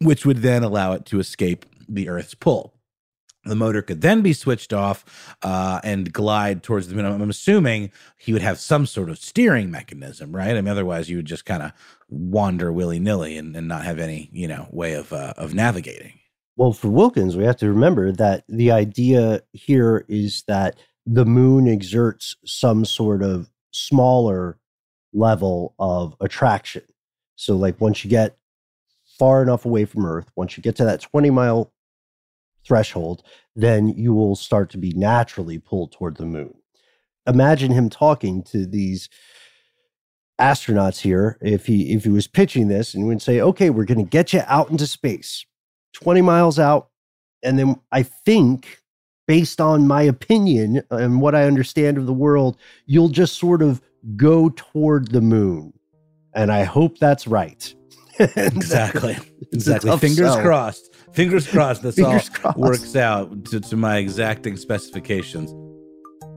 which 0.00 0.26
would 0.26 0.38
then 0.38 0.62
allow 0.62 0.92
it 0.92 1.04
to 1.06 1.18
escape 1.18 1.66
the 1.88 2.08
Earth's 2.08 2.34
pull. 2.34 2.76
The 3.46 3.54
motor 3.54 3.80
could 3.80 4.00
then 4.00 4.22
be 4.22 4.32
switched 4.32 4.72
off 4.72 5.36
uh, 5.42 5.80
and 5.84 6.12
glide 6.12 6.64
towards 6.64 6.88
the 6.88 6.96
moon. 6.96 7.06
I'm 7.06 7.30
assuming 7.30 7.92
he 8.18 8.32
would 8.32 8.42
have 8.42 8.58
some 8.58 8.86
sort 8.86 9.08
of 9.08 9.18
steering 9.18 9.70
mechanism, 9.70 10.34
right? 10.34 10.50
I 10.50 10.54
mean, 10.54 10.68
otherwise 10.68 11.08
you 11.08 11.16
would 11.18 11.26
just 11.26 11.44
kind 11.44 11.62
of 11.62 11.72
wander 12.08 12.72
willy 12.72 12.98
nilly 12.98 13.36
and, 13.36 13.54
and, 13.56 13.68
not 13.68 13.84
have 13.84 14.00
any, 14.00 14.28
you 14.32 14.48
know, 14.48 14.66
way 14.72 14.94
of 14.94 15.12
uh, 15.12 15.34
of 15.36 15.54
navigating. 15.54 16.18
Well, 16.56 16.72
for 16.72 16.88
Wilkins, 16.88 17.36
we 17.36 17.44
have 17.44 17.56
to 17.58 17.68
remember 17.68 18.12
that 18.12 18.44
the 18.48 18.72
idea 18.72 19.42
here 19.52 20.04
is 20.08 20.42
that 20.48 20.76
the 21.04 21.24
moon 21.24 21.68
exerts 21.68 22.34
some 22.44 22.84
sort 22.84 23.22
of 23.22 23.48
smaller 23.72 24.58
level 25.12 25.74
of 25.78 26.16
attraction. 26.20 26.82
So, 27.36 27.54
like 27.56 27.80
once 27.80 28.04
you 28.04 28.10
get 28.10 28.36
far 29.18 29.42
enough 29.42 29.64
away 29.64 29.84
from 29.84 30.06
Earth, 30.06 30.30
once 30.36 30.56
you 30.56 30.62
get 30.62 30.76
to 30.76 30.84
that 30.84 31.00
20 31.00 31.30
mile 31.30 31.72
threshold, 32.64 33.22
then 33.54 33.88
you 33.88 34.12
will 34.12 34.36
start 34.36 34.70
to 34.70 34.78
be 34.78 34.92
naturally 34.92 35.58
pulled 35.58 35.92
toward 35.92 36.16
the 36.16 36.26
moon. 36.26 36.54
Imagine 37.26 37.72
him 37.72 37.88
talking 37.88 38.42
to 38.44 38.66
these 38.66 39.08
astronauts 40.40 41.00
here 41.00 41.38
if 41.40 41.66
he 41.66 41.94
if 41.94 42.04
he 42.04 42.10
was 42.10 42.26
pitching 42.26 42.68
this 42.68 42.94
and 42.94 43.06
would 43.06 43.22
say, 43.22 43.40
"Okay, 43.40 43.70
we're 43.70 43.84
going 43.84 44.04
to 44.04 44.10
get 44.10 44.32
you 44.32 44.42
out 44.46 44.70
into 44.70 44.86
space, 44.86 45.44
20 45.94 46.22
miles 46.22 46.58
out, 46.58 46.90
and 47.42 47.58
then 47.58 47.80
I 47.90 48.02
think 48.02 48.80
based 49.26 49.60
on 49.60 49.88
my 49.88 50.02
opinion 50.02 50.82
and 50.90 51.20
what 51.20 51.34
I 51.34 51.44
understand 51.44 51.98
of 51.98 52.06
the 52.06 52.12
world, 52.12 52.56
you'll 52.84 53.08
just 53.08 53.38
sort 53.38 53.62
of 53.62 53.80
go 54.16 54.50
toward 54.50 55.10
the 55.10 55.20
moon." 55.20 55.72
And 56.34 56.52
I 56.52 56.64
hope 56.64 56.98
that's 56.98 57.26
right. 57.26 57.74
exactly. 58.36 59.16
exactly. 59.52 59.96
Fingers 59.98 60.32
sell. 60.32 60.42
crossed. 60.42 60.94
Fingers 61.12 61.46
crossed. 61.46 61.82
This 61.82 61.96
Fingers 61.96 62.28
all 62.28 62.52
crossed. 62.52 62.58
works 62.58 62.96
out 62.96 63.44
to, 63.46 63.60
to 63.60 63.76
my 63.76 63.98
exacting 63.98 64.56
specifications. 64.56 65.54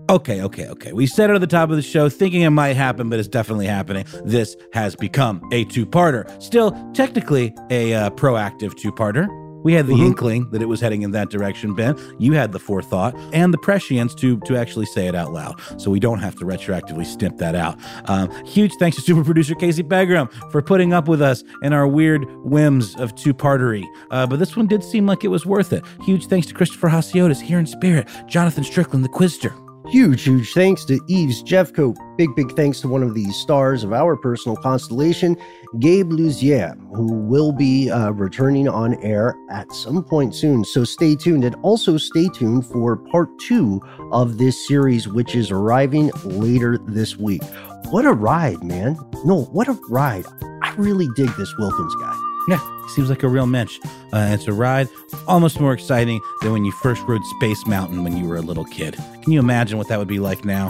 Okay, 0.09 0.41
okay, 0.41 0.67
okay. 0.67 0.91
We 0.91 1.05
said 1.05 1.29
it 1.29 1.33
at 1.33 1.41
the 1.41 1.47
top 1.47 1.69
of 1.69 1.75
the 1.75 1.83
show, 1.83 2.09
thinking 2.09 2.41
it 2.41 2.49
might 2.49 2.75
happen, 2.75 3.09
but 3.09 3.19
it's 3.19 3.27
definitely 3.27 3.67
happening. 3.67 4.05
This 4.25 4.55
has 4.73 4.95
become 4.95 5.47
a 5.51 5.65
two 5.65 5.85
parter. 5.85 6.41
Still, 6.41 6.71
technically, 6.93 7.53
a 7.69 7.93
uh, 7.93 8.09
proactive 8.11 8.75
two 8.75 8.91
parter. 8.91 9.27
We 9.63 9.73
had 9.73 9.87
the 9.87 9.93
mm-hmm. 9.93 10.05
inkling 10.05 10.49
that 10.51 10.61
it 10.61 10.67
was 10.67 10.79
heading 10.81 11.01
in 11.01 11.11
that 11.11 11.29
direction, 11.29 11.75
Ben. 11.75 11.97
You 12.17 12.33
had 12.33 12.51
the 12.51 12.59
forethought 12.59 13.15
and 13.33 13.53
the 13.53 13.57
prescience 13.57 14.15
to 14.15 14.39
to 14.41 14.57
actually 14.57 14.85
say 14.85 15.07
it 15.07 15.15
out 15.15 15.33
loud, 15.33 15.59
so 15.77 15.91
we 15.91 15.99
don't 15.99 16.19
have 16.19 16.35
to 16.37 16.45
retroactively 16.45 17.05
snip 17.05 17.37
that 17.37 17.55
out. 17.55 17.77
Um, 18.05 18.29
huge 18.45 18.73
thanks 18.75 18.97
to 18.97 19.03
super 19.03 19.23
producer 19.23 19.55
Casey 19.55 19.83
Pegram 19.83 20.27
for 20.51 20.61
putting 20.61 20.93
up 20.93 21.07
with 21.07 21.21
us 21.21 21.43
and 21.63 21.73
our 21.73 21.87
weird 21.87 22.25
whims 22.43 22.95
of 22.95 23.15
two-partery. 23.15 23.87
Uh, 24.11 24.25
but 24.27 24.39
this 24.39 24.55
one 24.55 24.67
did 24.67 24.83
seem 24.83 25.05
like 25.05 25.23
it 25.23 25.29
was 25.29 25.45
worth 25.45 25.73
it. 25.73 25.83
Huge 26.03 26.27
thanks 26.27 26.47
to 26.47 26.53
Christopher 26.53 26.89
Hasiotis 26.89 27.41
here 27.41 27.59
in 27.59 27.65
spirit, 27.65 28.07
Jonathan 28.27 28.63
Strickland, 28.63 29.03
the 29.03 29.09
Quizster. 29.09 29.68
Huge, 29.91 30.21
huge 30.21 30.53
thanks 30.53 30.85
to 30.85 30.99
Eves 31.07 31.41
Jeffcoat. 31.41 31.95
Big, 32.15 32.35
big 32.35 32.55
thanks 32.55 32.79
to 32.81 32.87
one 32.87 33.01
of 33.01 33.15
the 33.15 33.25
stars 33.31 33.83
of 33.83 33.91
our 33.91 34.15
personal 34.15 34.55
constellation, 34.55 35.35
Gabe 35.79 36.11
Lusier, 36.11 36.75
who 36.95 37.11
will 37.13 37.51
be 37.51 37.89
uh, 37.89 38.11
returning 38.11 38.67
on 38.67 39.03
air 39.03 39.35
at 39.49 39.71
some 39.71 40.03
point 40.03 40.35
soon. 40.35 40.63
So 40.63 40.83
stay 40.83 41.15
tuned 41.15 41.43
and 41.43 41.55
also 41.63 41.97
stay 41.97 42.27
tuned 42.29 42.67
for 42.67 42.97
part 42.97 43.29
two 43.39 43.81
of 44.11 44.37
this 44.37 44.67
series, 44.67 45.07
which 45.07 45.33
is 45.33 45.49
arriving 45.49 46.11
later 46.23 46.77
this 46.77 47.17
week. 47.17 47.41
What 47.89 48.05
a 48.05 48.13
ride, 48.13 48.63
man. 48.63 48.95
No, 49.25 49.45
what 49.45 49.67
a 49.67 49.79
ride. 49.89 50.25
I 50.61 50.71
really 50.77 51.07
dig 51.15 51.29
this 51.29 51.57
Wilkins 51.57 51.95
guy. 51.95 52.15
Yeah, 52.47 52.78
seems 52.89 53.09
like 53.09 53.23
a 53.23 53.27
real 53.27 53.45
mensch. 53.45 53.79
Uh, 54.11 54.29
it's 54.31 54.47
a 54.47 54.53
ride 54.53 54.87
almost 55.27 55.59
more 55.59 55.73
exciting 55.73 56.19
than 56.41 56.51
when 56.51 56.65
you 56.65 56.71
first 56.71 57.01
rode 57.03 57.23
Space 57.37 57.65
Mountain 57.65 58.03
when 58.03 58.17
you 58.17 58.27
were 58.27 58.37
a 58.37 58.41
little 58.41 58.65
kid. 58.65 58.95
Can 59.21 59.31
you 59.31 59.39
imagine 59.39 59.77
what 59.77 59.87
that 59.89 59.99
would 59.99 60.07
be 60.07 60.19
like 60.19 60.43
now? 60.45 60.69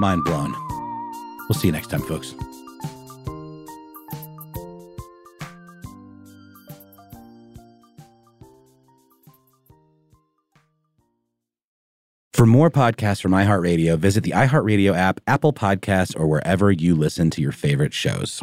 Mind 0.00 0.24
blown. 0.24 0.54
We'll 1.48 1.58
see 1.58 1.68
you 1.68 1.72
next 1.72 1.88
time, 1.88 2.02
folks. 2.02 2.34
For 12.40 12.46
more 12.46 12.70
podcasts 12.70 13.20
from 13.20 13.32
iHeartRadio, 13.32 13.98
visit 13.98 14.24
the 14.24 14.30
iHeartRadio 14.30 14.96
app, 14.96 15.20
Apple 15.26 15.52
Podcasts, 15.52 16.18
or 16.18 16.26
wherever 16.26 16.72
you 16.72 16.94
listen 16.94 17.28
to 17.28 17.42
your 17.42 17.52
favorite 17.52 17.92
shows. 17.92 18.42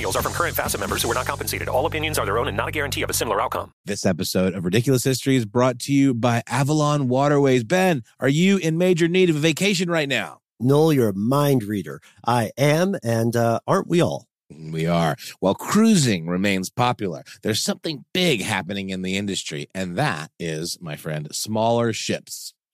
testimonials 0.00 0.16
are 0.16 0.22
from 0.22 0.32
current 0.32 0.56
Facet 0.56 0.80
members 0.80 1.02
who 1.02 1.10
are 1.10 1.14
not 1.14 1.26
compensated. 1.26 1.68
All 1.68 1.86
opinions 1.86 2.18
are 2.18 2.24
their 2.24 2.38
own 2.38 2.48
and 2.48 2.56
not 2.56 2.68
a 2.68 2.72
guarantee 2.72 3.02
of 3.02 3.10
a 3.10 3.12
similar 3.12 3.40
outcome. 3.40 3.72
This 3.84 4.06
episode 4.06 4.54
of 4.54 4.64
Ridiculous 4.64 5.04
History 5.04 5.36
is 5.36 5.44
brought 5.44 5.78
to 5.80 5.92
you 5.92 6.14
by 6.14 6.42
Avalon 6.46 7.08
Waterways. 7.08 7.64
Ben, 7.64 8.02
are 8.18 8.28
you 8.28 8.56
in 8.58 8.78
major 8.78 9.08
need 9.08 9.30
of 9.30 9.36
a 9.36 9.40
vacation 9.40 9.90
right 9.90 10.08
now? 10.08 10.40
Noel, 10.58 10.92
you're 10.92 11.08
a 11.10 11.14
mind 11.14 11.64
reader. 11.64 12.00
I 12.26 12.50
am, 12.56 12.96
and 13.02 13.36
uh, 13.36 13.60
aren't 13.66 13.88
we 13.88 14.00
all? 14.00 14.26
We 14.50 14.86
are. 14.86 15.16
While 15.38 15.54
cruising 15.54 16.26
remains 16.26 16.70
popular, 16.70 17.22
there's 17.42 17.62
something 17.62 18.04
big 18.12 18.42
happening 18.42 18.90
in 18.90 19.02
the 19.02 19.16
industry, 19.16 19.68
and 19.74 19.96
that 19.96 20.30
is, 20.38 20.78
my 20.80 20.96
friend, 20.96 21.28
smaller 21.34 21.92
ships. 21.92 22.52